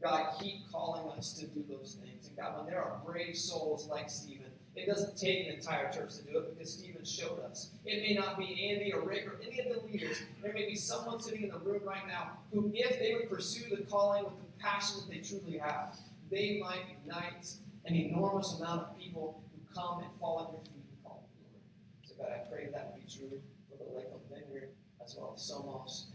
God, 0.00 0.38
keep 0.40 0.70
calling 0.70 1.10
us 1.16 1.32
to 1.40 1.46
do 1.46 1.64
those 1.68 1.96
things. 2.00 2.28
And 2.28 2.36
God, 2.36 2.58
when 2.58 2.66
there 2.66 2.82
are 2.82 3.00
brave 3.04 3.36
souls 3.36 3.88
like 3.88 4.10
Stephen, 4.10 4.43
it 4.76 4.86
doesn't 4.86 5.16
take 5.16 5.46
an 5.46 5.54
entire 5.54 5.90
church 5.92 6.16
to 6.16 6.22
do 6.22 6.38
it 6.38 6.56
because 6.56 6.72
Stephen 6.72 7.04
showed 7.04 7.40
us. 7.48 7.70
It 7.84 8.02
may 8.02 8.14
not 8.14 8.38
be 8.38 8.70
Andy 8.70 8.92
or 8.92 9.00
Rick 9.02 9.26
or 9.26 9.40
any 9.46 9.60
of 9.60 9.74
the 9.74 9.86
leaders. 9.86 10.18
There 10.42 10.52
may 10.52 10.66
be 10.66 10.74
someone 10.74 11.20
sitting 11.20 11.42
in 11.44 11.50
the 11.50 11.58
room 11.58 11.82
right 11.84 12.06
now 12.08 12.38
who, 12.52 12.70
if 12.74 12.98
they 12.98 13.14
would 13.14 13.30
pursue 13.30 13.74
the 13.74 13.82
calling 13.82 14.24
with 14.24 14.34
the 14.38 14.62
passion 14.62 14.98
that 15.00 15.10
they 15.10 15.20
truly 15.20 15.58
have, 15.58 15.96
they 16.30 16.60
might 16.60 16.82
ignite 16.90 17.52
an 17.84 17.94
enormous 17.94 18.58
amount 18.58 18.82
of 18.82 18.98
people 18.98 19.40
who 19.52 19.74
come 19.74 20.00
and 20.00 20.08
fall 20.18 20.40
at 20.40 20.52
your 20.52 20.60
feet 20.62 20.84
and 20.90 21.04
call 21.04 21.22
you 21.38 21.46
Lord. 21.52 21.62
So 22.02 22.14
God, 22.18 22.32
I 22.34 22.48
pray 22.48 22.68
that 22.72 22.92
would 22.92 23.06
be 23.06 23.12
true 23.12 23.40
for 23.70 23.76
the 23.76 23.90
Lakeland 23.96 24.22
Vineyard 24.28 24.70
as 25.04 25.14
well 25.16 25.34
as 25.36 25.42
Somos 25.42 26.06